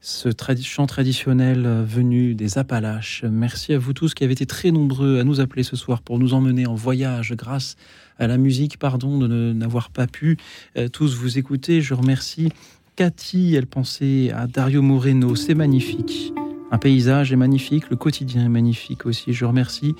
ce 0.00 0.30
chant 0.60 0.88
traditionnel 0.88 1.84
venu 1.86 2.34
des 2.34 2.58
Appalaches. 2.58 3.22
Merci 3.22 3.74
à 3.74 3.78
vous 3.78 3.92
tous 3.92 4.12
qui 4.12 4.24
avez 4.24 4.32
été 4.32 4.44
très 4.44 4.72
nombreux 4.72 5.20
à 5.20 5.22
nous 5.22 5.38
appeler 5.38 5.62
ce 5.62 5.76
soir 5.76 6.02
pour 6.02 6.18
nous 6.18 6.34
emmener 6.34 6.66
en 6.66 6.74
voyage 6.74 7.34
grâce 7.36 7.76
à 8.18 8.26
la 8.26 8.38
musique. 8.38 8.76
Pardon 8.80 9.18
de 9.18 9.52
n'avoir 9.52 9.90
pas 9.90 10.08
pu 10.08 10.36
euh, 10.76 10.88
tous 10.88 11.14
vous 11.14 11.38
écouter. 11.38 11.80
Je 11.80 11.94
remercie 11.94 12.48
Cathy, 12.96 13.54
elle 13.54 13.68
pensait 13.68 14.32
à 14.32 14.48
Dario 14.48 14.82
Moreno, 14.82 15.36
c'est 15.36 15.54
magnifique. 15.54 16.32
Un 16.72 16.78
paysage 16.78 17.32
est 17.32 17.36
magnifique, 17.36 17.88
le 17.88 17.94
quotidien 17.94 18.46
est 18.46 18.48
magnifique 18.48 19.06
aussi. 19.06 19.32
Je 19.32 19.44
remercie 19.44 19.94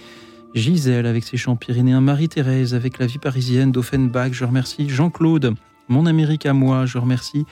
Gisèle 0.55 1.06
avec 1.06 1.24
ses 1.24 1.36
chants 1.36 1.56
pyrénéens, 1.56 2.01
Marie-Thérèse 2.01 2.74
avec 2.74 2.98
la 2.98 3.06
vie 3.06 3.18
parisienne 3.18 3.73
d'Offenbach, 3.73 4.32
je 4.32 4.44
remercie 4.44 4.89
Jean-Claude, 4.89 5.55
mon 5.89 6.06
Amérique 6.06 6.47
à 6.47 6.52
moi, 6.52 6.86
je 6.86 6.98
remercie 6.98 7.44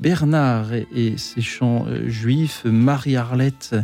Bernard 0.00 0.72
et, 0.72 1.16
ses 1.16 1.42
chants 1.42 1.84
euh, 1.88 2.08
juifs, 2.08 2.64
Marie-Arlette 2.64 3.76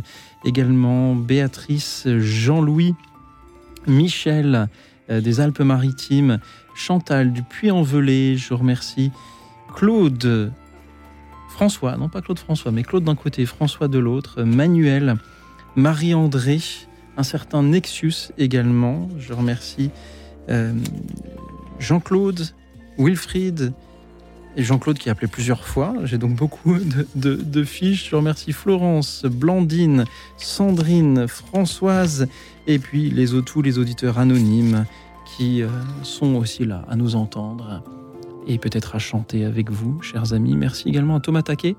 également, 0.45 1.15
Béatrice, 1.15 2.07
Jean-Louis, 2.19 2.95
Michel 3.87 4.67
euh, 5.09 5.21
des 5.21 5.39
Alpes-Maritimes, 5.39 6.39
Chantal 6.75 7.33
du 7.33 7.43
Puy-en-Velay, 7.43 8.37
je 8.37 8.53
remercie 8.53 9.11
Claude, 9.75 10.51
François, 11.49 11.97
non 11.97 12.09
pas 12.09 12.21
Claude 12.21 12.39
François, 12.39 12.71
mais 12.71 12.83
Claude 12.83 13.03
d'un 13.03 13.15
côté, 13.15 13.45
François 13.45 13.87
de 13.87 13.99
l'autre, 13.99 14.43
Manuel, 14.43 15.17
Marie-André, 15.75 16.59
un 17.19 17.23
certain 17.23 17.63
Nexus 17.63 18.31
également. 18.37 19.09
Je 19.19 19.33
remercie 19.33 19.91
euh, 20.47 20.73
Jean-Claude, 21.77 22.47
Wilfried 22.97 23.73
et 24.55 24.63
Jean-Claude 24.63 24.97
qui 24.97 25.09
a 25.09 25.11
appelé 25.11 25.27
plusieurs 25.27 25.65
fois. 25.65 25.93
J'ai 26.05 26.17
donc 26.17 26.35
beaucoup 26.35 26.77
de, 27.15 27.63
fiches. 27.65 28.09
Je 28.09 28.15
remercie 28.15 28.53
Florence, 28.53 29.25
Blandine, 29.25 30.05
Sandrine, 30.37 31.27
Françoise 31.27 32.29
et 32.67 32.79
puis 32.79 33.09
les, 33.09 33.27
tous 33.41 33.61
les 33.61 33.77
auditeurs 33.77 34.17
anonymes 34.17 34.85
qui 35.25 35.61
euh, 35.61 35.67
sont 36.03 36.35
aussi 36.35 36.63
là 36.63 36.85
à 36.87 36.95
nous 36.95 37.17
entendre 37.17 37.83
et 38.47 38.57
peut-être 38.59 38.95
à 38.95 38.99
chanter 38.99 39.43
avec 39.43 39.69
vous, 39.69 40.01
chers 40.01 40.31
amis. 40.31 40.55
Merci 40.55 40.87
également 40.87 41.17
à 41.17 41.19
Thomas 41.19 41.41
Taquet 41.41 41.75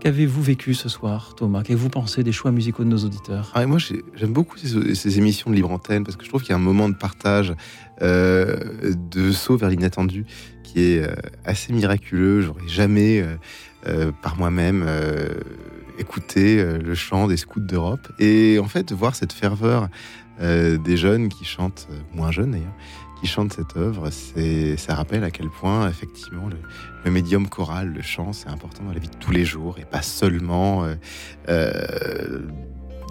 Qu'avez-vous 0.00 0.42
vécu 0.42 0.74
ce 0.74 0.88
soir, 0.88 1.34
Thomas? 1.34 1.62
Qu'avez-vous 1.62 1.88
pensé 1.88 2.22
des 2.22 2.30
choix 2.30 2.52
musicaux 2.52 2.84
de 2.84 2.88
nos 2.88 2.98
auditeurs? 2.98 3.50
Ah, 3.54 3.66
Moi, 3.66 3.78
j'aime 3.78 4.32
beaucoup 4.32 4.56
ces, 4.56 5.18
émissions 5.18 5.50
de 5.50 5.56
libre 5.56 5.72
antenne 5.72 6.04
parce 6.04 6.16
que 6.16 6.24
je 6.24 6.28
trouve 6.28 6.42
qu'il 6.42 6.50
y 6.50 6.52
a 6.52 6.56
un 6.56 6.60
moment 6.60 6.88
de 6.88 6.94
partage, 6.94 7.52
euh, 8.00 8.94
de 8.94 9.32
saut 9.32 9.56
vers 9.56 9.68
l'inattendu 9.68 10.24
qui 10.62 10.82
est 10.82 11.02
euh, 11.02 11.14
assez 11.44 11.72
miraculeux. 11.72 12.42
J'aurais 12.42 12.68
jamais, 12.68 13.26
euh, 13.88 14.12
par 14.22 14.36
moi-même, 14.36 14.86
écouté 15.98 16.62
le 16.62 16.94
chant 16.94 17.26
des 17.26 17.36
scouts 17.36 17.58
d'Europe. 17.58 18.12
Et 18.20 18.60
en 18.60 18.68
fait, 18.68 18.92
voir 18.92 19.16
cette 19.16 19.32
ferveur 19.32 19.88
des 20.40 20.96
jeunes 20.96 21.28
qui 21.28 21.44
chantent, 21.44 21.88
moins 22.14 22.30
jeunes 22.30 22.52
d'ailleurs, 22.52 22.74
qui 23.20 23.26
chante 23.26 23.52
cette 23.52 23.76
œuvre, 23.76 24.10
ça 24.10 24.94
rappelle 24.94 25.24
à 25.24 25.30
quel 25.30 25.48
point, 25.48 25.88
effectivement, 25.88 26.48
le, 27.04 27.10
médium 27.10 27.48
choral, 27.48 27.88
le 27.88 28.02
chant, 28.02 28.32
c'est 28.32 28.48
important 28.48 28.84
dans 28.84 28.92
la 28.92 28.98
vie 28.98 29.08
de 29.08 29.16
tous 29.16 29.32
les 29.32 29.44
jours 29.44 29.78
et 29.78 29.84
pas 29.84 30.02
seulement 30.02 30.84
euh, 30.84 30.94
euh, 31.48 32.40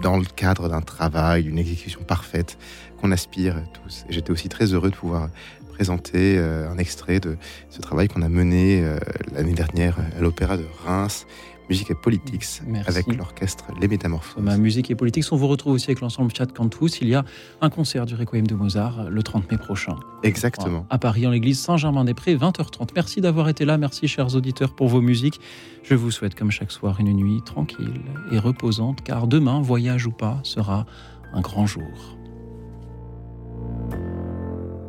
dans 0.02 0.16
le 0.16 0.24
cadre 0.24 0.68
d'un 0.68 0.80
travail, 0.80 1.42
d'une 1.42 1.58
exécution 1.58 2.02
parfaite 2.02 2.58
qu'on 3.00 3.10
aspire 3.10 3.56
tous. 3.72 4.04
J'étais 4.08 4.30
aussi 4.30 4.48
très 4.48 4.72
heureux 4.72 4.90
de 4.90 4.96
pouvoir 4.96 5.28
présenter 5.74 6.38
euh, 6.38 6.70
un 6.70 6.78
extrait 6.78 7.18
de 7.18 7.36
ce 7.70 7.80
travail 7.80 8.06
qu'on 8.06 8.22
a 8.22 8.28
mené 8.28 8.84
l'année 9.32 9.54
dernière 9.54 9.96
à 10.16 10.20
l'Opéra 10.20 10.56
de 10.56 10.64
Reims 10.84 11.26
Musique 11.68 11.90
et 11.90 11.94
Politics 11.94 12.62
avec 12.86 13.06
l'orchestre 13.14 13.64
Les 13.80 13.88
Métamorphoses. 13.88 14.42
Ma 14.42 14.56
musique 14.56 14.90
et 14.90 14.94
Politics, 14.94 15.26
on 15.32 15.36
vous 15.36 15.48
retrouve 15.48 15.74
aussi 15.74 15.90
avec 15.90 16.00
l'ensemble 16.00 16.32
Chat 16.34 16.46
Cantus. 16.46 17.00
Il 17.00 17.08
y 17.08 17.14
a 17.14 17.24
un 17.60 17.68
concert 17.68 18.06
du 18.06 18.14
Requiem 18.14 18.46
de 18.46 18.54
Mozart 18.54 19.10
le 19.10 19.22
30 19.22 19.50
mai 19.50 19.58
prochain. 19.58 19.96
Exactement. 20.22 20.86
À 20.88 20.98
Paris, 20.98 21.26
en 21.26 21.30
l'église 21.30 21.58
Saint-Germain-des-Prés, 21.60 22.36
20h30. 22.36 22.88
Merci 22.94 23.20
d'avoir 23.20 23.48
été 23.48 23.64
là. 23.64 23.76
Merci, 23.76 24.08
chers 24.08 24.34
auditeurs, 24.34 24.74
pour 24.74 24.88
vos 24.88 25.02
musiques. 25.02 25.40
Je 25.82 25.94
vous 25.94 26.10
souhaite, 26.10 26.34
comme 26.34 26.50
chaque 26.50 26.72
soir, 26.72 27.00
une 27.00 27.12
nuit 27.12 27.42
tranquille 27.44 28.00
et 28.32 28.38
reposante, 28.38 29.02
car 29.02 29.26
demain, 29.26 29.60
voyage 29.60 30.06
ou 30.06 30.12
pas, 30.12 30.40
sera 30.44 30.86
un 31.34 31.40
grand 31.40 31.66
jour. 31.66 32.17